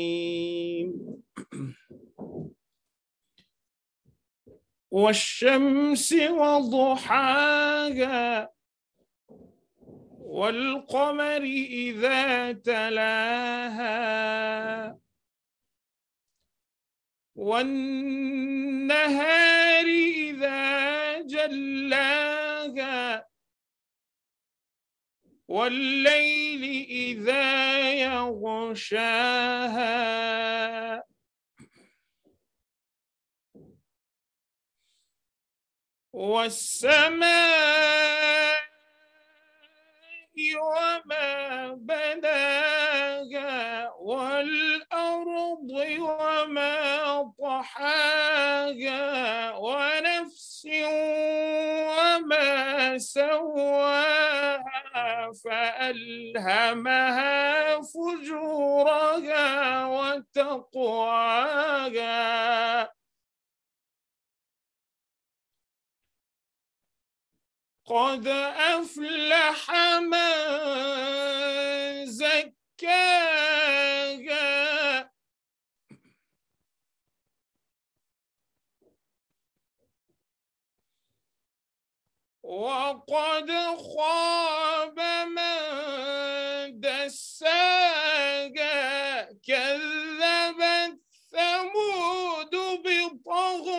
[4.92, 7.82] والشمس وضحاها
[10.27, 11.43] والقمر
[11.87, 13.97] إذا تلاها.
[17.35, 18.67] والنهار
[20.17, 20.63] إذا
[21.23, 23.29] جلاها.
[25.49, 29.87] والليل إذا يغشاها.
[36.13, 37.87] والسماء
[40.37, 49.05] وما بناها والأرض وما طحاها
[49.57, 50.67] ونفس
[51.89, 54.67] وما سواها
[55.45, 57.37] فألهمها
[57.81, 61.37] فجورها وتقواها
[67.87, 70.37] قد أفلح من
[72.07, 73.07] زكاها.
[82.43, 83.51] وقد
[83.97, 85.61] خاب من
[86.81, 88.17] دساها.
[89.47, 90.99] كذبت
[91.31, 92.55] ثمود
[92.85, 93.77] بطغواها.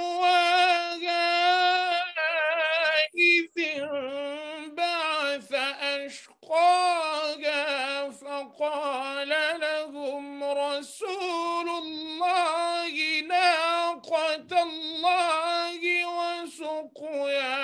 [4.67, 7.65] بعث أشقاها
[8.09, 9.29] فقال
[9.59, 17.57] لهم رسول الله ناقة الله وسقياها.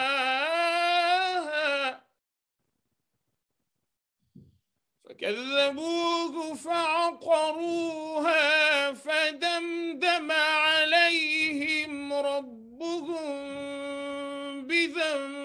[5.05, 8.43] فكذبوه فعقروها
[8.93, 13.53] فدمدم عليهم ربهم
[14.67, 15.42] بذنبهم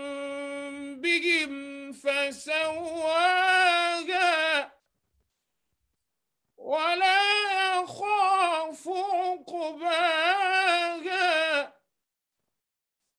[3.04, 4.72] فسواها
[6.58, 7.22] ولا
[7.82, 8.88] يخاف
[9.24, 10.14] عقباها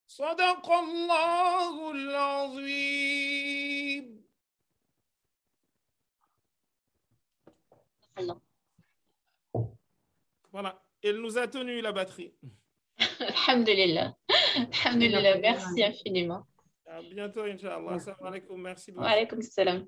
[0.07, 3.05] صدق الله العظيم
[10.53, 10.73] Voilà,
[11.03, 12.33] elle nous a tenu la batterie.
[13.19, 14.15] Alhamdulillah.
[14.57, 16.47] Alhamdulillah, merci infiniment.
[16.90, 17.94] À bientôt, Inch'Allah.
[17.94, 18.62] Assalamu alaikum.
[18.62, 18.92] Merci.
[18.92, 19.86] Wa alaikum salam.